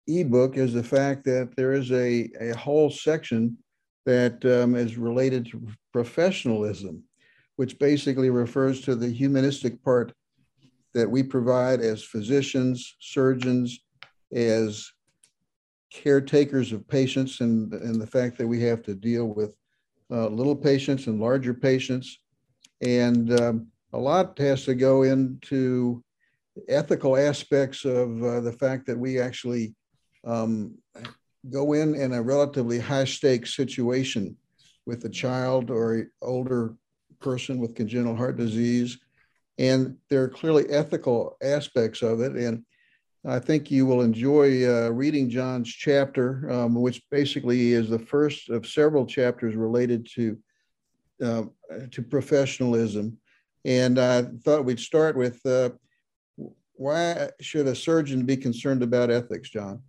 ebook 0.07 0.57
is 0.57 0.73
the 0.73 0.83
fact 0.83 1.25
that 1.25 1.55
there 1.57 1.75
is 1.75 1.93
a, 1.93 2.31
a 2.41 2.57
whole 2.57 2.89
section 2.89 3.59
that 4.07 4.43
um, 4.47 4.75
is 4.75 4.97
related 4.97 5.45
to 5.51 5.69
professionalism 5.93 7.05
which 7.59 7.77
basically 7.81 8.31
refers 8.31 8.81
to 8.81 8.95
the 8.95 9.09
humanistic 9.09 9.83
part 9.83 10.13
that 10.95 11.11
we 11.11 11.25
provide 11.25 11.81
as 11.81 12.05
physicians, 12.05 12.95
surgeons, 13.01 13.81
as 14.33 14.89
caretakers 15.93 16.71
of 16.71 16.87
patients, 16.87 17.41
and, 17.41 17.73
and 17.73 18.01
the 18.01 18.07
fact 18.07 18.39
that 18.39 18.47
we 18.47 18.61
have 18.61 18.81
to 18.81 18.95
deal 18.95 19.25
with 19.27 19.57
uh, 20.09 20.29
little 20.29 20.55
patients 20.55 21.09
and 21.09 21.21
larger 21.21 21.53
patients. 21.53 22.21
And 22.81 23.33
um, 23.41 23.67
a 23.93 23.99
lot 23.99 24.39
has 24.39 24.65
to 24.67 24.77
go 24.77 25.03
into 25.03 26.05
ethical 26.69 27.17
aspects 27.17 27.85
of 27.85 28.23
uh, 28.23 28.39
the 28.39 28.53
fact 28.53 28.87
that 28.87 28.97
we 28.97 29.19
actually 29.19 29.75
um, 30.25 30.79
go 31.51 31.73
in 31.73 31.97
in 31.97 32.13
a 32.13 32.23
relatively 32.23 32.79
high 32.79 33.05
stakes 33.05 33.57
situation 33.57 34.37
with 34.87 35.05
a 35.07 35.11
child 35.11 35.73
or 35.73 36.07
older 36.23 36.77
person 37.21 37.59
with 37.59 37.75
congenital 37.75 38.17
heart 38.17 38.37
disease. 38.37 38.99
And 39.59 39.97
there 40.09 40.23
are 40.23 40.29
clearly 40.29 40.69
ethical 40.71 41.37
aspects 41.43 42.03
of 42.03 42.21
it. 42.21 42.33
And 42.33 42.65
I 43.27 43.39
think 43.41 43.71
you 43.71 43.85
will 43.87 44.03
enjoy 44.03 44.65
uh, 44.65 44.91
reading 44.91 45.29
John's 45.29 45.69
chapter, 45.69 46.49
um, 46.51 46.75
which 46.75 47.03
basically 47.11 47.73
is 47.73 47.89
the 47.89 47.99
first 47.99 48.49
of 48.49 48.67
several 48.67 49.05
chapters 49.05 49.57
related 49.57 50.09
to 50.15 50.39
uh, 51.23 51.43
to 51.91 52.03
professionalism. 52.03 53.19
And 53.65 53.99
I 53.99 54.23
thought 54.45 54.65
we'd 54.65 54.79
start 54.79 55.17
with 55.17 55.45
uh, 55.45 55.71
why 56.75 57.31
should 57.41 57.67
a 57.67 57.75
surgeon 57.75 58.25
be 58.25 58.37
concerned 58.37 58.85
about 58.85 59.11
ethics, 59.11 59.51
John? 59.51 59.83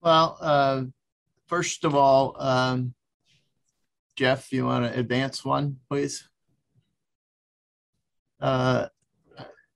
Well, 0.00 0.38
uh, 0.40 0.84
first 1.46 1.84
of 1.84 1.94
all, 1.94 2.34
um, 2.40 2.94
Jeff, 4.16 4.50
you 4.50 4.64
want 4.64 4.90
to 4.90 4.98
advance 4.98 5.44
one, 5.44 5.76
please? 5.90 6.26
Uh, 8.40 8.86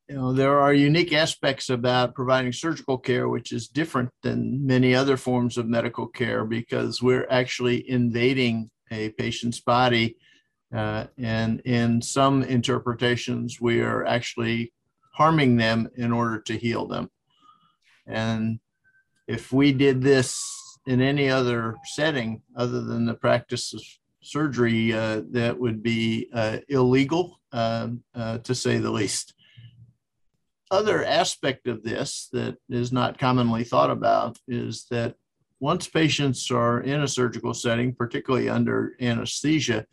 you 0.09 0.17
know, 0.17 0.33
there 0.33 0.59
are 0.59 0.73
unique 0.73 1.13
aspects 1.13 1.69
about 1.69 2.15
providing 2.15 2.53
surgical 2.53 2.97
care, 2.97 3.29
which 3.29 3.53
is 3.53 3.69
different 3.69 4.11
than 4.23 4.67
many 4.67 4.95
other 4.95 5.19
forms 5.19 5.59
of 5.59 5.69
medical 5.69 6.09
care 6.09 6.45
because 6.45 7.03
we're 7.03 7.29
actually 7.31 7.89
invading 7.89 8.71
a 8.91 9.11
patient's 9.11 9.61
body. 9.61 10.17
Uh, 10.75 11.05
and 11.19 11.61
in 11.61 12.01
some 12.01 12.43
interpretations, 12.43 13.61
we 13.61 13.83
are 13.83 14.07
actually 14.07 14.73
harming 15.15 15.59
them 15.59 15.89
in 15.97 16.13
order 16.13 16.41
to 16.41 16.57
heal 16.57 16.87
them. 16.87 17.11
And 18.07 18.59
if 19.29 19.53
we 19.53 19.73
did 19.73 20.01
this 20.01 20.43
in 20.87 21.03
any 21.03 21.29
other 21.29 21.77
setting 21.85 22.43
other 22.57 22.81
than 22.81 23.05
the 23.05 23.15
practice 23.15 23.75
of 23.75 23.83
surgery 24.23 24.93
uh, 24.93 25.23
that 25.31 25.59
would 25.59 25.83
be 25.83 26.29
uh, 26.33 26.59
illegal, 26.69 27.41
um, 27.53 28.03
uh, 28.15 28.39
to 28.39 28.55
say 28.55 28.79
the 28.79 28.91
least. 28.91 29.35
Other 30.71 31.05
aspect 31.05 31.67
of 31.67 31.83
this 31.83 32.29
that 32.33 32.57
is 32.69 32.93
not 32.93 33.19
commonly 33.19 33.65
thought 33.65 33.91
about 33.91 34.39
is 34.47 34.87
that 34.91 35.17
once 35.59 35.89
patients 35.89 36.51
are 36.51 36.81
in 36.81 37.03
a 37.03 37.09
surgical 37.09 37.53
setting, 37.53 37.95
particularly 37.95 38.49
under 38.49 38.95
anesthesia, 39.01 39.85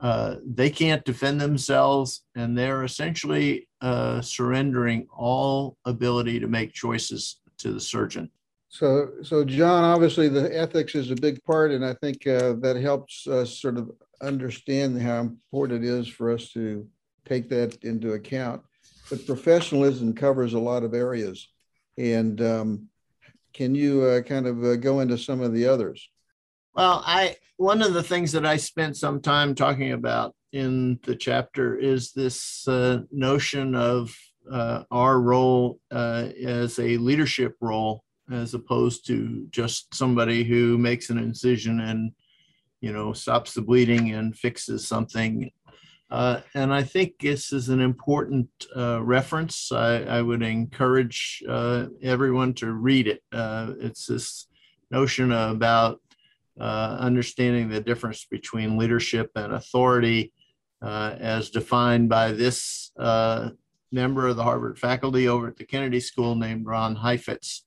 uh, 0.00 0.36
they 0.46 0.70
can't 0.70 1.04
defend 1.04 1.40
themselves 1.40 2.24
and 2.34 2.56
they're 2.56 2.84
essentially 2.84 3.68
uh, 3.80 4.20
surrendering 4.20 5.06
all 5.14 5.76
ability 5.84 6.40
to 6.40 6.46
make 6.46 6.72
choices 6.72 7.40
to 7.58 7.72
the 7.72 7.80
surgeon. 7.80 8.30
So, 8.70 9.10
so 9.24 9.44
John, 9.44 9.82
obviously 9.82 10.28
the 10.28 10.56
ethics 10.56 10.94
is 10.94 11.10
a 11.10 11.16
big 11.16 11.42
part, 11.42 11.72
and 11.72 11.84
I 11.84 11.92
think 11.94 12.24
uh, 12.24 12.54
that 12.60 12.76
helps 12.80 13.26
us 13.26 13.58
sort 13.58 13.76
of 13.76 13.90
understand 14.22 15.02
how 15.02 15.18
important 15.18 15.84
it 15.84 15.88
is 15.88 16.06
for 16.06 16.30
us 16.30 16.52
to 16.52 16.86
take 17.26 17.48
that 17.48 17.82
into 17.82 18.12
account. 18.12 18.62
But 19.10 19.26
professionalism 19.26 20.14
covers 20.14 20.54
a 20.54 20.60
lot 20.60 20.84
of 20.84 20.94
areas, 20.94 21.48
and 21.98 22.40
um, 22.40 22.88
can 23.52 23.74
you 23.74 24.02
uh, 24.04 24.20
kind 24.22 24.46
of 24.46 24.62
uh, 24.62 24.76
go 24.76 25.00
into 25.00 25.18
some 25.18 25.40
of 25.40 25.52
the 25.52 25.66
others? 25.66 26.08
Well, 26.72 27.02
I 27.04 27.36
one 27.56 27.82
of 27.82 27.92
the 27.92 28.04
things 28.04 28.30
that 28.32 28.46
I 28.46 28.56
spent 28.56 28.96
some 28.96 29.20
time 29.20 29.56
talking 29.56 29.92
about 29.92 30.32
in 30.52 31.00
the 31.02 31.16
chapter 31.16 31.76
is 31.76 32.12
this 32.12 32.68
uh, 32.68 33.00
notion 33.10 33.74
of 33.74 34.14
uh, 34.50 34.84
our 34.92 35.20
role 35.20 35.80
uh, 35.90 36.28
as 36.40 36.78
a 36.78 36.98
leadership 36.98 37.56
role 37.60 38.04
as 38.30 38.54
opposed 38.54 39.06
to 39.06 39.46
just 39.50 39.94
somebody 39.94 40.44
who 40.44 40.78
makes 40.78 41.10
an 41.10 41.18
incision 41.18 41.80
and 41.80 42.12
you 42.80 42.92
know 42.92 43.12
stops 43.12 43.54
the 43.54 43.62
bleeding 43.62 44.12
and 44.12 44.36
fixes 44.36 44.86
something 44.86 45.50
Uh, 46.10 46.40
and 46.54 46.74
I 46.74 46.82
think 46.82 47.20
this 47.20 47.52
is 47.52 47.68
an 47.68 47.80
important 47.80 48.48
uh, 48.76 49.00
reference. 49.00 49.70
I, 49.70 50.02
I, 50.02 50.22
would 50.22 50.42
encourage 50.42 51.40
uh, 51.48 51.86
everyone 52.02 52.52
to 52.54 52.72
read 52.72 53.06
it. 53.06 53.22
Uh, 53.30 53.74
it's 53.78 54.06
this 54.06 54.48
notion 54.90 55.30
about 55.30 56.00
uh, 56.58 56.96
understanding 56.98 57.68
the 57.68 57.80
difference 57.80 58.24
between 58.24 58.76
leadership 58.76 59.30
and 59.36 59.52
authority 59.52 60.32
uh, 60.82 61.14
as 61.20 61.50
defined 61.50 62.08
by 62.08 62.32
this 62.32 62.90
member 63.92 64.26
of 64.26 64.36
the 64.36 64.42
Harvard 64.42 64.78
faculty 64.78 65.28
over 65.28 65.46
at 65.46 65.56
the 65.56 65.64
Kennedy 65.64 66.00
School 66.00 66.34
named 66.34 66.66
Ron 66.66 66.96
Heifetz, 66.96 67.66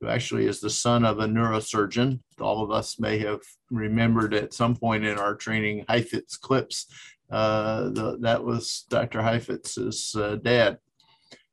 who 0.00 0.08
actually 0.08 0.46
is 0.46 0.60
the 0.60 0.70
son 0.70 1.04
of 1.04 1.18
a 1.18 1.26
neurosurgeon. 1.26 2.20
All 2.40 2.62
of 2.62 2.70
us 2.70 2.98
may 2.98 3.18
have 3.18 3.40
remembered 3.70 4.34
at 4.34 4.54
some 4.54 4.74
point 4.74 5.04
in 5.04 5.18
our 5.18 5.34
training 5.34 5.84
Heifetz 5.88 6.36
clips 6.36 6.86
uh, 7.30 7.90
the, 7.90 8.18
that 8.20 8.42
was 8.42 8.84
Dr. 8.90 9.22
Heifetz's 9.22 10.14
uh, 10.16 10.36
dad. 10.36 10.78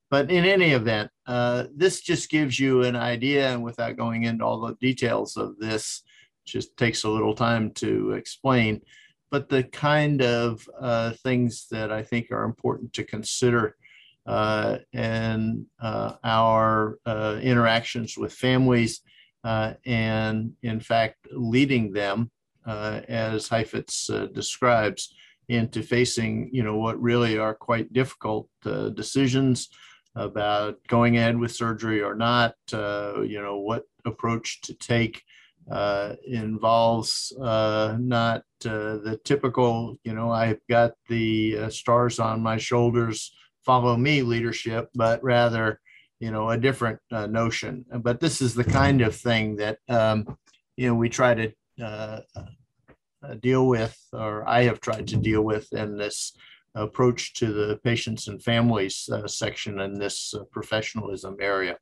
But 0.09 0.31
in 0.31 0.45
any 0.45 0.71
event, 0.71 1.11
uh, 1.27 1.65
this 1.75 2.01
just 2.01 2.29
gives 2.29 2.59
you 2.59 2.83
an 2.83 2.95
idea, 2.95 3.49
and 3.49 3.61
without 3.61 3.97
going 3.97 4.23
into 4.23 4.43
all 4.43 4.61
the 4.61 4.75
details 4.75 5.35
of 5.35 5.57
this, 5.57 6.03
just 6.45 6.77
takes 6.77 7.03
a 7.03 7.09
little 7.09 7.35
time 7.35 7.71
to 7.71 8.13
explain. 8.13 8.81
But 9.29 9.49
the 9.49 9.63
kind 9.63 10.21
of 10.21 10.67
uh, 10.79 11.11
things 11.23 11.67
that 11.71 11.91
I 11.91 12.03
think 12.03 12.31
are 12.31 12.45
important 12.45 12.93
to 12.93 13.03
consider 13.03 13.75
and 14.27 15.65
uh, 15.79 16.13
our 16.23 16.97
interactions 17.41 18.17
with 18.17 18.33
families, 18.33 19.01
and 19.43 20.53
in 20.61 20.79
fact, 20.79 21.27
leading 21.31 21.93
them, 21.93 22.31
as 22.65 23.47
Heifetz 23.47 24.07
describes, 24.33 25.13
into 25.49 25.81
facing, 25.81 26.49
you 26.51 26.63
know, 26.63 26.75
what 26.75 27.01
really 27.01 27.37
are 27.37 27.53
quite 27.53 27.93
difficult 27.93 28.49
uh, 28.65 28.89
decisions 28.89 29.69
about 30.15 30.77
going 30.87 31.17
ahead 31.17 31.37
with 31.37 31.51
surgery 31.51 32.01
or 32.01 32.15
not, 32.15 32.55
uh, 32.73 33.21
you 33.21 33.41
know, 33.41 33.59
what 33.59 33.83
approach 34.05 34.61
to 34.61 34.73
take 34.73 35.23
uh, 35.71 36.15
involves 36.25 37.31
uh, 37.41 37.95
not 37.99 38.41
uh, 38.65 38.97
the 38.97 39.19
typical, 39.23 39.95
you 40.03 40.13
know, 40.13 40.31
I've 40.31 40.61
got 40.69 40.93
the 41.07 41.57
uh, 41.57 41.69
stars 41.69 42.19
on 42.19 42.41
my 42.41 42.57
shoulders, 42.57 43.33
follow 43.69 43.95
me 44.07 44.15
leadership, 44.33 44.83
but 45.03 45.17
rather, 45.35 45.65
you 46.23 46.31
know, 46.33 46.45
a 46.49 46.57
different 46.67 46.99
notion. 47.11 47.73
But 48.07 48.19
this 48.23 48.41
is 48.45 48.53
the 48.53 48.69
kind 48.81 48.99
of 49.07 49.13
thing 49.27 49.57
that, 49.61 49.77
um, 49.99 50.17
you 50.79 50.87
know, 50.87 50.97
we 51.03 51.09
try 51.09 51.31
to 51.41 51.47
uh, 51.87 52.19
deal 53.47 53.67
with, 53.75 53.95
or 54.13 54.33
I 54.57 54.59
have 54.69 54.79
tried 54.79 55.05
to 55.11 55.17
deal 55.29 55.43
with 55.51 55.65
in 55.73 55.97
this 56.03 56.17
approach 56.75 57.21
to 57.39 57.47
the 57.59 57.69
patients 57.89 58.27
and 58.29 58.41
families 58.51 58.95
uh, 59.11 59.27
section 59.27 59.73
in 59.85 59.91
this 60.03 60.33
uh, 60.33 60.43
professionalism 60.57 61.35
area. 61.41 61.75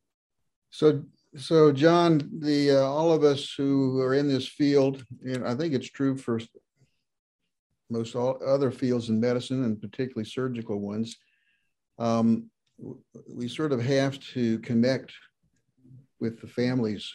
So, 0.79 1.03
so 1.37 1.71
John, 1.71 2.09
the 2.49 2.59
uh, 2.79 2.81
all 2.95 3.11
of 3.13 3.23
us 3.23 3.53
who 3.57 3.99
are 4.05 4.15
in 4.15 4.27
this 4.27 4.47
field, 4.47 4.95
and 5.23 5.41
I 5.45 5.53
think 5.57 5.73
it's 5.73 5.91
true 5.99 6.15
for 6.17 6.39
most 7.89 8.15
all 8.15 8.39
other 8.55 8.71
fields 8.71 9.09
in 9.09 9.19
medicine, 9.19 9.63
and 9.65 9.81
particularly 9.85 10.27
surgical 10.39 10.79
ones, 10.93 11.15
um, 11.97 12.49
we 13.27 13.47
sort 13.47 13.71
of 13.71 13.81
have 13.81 14.19
to 14.33 14.59
connect 14.59 15.13
with 16.19 16.41
the 16.41 16.47
families, 16.47 17.11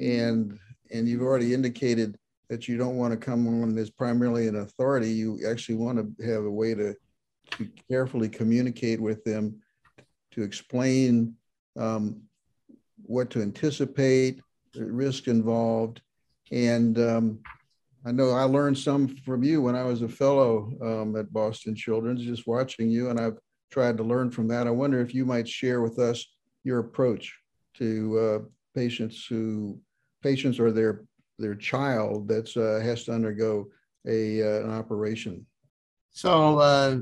and 0.00 0.58
and 0.90 1.08
you've 1.08 1.22
already 1.22 1.54
indicated 1.54 2.16
that 2.48 2.68
you 2.68 2.76
don't 2.76 2.96
want 2.96 3.12
to 3.12 3.16
come 3.16 3.62
on 3.62 3.78
as 3.78 3.90
primarily 3.90 4.46
an 4.46 4.56
authority. 4.56 5.08
You 5.08 5.40
actually 5.48 5.76
want 5.76 5.98
to 6.18 6.26
have 6.26 6.44
a 6.44 6.50
way 6.50 6.74
to, 6.74 6.94
to 7.52 7.68
carefully 7.90 8.28
communicate 8.28 9.00
with 9.00 9.24
them, 9.24 9.56
to 10.32 10.42
explain 10.42 11.34
um, 11.78 12.20
what 13.04 13.30
to 13.30 13.40
anticipate, 13.40 14.42
the 14.74 14.84
risk 14.84 15.28
involved. 15.28 16.02
And 16.50 16.98
um, 16.98 17.38
I 18.04 18.12
know 18.12 18.30
I 18.30 18.42
learned 18.42 18.76
some 18.76 19.08
from 19.08 19.42
you 19.42 19.62
when 19.62 19.74
I 19.74 19.84
was 19.84 20.02
a 20.02 20.08
fellow 20.08 20.72
um, 20.82 21.16
at 21.16 21.32
Boston 21.32 21.74
Children's, 21.74 22.22
just 22.24 22.46
watching 22.46 22.90
you, 22.90 23.08
and 23.08 23.18
I've 23.18 23.38
tried 23.72 23.96
to 23.96 24.04
learn 24.04 24.30
from 24.30 24.46
that. 24.48 24.66
I 24.66 24.70
wonder 24.70 25.00
if 25.00 25.14
you 25.14 25.24
might 25.24 25.48
share 25.48 25.80
with 25.80 25.98
us 25.98 26.24
your 26.62 26.78
approach 26.78 27.34
to 27.74 28.18
uh, 28.18 28.38
patients 28.74 29.26
who 29.26 29.80
patients 30.22 30.60
or 30.60 30.70
their 30.70 31.04
their 31.38 31.54
child 31.54 32.28
that 32.28 32.54
uh, 32.56 32.84
has 32.84 33.04
to 33.04 33.12
undergo 33.12 33.66
a 34.06 34.42
uh, 34.42 34.64
an 34.64 34.70
operation. 34.70 35.46
So 36.10 36.58
uh, 36.58 36.98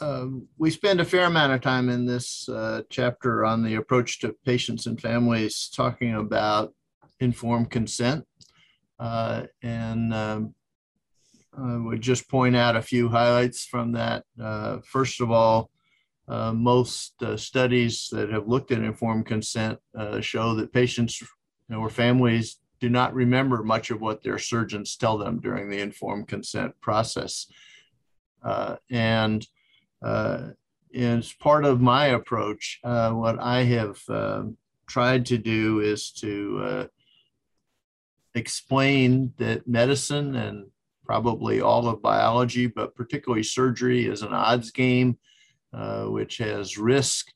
um, 0.00 0.46
we 0.58 0.70
spend 0.70 1.00
a 1.00 1.04
fair 1.04 1.24
amount 1.24 1.54
of 1.54 1.62
time 1.62 1.88
in 1.88 2.04
this 2.04 2.48
uh, 2.48 2.82
chapter 2.90 3.44
on 3.44 3.62
the 3.62 3.76
approach 3.76 4.20
to 4.20 4.36
patients 4.44 4.86
and 4.86 5.00
families, 5.00 5.70
talking 5.74 6.14
about 6.14 6.74
informed 7.20 7.70
consent, 7.70 8.26
and 9.00 10.14
um, 10.14 10.54
I 11.58 11.76
would 11.76 12.02
just 12.02 12.28
point 12.28 12.56
out 12.56 12.76
a 12.76 12.82
few 12.82 13.08
highlights 13.08 13.64
from 13.64 13.92
that. 13.92 14.24
Uh, 14.40 14.78
first 14.84 15.20
of 15.20 15.30
all. 15.30 15.71
Most 16.28 17.14
studies 17.36 18.08
that 18.12 18.30
have 18.30 18.48
looked 18.48 18.70
at 18.70 18.82
informed 18.82 19.26
consent 19.26 19.78
show 20.20 20.54
that 20.54 20.72
patients 20.72 21.22
or 21.70 21.90
families 21.90 22.58
do 22.82 22.88
not 22.88 23.14
remember 23.14 23.62
much 23.62 23.92
of 23.92 24.00
what 24.00 24.24
their 24.24 24.38
surgeons 24.38 24.96
tell 24.96 25.16
them 25.16 25.38
during 25.38 25.70
the 25.70 25.80
informed 25.80 26.26
consent 26.26 26.74
process. 26.80 27.46
Uh, 28.42 28.74
and 28.90 29.46
uh, 30.04 30.48
as 30.92 31.32
part 31.32 31.64
of 31.64 31.80
my 31.80 32.06
approach, 32.06 32.80
uh, 32.82 33.12
what 33.12 33.38
I 33.38 33.62
have 33.62 34.00
uh, 34.08 34.42
tried 34.88 35.26
to 35.26 35.38
do 35.38 35.78
is 35.78 36.10
to 36.14 36.60
uh, 36.64 36.86
explain 38.34 39.32
that 39.38 39.68
medicine 39.68 40.34
and 40.34 40.66
probably 41.04 41.60
all 41.60 41.88
of 41.88 42.02
biology, 42.02 42.66
but 42.66 42.96
particularly 42.96 43.44
surgery, 43.44 44.06
is 44.06 44.22
an 44.22 44.32
odds 44.32 44.72
game, 44.72 45.10
uh, 45.10 45.31
which 45.72 46.38
has 46.38 46.78
risk, 46.78 47.32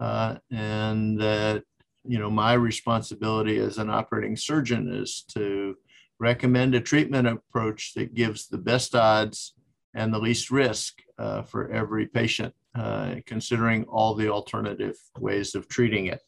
and 0.00 1.20
that 1.20 1.64
you 2.08 2.18
know, 2.18 2.30
my 2.30 2.54
responsibility 2.54 3.58
as 3.58 3.76
an 3.76 3.90
operating 3.90 4.34
surgeon 4.34 4.90
is 4.92 5.24
to 5.34 5.76
recommend 6.18 6.74
a 6.74 6.80
treatment 6.80 7.28
approach 7.28 7.92
that 7.94 8.14
gives 8.14 8.48
the 8.48 8.58
best 8.58 8.94
odds 8.94 9.54
and 9.94 10.12
the 10.12 10.18
least 10.18 10.50
risk 10.50 11.02
uh, 11.18 11.42
for 11.42 11.70
every 11.70 12.06
patient, 12.06 12.54
uh, 12.74 13.16
considering 13.26 13.84
all 13.84 14.14
the 14.14 14.28
alternative 14.30 14.96
ways 15.18 15.54
of 15.54 15.68
treating 15.68 16.06
it. 16.06 16.20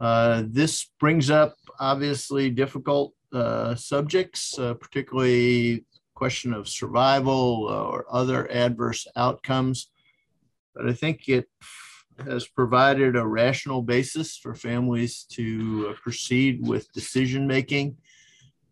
Uh, 0.00 0.42
this 0.48 0.90
brings 0.98 1.30
up 1.30 1.54
obviously 1.78 2.50
difficult 2.50 3.14
uh, 3.32 3.74
subjects, 3.76 4.58
uh, 4.58 4.74
particularly 4.74 5.84
question 6.22 6.54
of 6.54 6.68
survival 6.68 7.66
or 7.68 8.06
other 8.08 8.48
adverse 8.52 9.08
outcomes. 9.16 9.90
But 10.72 10.88
I 10.88 10.92
think 10.92 11.28
it 11.28 11.48
has 12.24 12.46
provided 12.46 13.16
a 13.16 13.26
rational 13.26 13.82
basis 13.82 14.36
for 14.36 14.54
families 14.54 15.24
to 15.32 15.88
uh, 15.88 15.94
proceed 16.00 16.54
with 16.64 16.92
decision 16.92 17.48
making. 17.48 17.96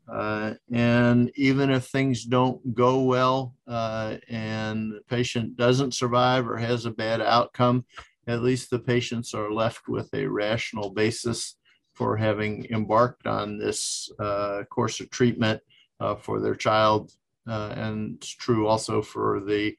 Uh, 0.09 0.55
and 0.71 1.33
even 1.35 1.71
if 1.71 1.87
things 1.87 2.25
don't 2.25 2.73
go 2.73 3.03
well 3.03 3.57
uh, 3.67 4.19
and 4.29 4.93
the 4.93 5.03
patient 5.09 5.57
doesn't 5.57 5.95
survive 6.03 6.49
or 6.49 6.57
has 6.57 6.87
a 6.87 6.99
bad 7.05 7.21
outcome, 7.21 7.85
at 8.29 8.43
least 8.43 8.71
the 8.71 8.79
patients 8.79 9.35
are 9.35 9.53
left 9.53 9.89
with 9.89 10.09
a 10.15 10.25
rational 10.25 10.91
basis 10.91 11.57
for 11.95 12.17
having 12.17 12.65
embarked 12.71 13.27
on 13.27 13.59
this 13.59 14.09
uh, 14.21 14.63
course 14.71 15.01
of 15.01 15.11
treatment 15.11 15.61
uh, 15.99 16.15
for 16.15 16.39
their 16.39 16.55
child. 16.55 17.11
Uh, 17.51 17.75
and 17.77 18.15
it's 18.15 18.29
true 18.29 18.69
also 18.69 19.03
for 19.03 19.41
the 19.41 19.75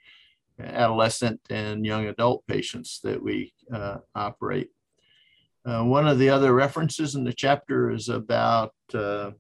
adolescent 0.60 1.40
and 1.50 1.86
young 1.86 2.08
adult 2.08 2.46
patients 2.46 3.00
that 3.04 3.24
we 3.24 3.54
uh, 3.74 3.98
operate. 4.14 4.70
Uh, 5.64 5.84
one 5.84 6.08
of 6.08 6.20
the 6.20 6.30
other 6.30 6.54
references 6.54 7.16
in 7.16 7.24
the 7.24 7.34
chapter 7.34 7.92
is 7.92 8.10
about 8.10 8.74
uh, 8.94 9.32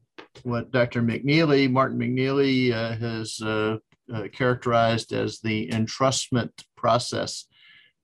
what 0.44 0.72
Dr. 0.72 1.02
McKneally, 1.02 1.70
Martin 1.70 2.00
McKneally, 2.00 2.72
uh, 2.72 2.96
has 2.96 3.42
uh, 3.42 3.78
uh, 4.14 4.28
characterized 4.32 5.12
as 5.12 5.40
the 5.40 5.70
entrustment 5.70 6.52
process. 6.78 7.48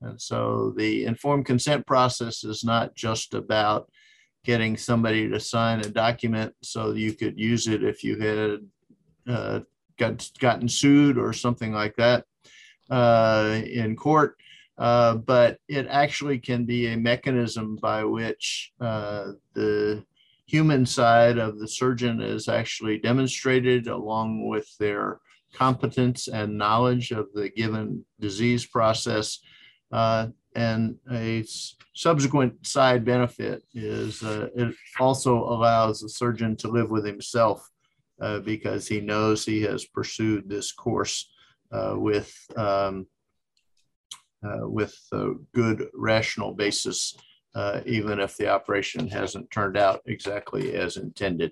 And 0.01 0.19
so 0.21 0.73
the 0.75 1.05
informed 1.05 1.45
consent 1.45 1.86
process 1.86 2.43
is 2.43 2.63
not 2.63 2.95
just 2.95 3.34
about 3.34 3.89
getting 4.43 4.78
somebody 4.78 5.30
to 5.30 5.39
sign 5.39 5.80
a 5.80 5.89
document 5.89 6.53
so 6.61 6.91
you 6.91 7.13
could 7.13 7.39
use 7.39 7.67
it 7.67 7.84
if 7.84 8.03
you 8.03 8.17
had 8.17 9.63
got, 9.98 10.30
gotten 10.39 10.68
sued 10.70 11.18
or 11.18 11.34
something 11.34 11.72
like 11.72 11.95
that 11.95 12.26
uh, 12.89 13.62
in 13.66 13.95
court, 13.95 14.38
uh, 14.78 15.16
but 15.16 15.60
it 15.68 15.88
actually 15.89 16.39
can 16.39 16.66
be 16.66 16.88
a 16.88 16.98
mechanism 16.98 17.78
by 17.82 18.04
which 18.04 18.72
uh, 18.80 19.32
the 19.54 20.04
human 20.45 20.86
side 20.86 21.38
of 21.38 21.60
the 21.60 21.68
surgeon 21.68 22.22
is 22.22 22.48
actually 22.48 22.98
demonstrated 22.98 23.88
along 23.88 24.48
with 24.48 24.68
their 24.78 25.20
competence 25.54 26.28
and 26.28 26.58
knowledge 26.58 27.12
of 27.12 27.28
the 27.34 27.50
given 27.50 28.06
disease 28.20 28.66
process. 28.66 29.39
Uh, 29.91 30.28
and 30.56 30.95
a 31.12 31.43
subsequent 31.93 32.66
side 32.66 33.06
benefit 33.06 33.64
is 33.74 34.24
uh, 34.24 34.48
it 34.56 34.74
also 35.00 35.38
allows 35.38 36.00
the 36.02 36.10
surgeon 36.10 36.56
to 36.56 36.68
live 36.68 36.89
with 36.89 37.06
himself 37.06 37.70
uh, 38.22 38.39
because 38.39 38.88
he 38.88 38.99
knows 39.01 39.45
he 39.45 39.61
has 39.61 39.86
pursued 39.86 40.49
this 40.49 40.72
course 40.72 41.30
uh, 41.72 41.93
with 41.95 42.34
um, 42.55 43.07
uh, 44.43 44.68
with 44.70 44.95
a 45.13 45.32
good 45.53 45.88
rational 45.93 46.53
basis, 46.53 47.15
uh, 47.55 47.82
even 47.86 48.20
if 48.20 48.38
the 48.38 48.47
operation 48.47 49.07
hasn't 49.07 49.49
turned 49.51 49.76
out 49.78 50.01
exactly 50.05 50.76
as 50.76 50.97
intended. 50.97 51.51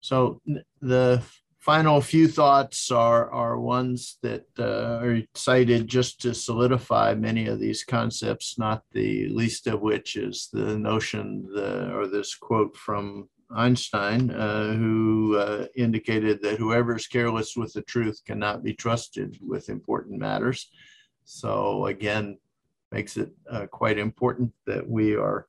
So 0.00 0.40
the 0.80 1.22
final 1.58 2.00
few 2.00 2.28
thoughts 2.28 2.90
are, 2.90 3.30
are 3.32 3.58
ones 3.58 4.18
that 4.22 4.46
uh, 4.58 5.00
are 5.02 5.20
cited 5.34 5.88
just 5.88 6.20
to 6.22 6.32
solidify 6.32 7.12
many 7.14 7.48
of 7.48 7.58
these 7.58 7.84
concepts, 7.84 8.56
not 8.56 8.82
the 8.92 9.28
least 9.28 9.66
of 9.66 9.80
which 9.80 10.16
is 10.16 10.48
the 10.52 10.78
notion 10.78 11.46
the, 11.52 11.92
or 11.92 12.06
this 12.06 12.34
quote 12.34 12.76
from 12.76 13.28
Einstein, 13.50 14.30
uh, 14.30 14.72
who 14.74 15.36
uh, 15.36 15.66
indicated 15.76 16.42
that 16.42 16.58
whoever 16.58 16.96
is 16.96 17.06
careless 17.06 17.56
with 17.56 17.72
the 17.72 17.82
truth 17.82 18.20
cannot 18.26 18.62
be 18.62 18.74
trusted 18.74 19.38
with 19.40 19.68
important 19.68 20.18
matters. 20.18 20.70
So 21.24 21.86
again, 21.86 22.38
makes 22.92 23.16
it 23.16 23.30
uh, 23.50 23.66
quite 23.66 23.98
important 23.98 24.52
that 24.66 24.88
we 24.88 25.16
are 25.16 25.46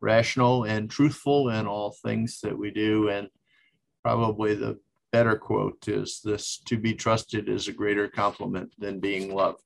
rational 0.00 0.64
and 0.64 0.90
truthful 0.90 1.50
in 1.50 1.66
all 1.66 1.96
things 2.02 2.40
that 2.42 2.56
we 2.56 2.70
do. 2.70 3.08
And 3.08 3.28
probably 4.02 4.54
the 4.54 4.78
better 5.12 5.36
quote 5.36 5.88
is 5.88 6.20
this 6.22 6.58
to 6.66 6.76
be 6.76 6.94
trusted 6.94 7.48
is 7.48 7.68
a 7.68 7.72
greater 7.72 8.08
compliment 8.08 8.72
than 8.78 9.00
being 9.00 9.34
loved. 9.34 9.62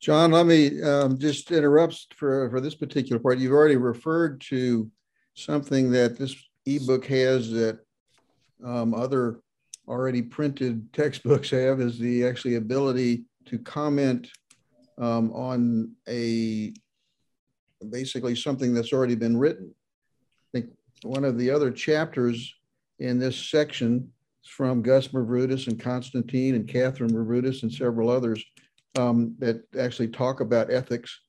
John, 0.00 0.32
let 0.32 0.46
me 0.46 0.82
um, 0.82 1.18
just 1.18 1.50
interrupt 1.50 2.14
for, 2.14 2.50
for 2.50 2.60
this 2.60 2.74
particular 2.74 3.20
part. 3.20 3.38
You've 3.38 3.52
already 3.52 3.76
referred 3.76 4.40
to 4.42 4.90
something 5.34 5.90
that 5.92 6.18
this 6.18 6.36
ebook 6.66 7.06
has 7.06 7.50
that 7.50 7.80
um, 8.64 8.94
other 8.94 9.40
already 9.86 10.22
printed 10.22 10.92
textbooks 10.92 11.50
have 11.50 11.80
is 11.80 11.98
the 11.98 12.24
actually 12.24 12.54
ability 12.54 13.24
to 13.46 13.58
comment 13.58 14.28
um, 14.98 15.30
on 15.32 15.92
a 16.08 16.72
basically 17.90 18.34
something 18.34 18.72
that's 18.72 18.92
already 18.92 19.14
been 19.14 19.36
written. 19.36 19.74
I 20.54 20.58
think 20.58 20.70
one 21.02 21.24
of 21.24 21.36
the 21.36 21.50
other 21.50 21.70
chapters 21.70 22.54
in 22.98 23.18
this 23.18 23.36
section 23.36 24.10
is 24.42 24.50
from 24.50 24.82
Gus 24.82 25.08
Mavroudis 25.08 25.66
and 25.66 25.78
Constantine 25.78 26.54
and 26.54 26.66
Catherine 26.66 27.10
Mavroudis 27.12 27.62
and 27.62 27.72
several 27.72 28.08
others 28.08 28.42
um, 28.96 29.34
that 29.38 29.62
actually 29.78 30.08
talk 30.08 30.40
about 30.40 30.72
ethics. 30.72 31.20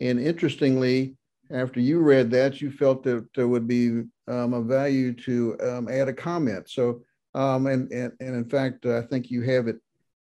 And 0.00 0.18
interestingly, 0.20 1.16
after 1.50 1.80
you 1.80 2.00
read 2.00 2.30
that, 2.30 2.60
you 2.60 2.70
felt 2.70 3.02
that 3.02 3.26
there 3.34 3.48
would 3.48 3.66
be 3.66 4.04
um, 4.28 4.54
a 4.54 4.62
value 4.62 5.12
to 5.12 5.56
um, 5.62 5.88
add 5.88 6.08
a 6.08 6.12
comment. 6.12 6.68
So, 6.68 7.02
um, 7.34 7.66
and, 7.66 7.90
and, 7.92 8.12
and 8.20 8.34
in 8.34 8.48
fact, 8.48 8.86
I 8.86 9.02
think 9.02 9.30
you 9.30 9.42
have 9.42 9.68
it, 9.68 9.76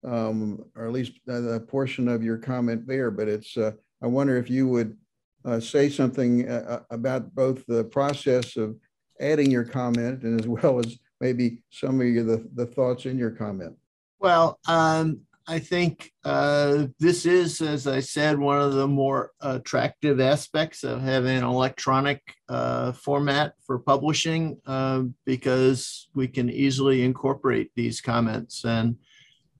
um, 0.04 0.64
or 0.76 0.86
at 0.88 0.94
least 0.94 1.14
a 1.28 1.60
portion 1.60 2.08
of 2.08 2.24
your 2.24 2.38
comment 2.38 2.86
there, 2.88 3.12
but 3.12 3.28
it's, 3.28 3.58
uh, 3.58 3.72
I 4.02 4.08
wonder 4.08 4.38
if 4.38 4.50
you 4.50 4.68
would 4.68 4.98
uh, 5.46 5.60
say 5.60 5.90
something 5.90 6.48
uh, 6.50 6.66
uh 6.70 6.80
about 6.90 7.36
both 7.36 7.66
the 7.66 7.84
process 7.84 8.56
of 8.56 8.78
adding 9.20 9.52
your 9.52 9.66
comment 9.66 10.24
and 10.24 10.40
as 10.40 10.48
well 10.48 10.80
as 10.80 10.98
maybe 11.20 11.62
some 11.70 12.00
of 12.00 12.08
your, 12.08 12.24
the, 12.24 12.48
the 12.56 12.66
thoughts 12.66 13.06
in 13.06 13.18
your 13.18 13.32
comment. 13.32 13.76
Well, 14.20 14.60
um, 14.68 15.22
I 15.48 15.60
think 15.60 16.12
uh, 16.24 16.88
this 17.00 17.26
is, 17.26 17.62
as 17.62 17.86
I 17.86 18.00
said, 18.00 18.40
one 18.40 18.62
of 18.62 18.74
the 18.74 18.88
more 18.88 19.32
attractive 19.42 20.22
aspects 20.22 20.84
of 20.84 21.02
having 21.02 21.38
an 21.38 21.44
electronic 21.44 22.22
uh, 22.48 22.94
format 22.94 23.54
for 23.66 23.80
publishing 23.80 24.62
uh, 24.66 25.04
because 25.26 26.08
we 26.16 26.30
can 26.30 26.50
easily 26.50 27.04
incorporate 27.04 27.72
these 27.76 28.00
comments. 28.00 28.64
And 28.64 28.96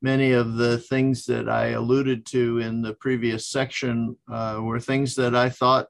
many 0.02 0.32
of 0.32 0.56
the 0.56 0.78
things 0.78 1.26
that 1.26 1.50
I 1.50 1.70
alluded 1.70 2.26
to 2.28 2.60
in 2.60 2.82
the 2.82 2.94
previous 2.94 3.48
section 3.48 4.18
uh, 4.32 4.60
were 4.62 4.80
things 4.80 5.16
that 5.16 5.36
I 5.36 5.50
thought 5.50 5.88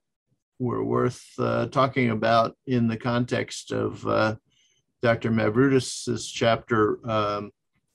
were 0.60 0.84
worth 0.84 1.24
uh, 1.38 1.68
talking 1.68 2.10
about 2.10 2.56
in 2.66 2.88
the 2.88 2.98
context 2.98 3.72
of 3.72 4.08
uh, 4.08 4.36
Dr. 5.04 5.30
Mavroudis's 5.30 6.32
chapter, 6.32 7.00
um, 7.08 7.52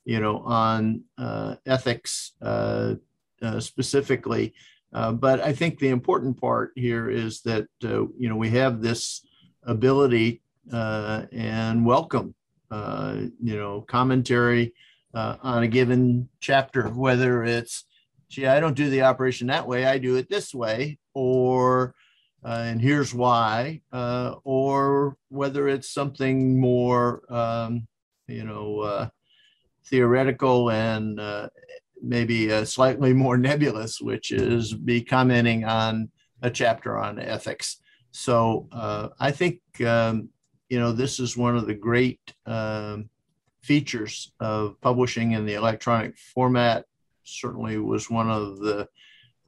you 0.08 0.20
know, 0.20 0.38
on 0.38 1.02
uh, 1.18 1.56
ethics 1.66 2.32
uh, 2.40 2.94
uh, 3.42 3.60
specifically. 3.60 4.54
Uh, 4.90 5.12
but 5.12 5.38
I 5.42 5.52
think 5.52 5.78
the 5.78 5.90
important 5.90 6.40
part 6.40 6.72
here 6.76 7.10
is 7.10 7.42
that 7.42 7.66
uh, 7.84 8.06
you 8.18 8.30
know 8.30 8.36
we 8.36 8.48
have 8.50 8.80
this 8.80 9.20
ability 9.64 10.40
uh, 10.72 11.26
and 11.30 11.84
welcome, 11.84 12.34
you 12.72 13.56
know, 13.58 13.82
commentary 13.82 14.72
on 15.12 15.62
a 15.62 15.68
given 15.68 16.30
chapter, 16.40 16.88
whether 16.88 17.44
it's, 17.44 17.84
gee, 18.30 18.46
I 18.46 18.60
don't 18.60 18.76
do 18.76 18.88
the 18.88 19.02
operation 19.02 19.48
that 19.48 19.66
way, 19.66 19.84
I 19.84 19.98
do 19.98 20.16
it 20.16 20.30
this 20.30 20.54
way, 20.54 20.98
or 21.12 21.94
uh, 22.42 22.62
and 22.64 22.80
here's 22.80 23.12
why, 23.12 23.82
uh, 23.92 24.36
or 24.42 25.18
whether 25.28 25.68
it's 25.68 25.90
something 25.90 26.58
more, 26.58 27.30
um, 27.30 27.86
you 28.26 28.44
know, 28.44 29.10
theoretical 29.90 30.70
and 30.70 31.18
uh, 31.18 31.48
maybe 32.02 32.64
slightly 32.64 33.12
more 33.12 33.36
nebulous, 33.36 34.00
which 34.00 34.30
is 34.30 34.72
be 34.72 35.02
commenting 35.02 35.64
on 35.64 36.10
a 36.42 36.50
chapter 36.50 36.98
on 36.98 37.18
ethics. 37.18 37.80
So 38.10 38.68
uh, 38.72 39.08
I 39.18 39.30
think, 39.30 39.60
um, 39.84 40.28
you 40.68 40.78
know, 40.78 40.92
this 40.92 41.18
is 41.20 41.36
one 41.36 41.56
of 41.56 41.66
the 41.66 41.74
great 41.74 42.20
um, 42.46 43.10
features 43.62 44.32
of 44.40 44.80
publishing 44.80 45.32
in 45.32 45.46
the 45.46 45.54
electronic 45.54 46.16
format. 46.18 46.84
Certainly 47.24 47.78
was 47.78 48.10
one 48.10 48.30
of 48.30 48.58
the 48.58 48.88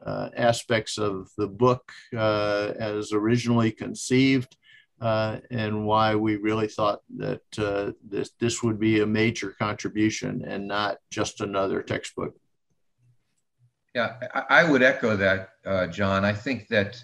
uh, 0.04 0.30
aspects 0.36 0.98
of 0.98 1.30
the 1.36 1.46
book 1.46 1.92
uh, 2.16 2.72
as 2.78 3.12
originally 3.12 3.70
conceived 3.70 4.56
uh, 5.00 5.38
and 5.50 5.86
why 5.86 6.14
we 6.14 6.36
really 6.36 6.68
thought 6.68 7.00
that 7.16 7.42
uh, 7.58 7.92
this, 8.06 8.30
this 8.38 8.62
would 8.62 8.78
be 8.78 9.00
a 9.00 9.06
major 9.06 9.54
contribution 9.58 10.44
and 10.46 10.68
not 10.68 10.98
just 11.10 11.40
another 11.40 11.82
textbook. 11.82 12.34
Yeah, 13.94 14.14
I, 14.48 14.62
would 14.70 14.82
echo 14.82 15.16
that, 15.16 15.50
uh, 15.66 15.88
John. 15.88 16.24
I 16.24 16.32
think 16.32 16.68
that 16.68 17.02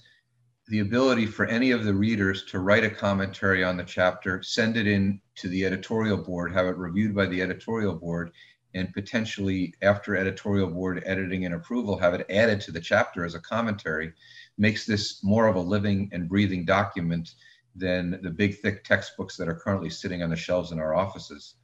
the 0.68 0.80
ability 0.80 1.26
for 1.26 1.46
any 1.46 1.72
of 1.72 1.84
the 1.84 1.94
readers 1.94 2.44
to 2.44 2.60
write 2.60 2.84
a 2.84 2.90
commentary 2.90 3.64
on 3.64 3.76
the 3.76 3.82
chapter, 3.82 4.40
send 4.42 4.76
it 4.76 4.86
in 4.86 5.20
to 5.36 5.48
the 5.48 5.64
editorial 5.64 6.16
board, 6.16 6.52
have 6.52 6.66
it 6.66 6.76
reviewed 6.76 7.14
by 7.14 7.26
the 7.26 7.42
editorial 7.42 7.94
board, 7.94 8.30
and 8.74 8.92
potentially 8.92 9.74
after 9.82 10.16
editorial 10.16 10.68
board 10.68 11.02
editing 11.06 11.44
and 11.44 11.54
approval 11.54 11.98
have 11.98 12.14
it 12.14 12.26
added 12.30 12.60
to 12.60 12.70
the 12.70 12.80
chapter 12.80 13.24
as 13.24 13.34
a 13.34 13.40
commentary 13.40 14.12
makes 14.58 14.86
this 14.86 15.24
more 15.24 15.46
of 15.46 15.56
a 15.56 15.60
living 15.60 16.08
and 16.12 16.28
breathing 16.28 16.64
document 16.64 17.34
than 17.76 18.18
the 18.22 18.30
big 18.30 18.58
thick 18.60 18.84
textbooks 18.84 19.36
that 19.36 19.48
are 19.48 19.54
currently 19.54 19.90
sitting 19.90 20.22
on 20.22 20.30
the 20.30 20.36
shelves 20.36 20.72
in 20.72 20.78
our 20.78 20.94
offices 20.94 21.56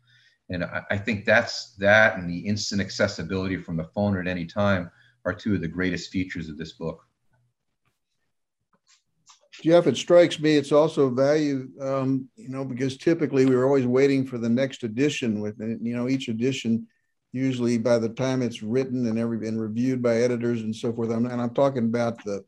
and 0.50 0.64
I, 0.64 0.82
I 0.90 0.98
think 0.98 1.24
that's 1.24 1.74
that 1.76 2.16
and 2.16 2.28
the 2.28 2.38
instant 2.38 2.80
accessibility 2.80 3.56
from 3.56 3.76
the 3.76 3.84
phone 3.94 4.16
at 4.18 4.26
any 4.26 4.46
time 4.46 4.90
are 5.24 5.32
two 5.32 5.54
of 5.54 5.60
the 5.60 5.68
greatest 5.68 6.10
features 6.10 6.48
of 6.48 6.58
this 6.58 6.72
book 6.72 7.06
Jeff, 9.62 9.86
it 9.86 9.96
strikes 9.96 10.40
me 10.40 10.56
it's 10.56 10.72
also 10.72 11.08
value, 11.08 11.68
um, 11.80 12.28
you 12.36 12.48
know, 12.48 12.64
because 12.64 12.96
typically 12.96 13.46
we 13.46 13.54
were 13.54 13.66
always 13.66 13.86
waiting 13.86 14.26
for 14.26 14.38
the 14.38 14.48
next 14.48 14.82
edition. 14.82 15.40
With 15.40 15.56
you 15.60 15.94
know, 15.94 16.08
each 16.08 16.28
edition 16.28 16.88
usually 17.32 17.78
by 17.78 17.98
the 17.98 18.10
time 18.10 18.42
it's 18.42 18.62
written 18.62 19.06
and 19.06 19.18
every 19.18 19.38
been 19.38 19.58
reviewed 19.58 20.02
by 20.02 20.16
editors 20.16 20.62
and 20.62 20.76
so 20.76 20.92
forth. 20.92 21.10
I'm, 21.10 21.26
and 21.26 21.40
I'm 21.40 21.54
talking 21.54 21.84
about 21.84 22.22
the, 22.24 22.44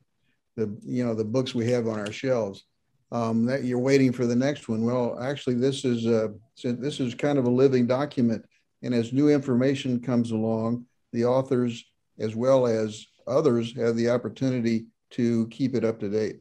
the 0.57 0.77
you 0.85 1.05
know 1.05 1.15
the 1.15 1.25
books 1.25 1.55
we 1.55 1.71
have 1.71 1.89
on 1.89 1.99
our 1.99 2.13
shelves. 2.13 2.65
Um, 3.13 3.45
that 3.47 3.63
you're 3.63 3.79
waiting 3.79 4.13
for 4.13 4.27
the 4.27 4.35
next 4.35 4.69
one. 4.69 4.85
Well, 4.85 5.19
actually, 5.21 5.55
this 5.55 5.85
is 5.85 6.07
a, 6.07 6.35
this 6.63 6.99
is 6.99 7.15
kind 7.15 7.39
of 7.39 7.45
a 7.45 7.51
living 7.51 7.87
document, 7.87 8.45
and 8.83 8.93
as 8.93 9.13
new 9.13 9.29
information 9.29 10.01
comes 10.01 10.33
along, 10.33 10.87
the 11.13 11.25
authors 11.25 11.85
as 12.19 12.35
well 12.35 12.67
as 12.67 13.07
others 13.27 13.77
have 13.77 13.95
the 13.97 14.11
opportunity 14.11 14.87
to 15.11 15.47
keep 15.49 15.77
it 15.77 15.85
up 15.85 16.01
to 16.01 16.09
date. 16.09 16.41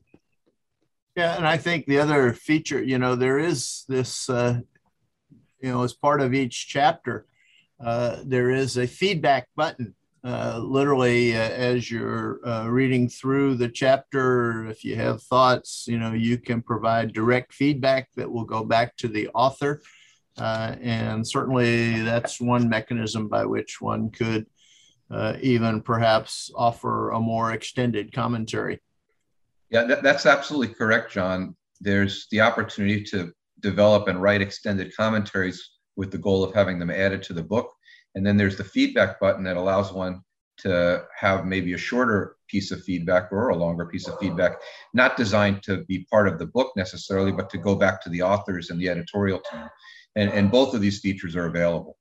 Yeah, 1.16 1.36
and 1.38 1.48
I 1.48 1.58
think 1.58 1.86
the 1.86 2.00
other 2.00 2.34
feature, 2.34 2.82
you 2.82 2.98
know, 2.98 3.16
there 3.16 3.38
is 3.38 3.86
this, 3.88 4.30
uh, 4.30 4.60
you 5.60 5.72
know, 5.72 5.84
as 5.84 5.94
part 5.94 6.22
of 6.22 6.34
each 6.34 6.68
chapter, 6.68 7.28
uh, 7.80 8.18
there 8.26 8.50
is 8.50 8.78
a 8.78 8.88
feedback 8.88 9.48
button. 9.56 9.94
Uh, 10.26 10.58
literally, 10.64 11.36
uh, 11.36 11.40
as 11.40 11.92
you're 11.92 12.40
uh, 12.48 12.66
reading 12.68 13.10
through 13.10 13.56
the 13.56 13.68
chapter, 13.68 14.66
if 14.68 14.86
you 14.86 14.96
have 14.96 15.22
thoughts, 15.22 15.86
you 15.86 16.00
know, 16.00 16.14
you 16.14 16.38
can 16.38 16.62
provide 16.62 17.12
direct 17.12 17.54
feedback 17.54 18.08
that 18.16 18.32
will 18.32 18.46
go 18.46 18.64
back 18.64 18.96
to 18.96 19.10
the 19.10 19.28
author. 19.30 19.82
Uh, 20.38 20.76
and 20.82 21.28
certainly, 21.28 22.02
that's 22.04 22.40
one 22.40 22.70
mechanism 22.70 23.28
by 23.28 23.46
which 23.46 23.82
one 23.82 24.10
could 24.10 24.46
uh, 25.12 25.36
even 25.42 25.82
perhaps 25.82 26.50
offer 26.56 27.12
a 27.12 27.20
more 27.20 27.52
extended 27.52 28.14
commentary. 28.14 28.80
Yeah, 29.70 29.84
that, 29.84 30.04
that's 30.04 30.26
absolutely 30.26 30.74
correct, 30.74 31.12
John. 31.12 31.54
There's 31.82 32.28
the 32.32 32.40
opportunity 32.40 33.04
to 33.06 33.34
develop 33.60 34.08
and 34.08 34.22
write 34.22 34.42
extended 34.42 34.96
commentaries 34.96 35.72
with 35.98 36.12
the 36.12 36.18
goal 36.18 36.46
of 36.46 36.54
having 36.54 36.80
them 36.80 36.90
added 36.90 37.24
to 37.24 37.34
the 37.34 37.44
book. 37.44 37.73
And 38.16 38.26
then 38.26 38.38
there's 38.38 38.58
the 38.58 38.64
feedback 38.64 39.20
button 39.20 39.44
that 39.44 39.58
allows 39.58 39.92
one 39.92 40.22
to 40.58 41.04
have 41.18 41.46
maybe 41.46 41.74
a 41.74 41.78
shorter 41.78 42.36
piece 42.48 42.72
of 42.72 42.84
feedback 42.84 43.32
or 43.32 43.50
a 43.50 43.56
longer 43.56 43.86
piece 43.86 44.08
of 44.08 44.18
feedback, 44.20 44.58
not 44.94 45.18
designed 45.18 45.64
to 45.64 45.84
be 45.86 46.06
part 46.12 46.28
of 46.28 46.38
the 46.38 46.46
book 46.46 46.72
necessarily, 46.76 47.32
but 47.32 47.50
to 47.50 47.58
go 47.58 47.76
back 47.76 48.02
to 48.04 48.10
the 48.10 48.22
authors 48.22 48.70
and 48.70 48.80
the 48.80 48.90
editorial 48.90 49.42
team. 49.52 49.68
And, 50.16 50.30
and 50.32 50.52
both 50.52 50.76
of 50.76 50.82
these 50.82 51.00
features 51.00 51.36
are 51.36 51.48
available. 51.48 51.98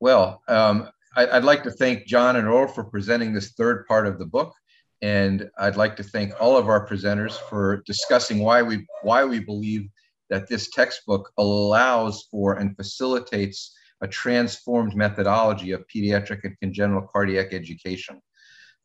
Well, 0.00 0.42
um, 0.48 0.88
I, 1.14 1.26
would 1.34 1.44
like 1.44 1.62
to 1.64 1.70
thank 1.70 2.06
John 2.06 2.36
and 2.36 2.48
Erle 2.48 2.74
for 2.74 2.84
presenting 2.84 3.34
this 3.34 3.52
third 3.52 3.86
part 3.86 4.06
of 4.06 4.18
the 4.18 4.24
book. 4.24 4.54
And 5.02 5.50
I'd 5.58 5.76
like 5.76 5.96
to 5.96 6.02
thank 6.02 6.32
all 6.40 6.56
of 6.56 6.68
our 6.68 6.86
presenters 6.86 7.32
for 7.50 7.82
discussing 7.86 8.38
why 8.38 8.62
we, 8.62 8.86
why 9.02 9.24
we 9.24 9.40
believe 9.40 9.88
that 10.30 10.48
this 10.48 10.70
textbook 10.70 11.30
allows 11.36 12.26
for 12.30 12.54
and 12.54 12.74
facilitates 12.74 13.76
a 14.02 14.08
transformed 14.08 14.94
methodology 14.94 15.70
of 15.70 15.84
pediatric 15.86 16.40
and 16.44 16.58
congenital 16.60 17.08
cardiac 17.10 17.52
education. 17.52 18.20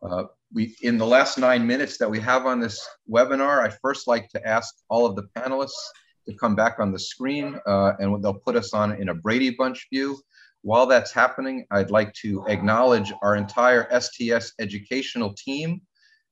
Uh, 0.02 0.26
we, 0.54 0.76
in 0.84 0.98
the 0.98 1.06
last 1.06 1.38
nine 1.38 1.66
minutes 1.66 1.98
that 1.98 2.10
we 2.10 2.20
have 2.20 2.46
on 2.46 2.60
this 2.60 2.88
webinar, 3.10 3.64
I'd 3.64 3.78
first 3.82 4.08
like 4.08 4.30
to 4.30 4.48
ask 4.48 4.76
all 4.90 5.06
of 5.06 5.16
the 5.16 5.28
panelists 5.36 5.72
to 6.28 6.36
come 6.36 6.56
back 6.56 6.80
on 6.80 6.92
the 6.92 7.00
screen 7.00 7.60
uh, 7.66 7.94
and 8.00 8.24
they'll 8.24 8.34
put 8.34 8.56
us 8.56 8.74
on 8.74 9.02
in 9.02 9.10
a 9.10 9.14
Brady 9.14 9.50
Bunch 9.50 9.88
view. 9.92 10.20
While 10.62 10.86
that's 10.86 11.12
happening, 11.12 11.66
I'd 11.72 11.92
like 11.92 12.14
to 12.16 12.46
acknowledge 12.48 13.12
our 13.24 13.36
entire 13.36 13.88
STS 14.00 14.54
educational 14.60 15.34
team. 15.34 15.82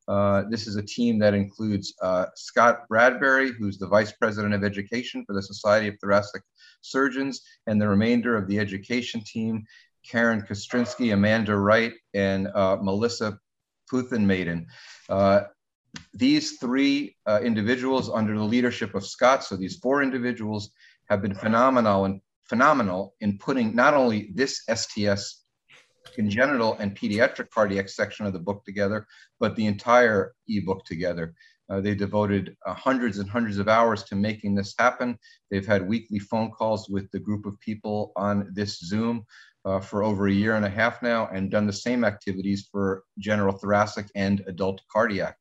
Uh, 0.08 0.43
this 0.49 0.68
is 0.68 0.76
a 0.76 0.84
team 0.84 1.18
that 1.20 1.34
includes 1.34 1.93
uh, 2.01 2.26
Scott 2.36 2.88
Bradbury, 2.88 3.51
who's 3.51 3.78
the 3.78 3.88
Vice 3.88 4.12
President 4.12 4.53
of 4.53 4.64
Education 4.64 5.24
for 5.26 5.34
the 5.34 5.41
Society 5.41 5.88
of 5.88 5.95
Thoracic 5.99 6.43
Surgeons, 6.82 7.41
and 7.68 7.82
the 7.82 7.88
remainder 7.88 8.38
of 8.38 8.47
the 8.47 8.60
education 8.60 9.22
team, 9.22 9.64
Karen 10.08 10.41
Kostrinsky, 10.41 11.14
Amanda 11.14 11.56
Wright, 11.56 11.93
and 12.14 12.47
uh, 12.53 12.78
Melissa 12.82 13.39
Puthenmaiden. 13.91 14.66
Uh, 15.10 15.41
these 16.14 16.58
three 16.58 17.16
uh, 17.26 17.39
individuals 17.43 18.10
under 18.10 18.38
the 18.38 18.43
leadership 18.43 18.93
of 18.95 19.06
Scott, 19.06 19.43
so 19.43 19.56
these 19.56 19.78
four 19.78 20.03
individuals 20.03 20.72
have 21.10 21.22
been 21.22 21.34
phenomenal 21.34 22.06
and 22.06 22.22
phenomenal 22.43 23.16
in 23.22 23.38
putting 23.38 23.76
not 23.76 23.93
only 23.93 24.32
this 24.36 24.64
STS 24.74 25.45
congenital 26.14 26.76
and 26.80 26.95
pediatric 26.95 27.49
cardiac 27.49 27.89
section 27.89 28.26
of 28.26 28.34
the 28.34 28.39
book 28.39 28.64
together, 28.66 29.08
but 29.39 29.56
the 29.56 29.66
entire 29.66 30.34
ebook 30.47 30.86
together. 30.86 31.34
Uh, 31.70 31.82
they 31.82 31.95
devoted 31.95 32.56
uh, 32.66 32.74
hundreds 32.74 33.18
and 33.18 33.30
hundreds 33.30 33.58
of 33.58 33.68
hours 33.68 34.03
to 34.03 34.16
making 34.16 34.53
this 34.53 34.76
happen. 34.78 35.18
They've 35.49 35.66
had 35.66 35.88
weekly 35.88 36.20
phone 36.20 36.51
calls 36.51 36.89
with 36.89 37.10
the 37.12 37.20
group 37.20 37.45
of 37.45 37.60
people 37.60 38.12
on 38.16 38.51
this 38.53 38.80
Zoom 38.80 39.26
uh, 39.66 39.80
for 39.80 40.03
over 40.03 40.28
a 40.28 40.32
year 40.32 40.56
and 40.56 40.66
a 40.66 40.70
half 40.70 41.01
now 41.01 41.28
and 41.34 41.49
done 41.49 41.66
the 41.66 41.74
same 41.74 42.03
activities 42.03 42.68
for 42.72 43.03
general 43.18 43.58
thoracic 43.58 44.08
and 44.16 44.43
adult 44.47 44.82
cardiac. 44.91 45.38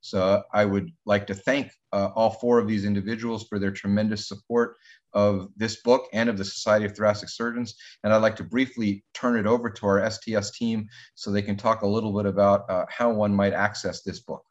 So 0.00 0.42
I 0.52 0.64
would 0.64 0.90
like 1.06 1.26
to 1.26 1.34
thank 1.34 1.72
uh, 1.92 2.10
all 2.14 2.30
four 2.30 2.58
of 2.58 2.68
these 2.68 2.84
individuals 2.84 3.46
for 3.48 3.58
their 3.58 3.70
tremendous 3.70 4.28
support 4.28 4.76
of 5.12 5.48
this 5.56 5.82
book 5.82 6.06
and 6.12 6.28
of 6.28 6.38
the 6.38 6.44
Society 6.44 6.84
of 6.84 6.94
Thoracic 6.94 7.28
Surgeons. 7.28 7.74
And 8.04 8.12
I'd 8.12 8.22
like 8.22 8.36
to 8.36 8.44
briefly 8.44 9.04
turn 9.14 9.38
it 9.38 9.46
over 9.46 9.70
to 9.70 9.86
our 9.86 10.10
STS 10.10 10.50
team 10.52 10.86
so 11.14 11.30
they 11.30 11.42
can 11.42 11.56
talk 11.56 11.82
a 11.82 11.86
little 11.86 12.16
bit 12.16 12.26
about 12.26 12.68
uh, 12.70 12.84
how 12.88 13.10
one 13.12 13.34
might 13.34 13.52
access 13.52 14.02
this 14.02 14.20
book. 14.20 14.44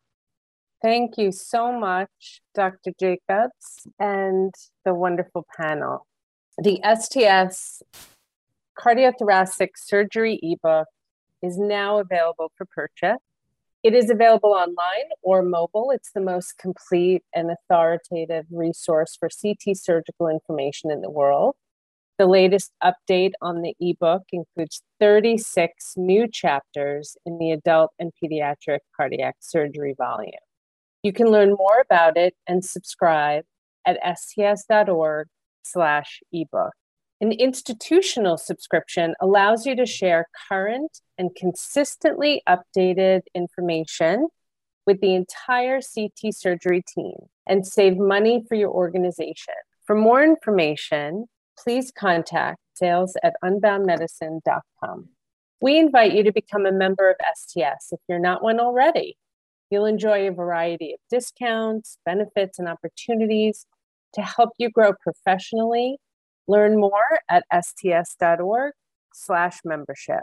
Thank 0.81 1.17
you 1.17 1.31
so 1.31 1.77
much, 1.77 2.41
Dr. 2.53 2.91
Jacobs, 2.99 3.87
and 3.99 4.53
the 4.85 4.93
wonderful 4.93 5.45
panel. 5.59 6.05
The 6.59 6.79
STS 6.83 7.81
Cardiothoracic 8.77 9.69
Surgery 9.75 10.39
ebook 10.43 10.87
is 11.41 11.57
now 11.57 11.99
available 11.99 12.51
for 12.55 12.65
purchase. 12.65 13.17
It 13.83 13.93
is 13.93 14.09
available 14.09 14.53
online 14.53 15.09
or 15.21 15.43
mobile. 15.43 15.91
It's 15.91 16.11
the 16.13 16.21
most 16.21 16.57
complete 16.57 17.23
and 17.33 17.51
authoritative 17.51 18.45
resource 18.51 19.15
for 19.19 19.29
CT 19.29 19.77
surgical 19.77 20.27
information 20.27 20.91
in 20.91 21.01
the 21.01 21.09
world. 21.09 21.55
The 22.17 22.25
latest 22.25 22.71
update 22.83 23.33
on 23.41 23.61
the 23.61 23.75
ebook 23.79 24.23
includes 24.31 24.81
36 24.99 25.93
new 25.97 26.27
chapters 26.27 27.15
in 27.27 27.37
the 27.37 27.51
adult 27.51 27.91
and 27.99 28.11
pediatric 28.21 28.79
cardiac 28.95 29.35
surgery 29.39 29.93
volume. 29.95 30.31
You 31.03 31.13
can 31.13 31.27
learn 31.27 31.51
more 31.51 31.79
about 31.79 32.17
it 32.17 32.33
and 32.47 32.65
subscribe 32.65 33.45
at 33.85 33.99
sts.org 34.17 35.27
slash 35.61 36.19
ebook. 36.33 36.73
An 37.19 37.31
institutional 37.31 38.37
subscription 38.37 39.15
allows 39.19 39.65
you 39.65 39.75
to 39.75 39.87
share 39.87 40.27
current 40.47 40.99
and 41.17 41.35
consistently 41.35 42.43
updated 42.47 43.21
information 43.33 44.27
with 44.85 45.01
the 45.01 45.15
entire 45.15 45.79
CT 45.81 46.31
surgery 46.31 46.83
team 46.95 47.15
and 47.47 47.65
save 47.65 47.97
money 47.97 48.43
for 48.47 48.53
your 48.53 48.69
organization. 48.69 49.55
For 49.85 49.95
more 49.95 50.23
information, 50.23 51.25
please 51.57 51.91
contact 51.91 52.59
sales 52.75 53.17
at 53.23 53.33
unboundmedicine.com. 53.43 55.09
We 55.59 55.79
invite 55.79 56.13
you 56.13 56.23
to 56.23 56.31
become 56.31 56.67
a 56.67 56.71
member 56.71 57.09
of 57.09 57.15
STS 57.35 57.93
if 57.93 57.99
you're 58.07 58.19
not 58.19 58.43
one 58.43 58.59
already. 58.59 59.17
You'll 59.71 59.85
enjoy 59.85 60.27
a 60.27 60.31
variety 60.31 60.93
of 60.93 60.99
discounts, 61.09 61.97
benefits, 62.05 62.59
and 62.59 62.69
opportunities 62.69 63.65
to 64.13 64.21
help 64.21 64.51
you 64.59 64.69
grow 64.69 64.93
professionally 64.93 65.97
Learn 66.47 66.79
more 66.79 67.19
at 67.29 67.43
sts.org 67.53 68.73
slash 69.13 69.59
membership. 69.65 70.21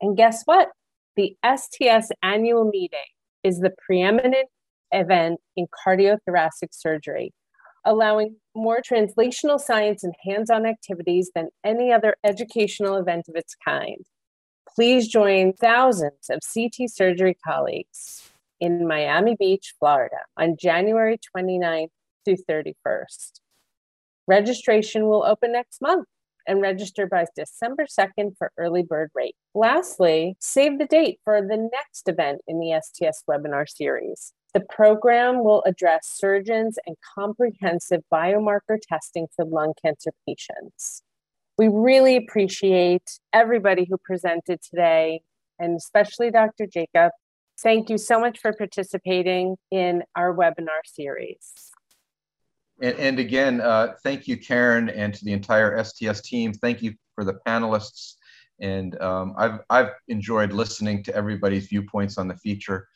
And 0.00 0.16
guess 0.16 0.42
what? 0.44 0.68
The 1.16 1.36
STS 1.44 2.10
annual 2.22 2.64
meeting 2.64 2.98
is 3.42 3.58
the 3.58 3.72
preeminent 3.84 4.48
event 4.92 5.40
in 5.56 5.66
cardiothoracic 5.86 6.68
surgery, 6.72 7.32
allowing 7.84 8.36
more 8.54 8.80
translational 8.80 9.60
science 9.60 10.04
and 10.04 10.14
hands 10.24 10.50
on 10.50 10.66
activities 10.66 11.30
than 11.34 11.48
any 11.64 11.92
other 11.92 12.16
educational 12.24 12.96
event 12.96 13.26
of 13.28 13.34
its 13.34 13.54
kind. 13.64 14.04
Please 14.74 15.08
join 15.08 15.52
thousands 15.54 16.30
of 16.30 16.40
CT 16.54 16.88
surgery 16.88 17.36
colleagues 17.46 18.30
in 18.60 18.86
Miami 18.86 19.36
Beach, 19.38 19.74
Florida 19.78 20.16
on 20.36 20.56
January 20.58 21.18
29th 21.36 21.88
through 22.24 22.38
31st. 22.48 23.41
Registration 24.32 25.08
will 25.08 25.24
open 25.24 25.52
next 25.52 25.82
month 25.82 26.06
and 26.46 26.62
register 26.62 27.06
by 27.06 27.26
December 27.36 27.84
2nd 27.84 28.30
for 28.38 28.50
early 28.56 28.82
bird 28.82 29.10
rate. 29.14 29.36
Lastly, 29.54 30.36
save 30.40 30.78
the 30.78 30.86
date 30.86 31.18
for 31.22 31.42
the 31.42 31.68
next 31.70 32.08
event 32.08 32.40
in 32.48 32.58
the 32.58 32.80
STS 32.82 33.24
webinar 33.28 33.68
series. 33.68 34.32
The 34.54 34.64
program 34.70 35.44
will 35.44 35.62
address 35.66 36.10
surgeons 36.14 36.78
and 36.86 36.96
comprehensive 37.14 38.00
biomarker 38.10 38.78
testing 38.80 39.26
for 39.36 39.44
lung 39.44 39.74
cancer 39.84 40.12
patients. 40.26 41.02
We 41.58 41.68
really 41.68 42.16
appreciate 42.16 43.20
everybody 43.34 43.84
who 43.84 43.98
presented 44.02 44.60
today, 44.62 45.20
and 45.58 45.76
especially 45.76 46.30
Dr. 46.30 46.66
Jacob. 46.66 47.12
Thank 47.62 47.90
you 47.90 47.98
so 47.98 48.18
much 48.18 48.38
for 48.38 48.54
participating 48.54 49.56
in 49.70 50.04
our 50.16 50.34
webinar 50.34 50.80
series. 50.86 51.71
And, 52.82 52.98
and 52.98 53.18
again, 53.18 53.60
uh, 53.60 53.94
thank 54.02 54.26
you, 54.26 54.36
Karen, 54.36 54.90
and 54.90 55.14
to 55.14 55.24
the 55.24 55.32
entire 55.32 55.82
STS 55.82 56.20
team. 56.20 56.52
Thank 56.52 56.82
you 56.82 56.94
for 57.14 57.24
the 57.24 57.38
panelists. 57.46 58.14
And 58.60 59.00
um, 59.00 59.34
I've, 59.38 59.60
I've 59.70 59.92
enjoyed 60.08 60.52
listening 60.52 61.02
to 61.04 61.14
everybody's 61.14 61.68
viewpoints 61.68 62.18
on 62.18 62.28
the 62.28 62.36
feature 62.36 62.88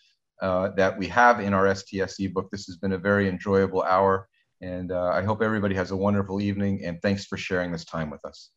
uh, 0.42 0.70
that 0.76 0.98
we 0.98 1.06
have 1.06 1.40
in 1.40 1.54
our 1.54 1.72
STS 1.74 2.18
ebook. 2.20 2.50
This 2.50 2.66
has 2.66 2.76
been 2.76 2.92
a 2.92 2.98
very 2.98 3.28
enjoyable 3.28 3.82
hour. 3.82 4.28
And 4.60 4.90
uh, 4.90 5.10
I 5.10 5.22
hope 5.22 5.40
everybody 5.40 5.74
has 5.76 5.92
a 5.92 5.96
wonderful 5.96 6.40
evening. 6.40 6.84
And 6.84 7.00
thanks 7.00 7.24
for 7.24 7.36
sharing 7.36 7.70
this 7.72 7.84
time 7.84 8.10
with 8.10 8.24
us. 8.24 8.50